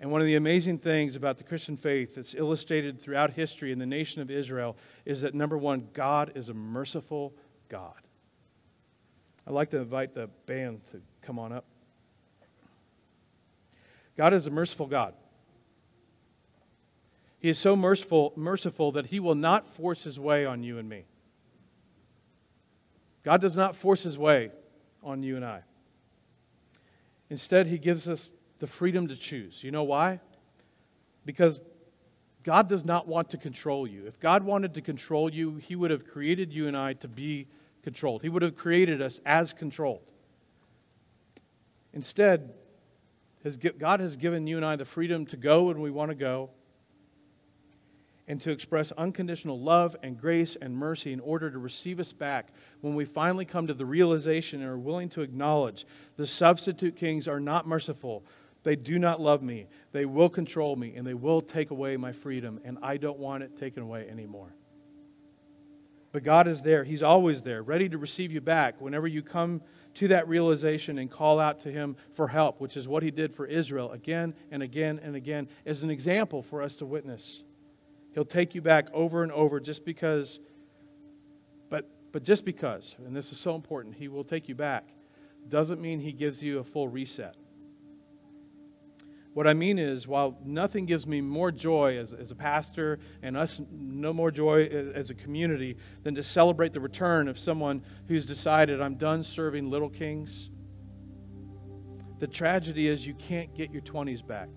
And 0.00 0.10
one 0.12 0.20
of 0.20 0.26
the 0.26 0.36
amazing 0.36 0.78
things 0.78 1.16
about 1.16 1.38
the 1.38 1.44
Christian 1.44 1.76
faith 1.76 2.14
that's 2.14 2.34
illustrated 2.34 3.00
throughout 3.00 3.32
history 3.32 3.72
in 3.72 3.78
the 3.78 3.86
nation 3.86 4.20
of 4.22 4.30
Israel 4.30 4.76
is 5.04 5.22
that 5.22 5.34
number 5.34 5.56
one, 5.56 5.88
God 5.92 6.32
is 6.34 6.50
a 6.50 6.54
merciful 6.54 7.32
God. 7.68 7.94
I'd 9.46 9.54
like 9.54 9.70
to 9.70 9.78
invite 9.78 10.14
the 10.14 10.28
band 10.46 10.82
to 10.92 11.00
come 11.22 11.38
on 11.38 11.52
up. 11.52 11.64
God 14.16 14.34
is 14.34 14.46
a 14.46 14.50
merciful 14.50 14.86
God. 14.86 15.14
He 17.40 17.48
is 17.48 17.58
so 17.58 17.76
merciful, 17.76 18.32
merciful 18.36 18.92
that 18.92 19.06
he 19.06 19.20
will 19.20 19.34
not 19.34 19.66
force 19.66 20.04
his 20.04 20.18
way 20.18 20.44
on 20.44 20.62
you 20.62 20.78
and 20.78 20.88
me. 20.88 21.04
God 23.24 23.40
does 23.40 23.56
not 23.56 23.76
force 23.76 24.02
his 24.02 24.18
way 24.18 24.50
on 25.02 25.22
you 25.22 25.36
and 25.36 25.44
I. 25.44 25.62
Instead, 27.30 27.66
he 27.66 27.78
gives 27.78 28.08
us 28.08 28.30
the 28.58 28.66
freedom 28.66 29.08
to 29.08 29.16
choose. 29.16 29.62
You 29.62 29.70
know 29.70 29.84
why? 29.84 30.20
Because 31.24 31.60
God 32.42 32.68
does 32.68 32.84
not 32.84 33.06
want 33.06 33.30
to 33.30 33.36
control 33.36 33.86
you. 33.86 34.06
If 34.06 34.18
God 34.18 34.42
wanted 34.42 34.74
to 34.74 34.80
control 34.80 35.30
you, 35.30 35.56
He 35.56 35.76
would 35.76 35.90
have 35.90 36.06
created 36.06 36.52
you 36.52 36.66
and 36.66 36.76
I 36.76 36.94
to 36.94 37.08
be 37.08 37.46
controlled. 37.82 38.22
He 38.22 38.28
would 38.28 38.42
have 38.42 38.56
created 38.56 39.02
us 39.02 39.20
as 39.26 39.52
controlled. 39.52 40.00
Instead, 41.92 42.54
God 43.78 44.00
has 44.00 44.16
given 44.16 44.46
you 44.46 44.56
and 44.56 44.64
I 44.64 44.76
the 44.76 44.84
freedom 44.84 45.26
to 45.26 45.36
go 45.36 45.64
when 45.64 45.80
we 45.80 45.90
want 45.90 46.10
to 46.10 46.14
go 46.14 46.50
and 48.28 48.40
to 48.42 48.50
express 48.50 48.92
unconditional 48.92 49.58
love 49.58 49.96
and 50.02 50.20
grace 50.20 50.56
and 50.60 50.76
mercy 50.76 51.12
in 51.12 51.20
order 51.20 51.50
to 51.50 51.58
receive 51.58 51.98
us 51.98 52.12
back 52.12 52.50
when 52.82 52.94
we 52.94 53.04
finally 53.04 53.46
come 53.46 53.66
to 53.66 53.74
the 53.74 53.86
realization 53.86 54.60
and 54.60 54.70
are 54.70 54.78
willing 54.78 55.08
to 55.08 55.22
acknowledge 55.22 55.86
the 56.16 56.26
substitute 56.26 56.94
kings 56.94 57.26
are 57.26 57.40
not 57.40 57.66
merciful, 57.66 58.22
they 58.62 58.76
do 58.76 58.98
not 58.98 59.20
love 59.20 59.42
me. 59.42 59.66
They 59.92 60.04
will 60.04 60.28
control 60.28 60.76
me 60.76 60.94
and 60.94 61.06
they 61.06 61.14
will 61.14 61.40
take 61.40 61.70
away 61.70 61.96
my 61.96 62.12
freedom, 62.12 62.60
and 62.64 62.78
I 62.82 62.98
don't 62.98 63.18
want 63.18 63.42
it 63.42 63.58
taken 63.58 63.82
away 63.82 64.06
anymore. 64.08 64.52
But 66.12 66.22
God 66.22 66.48
is 66.48 66.62
there. 66.62 66.84
He's 66.84 67.02
always 67.02 67.42
there, 67.42 67.62
ready 67.62 67.88
to 67.88 67.98
receive 67.98 68.32
you 68.32 68.40
back 68.40 68.80
whenever 68.80 69.06
you 69.06 69.22
come 69.22 69.62
to 69.94 70.08
that 70.08 70.28
realization 70.28 70.98
and 70.98 71.10
call 71.10 71.40
out 71.40 71.60
to 71.62 71.72
Him 71.72 71.96
for 72.14 72.28
help, 72.28 72.60
which 72.60 72.76
is 72.76 72.86
what 72.86 73.02
He 73.02 73.10
did 73.10 73.34
for 73.34 73.46
Israel 73.46 73.92
again 73.92 74.34
and 74.50 74.62
again 74.62 75.00
and 75.02 75.16
again, 75.16 75.48
as 75.66 75.82
an 75.82 75.90
example 75.90 76.42
for 76.42 76.62
us 76.62 76.76
to 76.76 76.86
witness. 76.86 77.42
He'll 78.14 78.24
take 78.24 78.54
you 78.54 78.62
back 78.62 78.88
over 78.92 79.22
and 79.22 79.32
over 79.32 79.60
just 79.60 79.84
because, 79.84 80.40
but, 81.70 81.88
but 82.12 82.24
just 82.24 82.44
because, 82.44 82.96
and 83.04 83.14
this 83.14 83.32
is 83.32 83.38
so 83.38 83.54
important, 83.54 83.96
He 83.96 84.08
will 84.08 84.24
take 84.24 84.48
you 84.48 84.54
back, 84.54 84.88
doesn't 85.48 85.80
mean 85.80 86.00
He 86.00 86.12
gives 86.12 86.42
you 86.42 86.58
a 86.58 86.64
full 86.64 86.88
reset. 86.88 87.36
What 89.34 89.46
I 89.46 89.54
mean 89.54 89.78
is, 89.78 90.08
while 90.08 90.36
nothing 90.44 90.84
gives 90.86 91.06
me 91.06 91.20
more 91.20 91.52
joy 91.52 91.98
as, 91.98 92.12
as 92.12 92.32
a 92.32 92.34
pastor 92.34 92.98
and 93.22 93.36
us 93.36 93.60
no 93.70 94.12
more 94.12 94.32
joy 94.32 94.64
as 94.64 95.10
a 95.10 95.14
community 95.14 95.76
than 96.02 96.16
to 96.16 96.24
celebrate 96.24 96.72
the 96.72 96.80
return 96.80 97.28
of 97.28 97.38
someone 97.38 97.82
who's 98.08 98.26
decided, 98.26 98.80
I'm 98.80 98.96
done 98.96 99.22
serving 99.22 99.70
little 99.70 99.90
kings, 99.90 100.50
the 102.18 102.26
tragedy 102.26 102.88
is 102.88 103.06
you 103.06 103.14
can't 103.14 103.54
get 103.54 103.70
your 103.70 103.82
20s 103.82 104.26
back. 104.26 104.48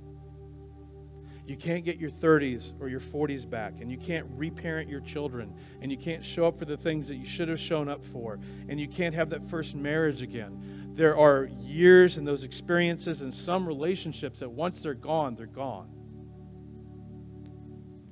You 1.46 1.58
can't 1.58 1.84
get 1.84 1.98
your 1.98 2.12
30s 2.12 2.80
or 2.80 2.88
your 2.88 3.00
40s 3.00 3.50
back, 3.50 3.74
and 3.82 3.92
you 3.92 3.98
can't 3.98 4.26
reparent 4.36 4.90
your 4.90 5.02
children, 5.02 5.54
and 5.82 5.92
you 5.92 5.98
can't 5.98 6.24
show 6.24 6.46
up 6.46 6.58
for 6.58 6.66
the 6.66 6.78
things 6.78 7.08
that 7.08 7.16
you 7.16 7.26
should 7.26 7.50
have 7.50 7.60
shown 7.60 7.90
up 7.90 8.06
for, 8.06 8.40
and 8.70 8.80
you 8.80 8.88
can't 8.88 9.16
have 9.16 9.30
that 9.32 9.50
first 9.50 9.76
marriage 9.76 10.22
again 10.22 10.82
there 10.94 11.18
are 11.18 11.50
years 11.62 12.18
and 12.18 12.28
those 12.28 12.44
experiences 12.44 13.22
and 13.22 13.34
some 13.34 13.66
relationships 13.66 14.40
that 14.40 14.50
once 14.50 14.84
they're 14.84 14.94
gone, 14.94 15.36
they're 15.36 15.46
gone. 15.46 15.90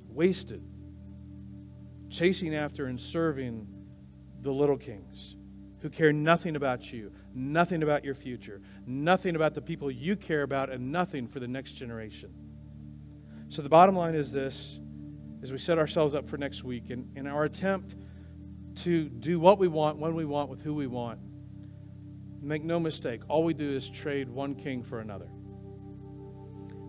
Wasted. 0.08 0.62
Chasing 2.08 2.54
after 2.54 2.86
and 2.86 2.98
serving 2.98 3.66
the 4.42 4.50
little 4.50 4.78
kings 4.78 5.36
who 5.80 5.90
care 5.90 6.12
nothing 6.12 6.56
about 6.56 6.92
you, 6.92 7.12
nothing 7.34 7.82
about 7.82 8.04
your 8.04 8.14
future, 8.14 8.60
nothing 8.86 9.36
about 9.36 9.54
the 9.54 9.62
people 9.62 9.90
you 9.90 10.16
care 10.16 10.42
about, 10.42 10.70
and 10.70 10.90
nothing 10.90 11.28
for 11.28 11.38
the 11.38 11.48
next 11.48 11.72
generation. 11.72 12.30
So 13.50 13.62
the 13.62 13.68
bottom 13.68 13.94
line 13.94 14.14
is 14.14 14.32
this 14.32 14.78
as 15.42 15.52
we 15.52 15.58
set 15.58 15.78
ourselves 15.78 16.14
up 16.14 16.28
for 16.28 16.38
next 16.38 16.64
week, 16.64 16.90
in, 16.90 17.08
in 17.16 17.26
our 17.26 17.44
attempt 17.44 17.94
to 18.76 19.08
do 19.08 19.38
what 19.38 19.58
we 19.58 19.68
want, 19.68 19.98
when 19.98 20.14
we 20.14 20.24
want, 20.24 20.48
with 20.48 20.62
who 20.62 20.74
we 20.74 20.86
want, 20.86 21.18
Make 22.42 22.64
no 22.64 22.80
mistake, 22.80 23.20
all 23.28 23.44
we 23.44 23.52
do 23.52 23.70
is 23.70 23.88
trade 23.88 24.28
one 24.30 24.54
king 24.54 24.82
for 24.82 25.00
another. 25.00 25.26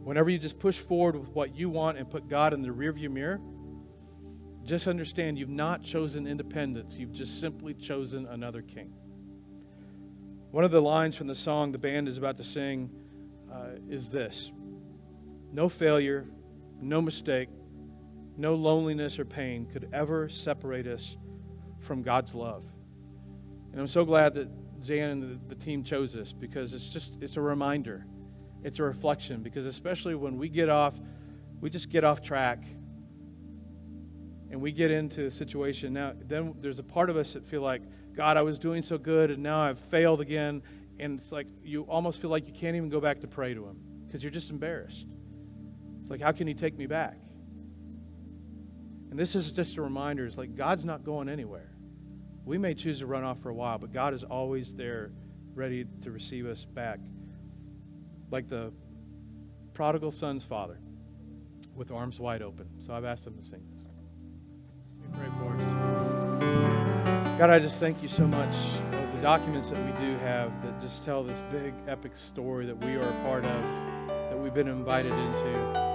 Whenever 0.04 0.30
you 0.30 0.39
just 0.39 0.58
push 0.60 0.78
forward 0.78 1.15
with 1.17 1.30
what 1.30 1.56
you 1.56 1.69
want 1.69 1.97
and 1.97 2.10
put 2.10 2.30
God 2.30 2.54
in 2.54 2.62
the 2.62 2.69
rearview 2.69 3.12
mirror, 3.12 3.39
just 4.63 4.88
understand 4.88 5.38
you've 5.38 5.50
not 5.50 5.84
chosen 5.84 6.26
independence, 6.26 6.95
you've 6.95 7.12
just 7.12 7.39
simply 7.39 7.74
chosen 7.74 8.26
another 8.28 8.62
king. 8.62 8.93
One 10.52 10.63
of 10.63 10.71
the 10.71 10.82
lines 10.82 11.17
from 11.17 11.28
the 11.28 11.36
song 11.36 11.74
the 11.74 11.78
band 11.78 12.08
is 12.08 12.17
about 12.17 12.38
to 12.38 12.43
sing 12.43 12.89
uh, 13.52 13.71
is 13.89 14.10
this 14.10 14.52
No 15.52 15.67
failure, 15.67 16.28
no 16.82 17.02
mistake, 17.02 17.50
no 18.38 18.56
loneliness 18.56 19.20
or 19.20 19.26
pain 19.26 19.65
could 19.65 19.89
ever 19.94 20.30
separate 20.30 20.88
us 20.88 21.15
from 21.80 22.02
God's 22.02 22.34
love. 22.34 22.63
And 23.72 23.80
I'm 23.80 23.88
so 23.88 24.04
glad 24.04 24.34
that 24.36 24.50
Zan 24.84 25.10
and 25.10 25.39
the, 25.48 25.56
team 25.56 25.84
chose 25.84 26.12
this 26.12 26.34
because 26.34 26.74
it's 26.74 26.89
just 26.89 27.13
it's 27.22 27.38
a 27.38 27.41
reminder. 27.41 28.06
It's 28.63 28.80
a 28.80 28.84
reflection 28.84 29.44
because 29.44 29.65
especially 29.65 30.15
when 30.15 30.38
we 30.38 30.50
get 30.50 30.70
off, 30.70 30.96
we 31.60 31.70
just 31.70 31.89
get 31.89 32.04
off 32.04 32.22
track 32.22 32.63
and 34.50 34.60
we 34.60 34.72
get 34.72 34.91
into 34.91 35.26
a 35.26 35.32
situation 35.32 35.94
now 35.94 36.13
then 36.28 36.54
there's 36.60 36.78
a 36.78 36.84
part 36.84 37.10
of 37.10 37.15
us 37.15 37.34
that 37.34 37.46
feel 37.46 37.62
like 37.62 37.82
god 38.13 38.36
i 38.36 38.41
was 38.41 38.60
doing 38.60 38.82
so 38.82 38.98
good 38.98 39.32
and 39.32 39.41
now 39.41 39.62
i've 39.62 39.80
failed 39.80 40.20
again 40.20 40.62
and 41.00 41.20
it's 41.20 41.32
like 41.32 41.48
you 41.63 41.84
almost 41.84 42.22
feel 42.22 42.30
like 42.30 42.48
you 42.48 42.54
can't 42.54 42.76
even 42.76 42.89
go 42.89 43.00
back 43.00 43.22
to 43.22 43.28
pray 43.28 43.54
to 43.54 43.65
him 43.65 43.78
because 44.06 44.22
you're 44.22 44.32
just 44.32 44.50
embarrassed 44.50 45.06
like 46.12 46.21
how 46.21 46.32
can 46.32 46.45
he 46.45 46.54
take 46.54 46.78
me 46.78 46.86
back 46.86 47.17
and 49.10 49.19
this 49.19 49.36
is 49.36 49.52
just 49.52 49.78
a 49.78 49.82
reminder 49.82 50.26
it's 50.26 50.38
like 50.38 50.56
god's 50.56 50.86
not 50.86 51.04
going 51.04 51.28
anywhere 51.28 51.71
we 52.45 52.58
may 52.58 52.74
choose 52.74 53.00
to 53.00 53.06
run 53.06 53.24
off 53.24 53.39
for 53.41 53.50
a 53.50 53.54
while, 53.54 53.78
but 53.78 53.93
God 53.93 54.13
is 54.13 54.24
always 54.24 54.74
there 54.74 55.12
ready 55.54 55.86
to 56.04 56.12
receive 56.12 56.45
us 56.45 56.65
back. 56.65 57.00
Like 58.32 58.50
the 58.50 58.71
prodigal 59.74 60.12
son's 60.12 60.43
father 60.43 60.80
with 61.76 61.91
arms 61.91 62.19
wide 62.19 62.41
open. 62.41 62.67
So 62.80 62.93
I've 62.93 63.06
asked 63.06 63.26
him 63.28 63.38
to 63.38 63.43
sing 63.43 63.62
this. 63.76 63.86
We 65.00 65.17
pray 65.17 65.28
for 65.39 65.56
us. 65.56 65.63
God, 67.38 67.50
I 67.50 67.60
just 67.60 67.80
thank 67.80 68.02
you 68.02 68.10
so 68.10 68.28
much 68.28 68.56
of 68.93 69.15
the 69.15 69.21
documents 69.21 69.69
that 69.69 69.80
we 69.86 70.06
do 70.06 70.17
have 70.19 70.52
that 70.63 70.82
just 70.82 71.04
tell 71.04 71.24
this 71.24 71.41
big 71.52 71.74
epic 71.88 72.13
story 72.15 72.65
that 72.65 72.78
we 72.86 72.95
are 72.95 73.08
a 73.08 73.24
part 73.24 73.45
of, 73.45 74.08
that 74.08 74.38
we've 74.38 74.54
been 74.54 74.67
invited 74.67 75.13
into. 75.13 75.90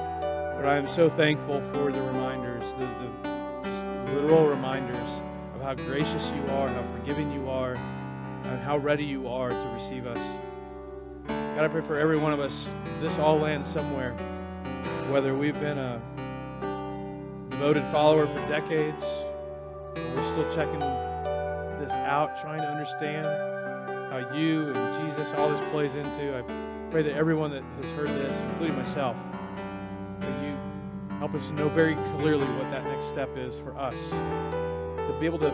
But 0.57 0.67
I 0.67 0.77
am 0.77 0.91
so 0.91 1.11
thankful 1.11 1.61
for 1.73 1.93
the 1.93 2.01
reminders, 2.01 2.63
the, 2.79 2.87
the 3.23 4.21
literal 4.21 4.49
reminders 4.49 5.09
of 5.55 5.61
how 5.61 5.75
gracious 5.75 6.25
you 6.35 6.53
are, 6.55 6.69
how 6.69 6.83
forgiving 6.99 7.31
you 7.31 7.49
are, 7.51 7.75
and 7.75 8.61
how 8.61 8.79
ready 8.79 9.05
you 9.05 9.29
are 9.29 9.51
to 9.51 9.79
receive 9.81 10.07
us. 10.07 10.19
God, 11.27 11.65
I 11.65 11.69
pray 11.69 11.83
for 11.83 11.99
every 11.99 12.19
one 12.19 12.33
of 12.33 12.41
us, 12.41 12.67
this 13.01 13.17
all 13.19 13.39
lands 13.39 13.71
somewhere, 13.71 14.13
whether 15.11 15.35
we've 15.35 15.59
been 15.61 15.79
a 15.79 16.01
devoted 17.51 17.85
follower 17.93 18.27
for 18.27 18.49
decades, 18.49 19.05
or 19.05 20.15
we're 20.15 20.33
still 20.33 20.55
checking 20.55 20.81
this 20.81 21.93
out, 21.93 22.41
trying 22.41 22.61
to 22.61 22.69
understand 22.69 23.27
how 24.11 24.35
you 24.35 24.73
and 24.73 25.11
Jesus, 25.11 25.33
all 25.37 25.51
this 25.51 25.65
plays 25.71 25.95
into. 25.95 26.37
I 26.37 26.43
pray 26.91 27.03
that 27.03 27.13
everyone 27.13 27.51
that 27.51 27.63
has 27.83 27.91
heard 27.93 28.09
this, 28.09 28.33
including 28.53 28.77
myself, 28.77 29.17
help 31.27 31.43
us 31.43 31.49
to 31.49 31.55
know 31.55 31.69
very 31.69 31.97
clearly 32.21 32.47
what 32.55 32.71
that 32.71 32.85
next 32.85 33.09
step 33.09 33.37
is 33.37 33.57
for 33.59 33.77
us 33.77 33.99
to 34.11 35.17
be 35.19 35.27
able 35.27 35.41
to, 35.41 35.51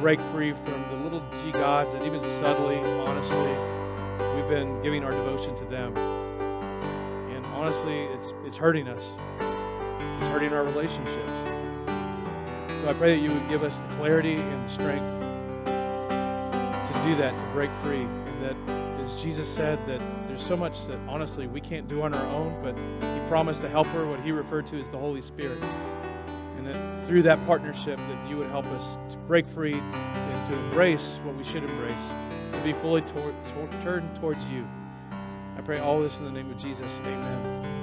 break 0.00 0.18
free 0.32 0.50
from 0.52 0.82
the 0.90 0.96
little 1.04 1.22
g 1.44 1.52
gods 1.52 1.94
and 1.94 2.04
even 2.04 2.20
subtly, 2.42 2.74
honestly, 3.06 4.34
we've 4.34 4.48
been 4.48 4.82
giving 4.82 5.04
our 5.04 5.12
devotion 5.12 5.54
to 5.54 5.64
them. 5.66 5.96
And 5.96 7.46
honestly, 7.54 8.00
it's, 8.06 8.34
it's 8.44 8.56
hurting 8.56 8.88
us. 8.88 9.04
It's 9.38 10.26
hurting 10.32 10.52
our 10.52 10.64
relationships. 10.64 11.30
So 11.86 12.88
I 12.88 12.94
pray 12.98 13.14
that 13.14 13.22
you 13.22 13.32
would 13.32 13.48
give 13.48 13.62
us 13.62 13.78
the 13.78 13.94
clarity 13.94 14.34
and 14.34 14.68
the 14.68 14.72
strength 14.72 15.06
to 16.88 17.02
do 17.06 17.14
that, 17.18 17.30
to 17.30 17.52
break 17.52 17.70
free. 17.84 18.02
And 18.02 18.42
that, 18.42 18.56
as 19.04 19.22
Jesus 19.22 19.46
said, 19.54 19.78
that 19.86 20.00
there's 20.32 20.46
so 20.46 20.56
much 20.56 20.86
that 20.86 20.98
honestly 21.08 21.46
we 21.46 21.60
can't 21.60 21.88
do 21.88 22.02
on 22.02 22.14
our 22.14 22.26
own, 22.34 22.56
but 22.62 22.74
He 22.74 23.28
promised 23.28 23.60
to 23.60 23.68
help 23.68 23.86
her, 23.88 24.06
what 24.06 24.20
He 24.20 24.32
referred 24.32 24.66
to 24.68 24.80
as 24.80 24.88
the 24.88 24.96
Holy 24.96 25.20
Spirit 25.20 25.62
and 26.56 26.66
that 26.66 27.06
through 27.06 27.22
that 27.22 27.44
partnership 27.46 27.98
that 27.98 28.30
you 28.30 28.38
would 28.38 28.48
help 28.48 28.64
us 28.66 28.96
to 29.12 29.18
break 29.18 29.46
free 29.48 29.74
and 29.74 30.52
to 30.52 30.58
embrace 30.58 31.16
what 31.24 31.36
we 31.36 31.44
should 31.44 31.64
embrace, 31.64 31.92
to 32.52 32.60
be 32.62 32.72
fully 32.74 33.02
toward, 33.02 33.34
toward, 33.46 33.70
turned 33.82 34.20
towards 34.20 34.42
you. 34.46 34.66
I 35.58 35.60
pray 35.60 35.80
all 35.80 36.00
this 36.00 36.16
in 36.16 36.24
the 36.24 36.32
name 36.32 36.50
of 36.50 36.58
Jesus. 36.58 36.90
Amen. 37.04 37.81